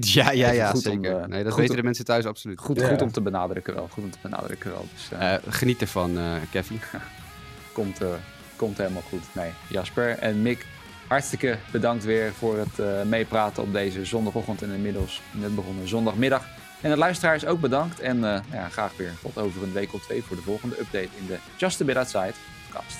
Ja, 0.00 0.30
ja, 0.30 0.50
ja, 0.50 0.66
goed 0.70 0.86
om, 0.86 0.92
zeker. 1.04 1.16
eh, 1.20 1.26
nee, 1.26 1.42
dat 1.42 1.52
goed 1.52 1.60
weten 1.60 1.70
om- 1.70 1.76
de 1.80 1.82
mensen 1.86 2.04
thuis 2.04 2.24
absoluut. 2.24 2.60
goed, 2.60 2.80
Ja. 2.80 2.88
goed 2.88 3.02
om 3.02 3.12
te 3.12 3.20
benadrukken 3.20 3.74
wel. 3.74 3.88
Goed 3.90 4.04
om 4.04 4.10
te 4.10 4.18
benadrukken 4.22 4.70
wel. 4.70 4.86
Dus, 4.94 5.18
eh, 5.18 5.34
geniet 5.48 5.80
ervan, 5.80 6.18
eh 6.18 6.34
Kevin. 6.50 6.80
komt, 7.72 8.00
eh, 8.02 8.08
komt 8.56 8.78
helemaal 8.78 9.02
goed. 9.08 9.22
Nee, 9.34 9.50
Jasper 9.68 10.18
en 10.18 10.42
Mick, 10.42 10.66
hartstikke 11.08 11.56
bedankt 11.72 12.04
weer 12.04 12.32
voor 12.32 12.58
het 12.58 12.78
eh, 12.78 13.02
meepraten 13.02 13.62
op 13.62 13.72
deze 13.72 14.04
zondagochtend 14.04 14.62
en 14.62 14.70
inmiddels 14.70 15.22
net 15.30 15.54
begonnen 15.54 15.88
zondagmiddag. 15.88 16.44
En 16.80 16.90
de 16.90 16.96
luisteraars 16.96 17.46
ook 17.46 17.60
bedankt 17.60 18.00
en 18.00 18.24
eh, 18.24 18.40
ja, 18.52 18.68
graag 18.68 18.92
weer 18.96 19.12
tot 19.22 19.38
over 19.38 19.62
een 19.62 19.72
week 19.72 19.94
of 19.94 20.02
twee 20.02 20.22
voor 20.22 20.36
de 20.36 20.42
volgende 20.42 20.80
update 20.80 21.08
in 21.18 21.26
de 21.26 21.36
Just 21.56 21.80
a 21.80 21.84
Bit 21.84 21.96
Outside 21.96 22.32
podcast. 22.66 22.96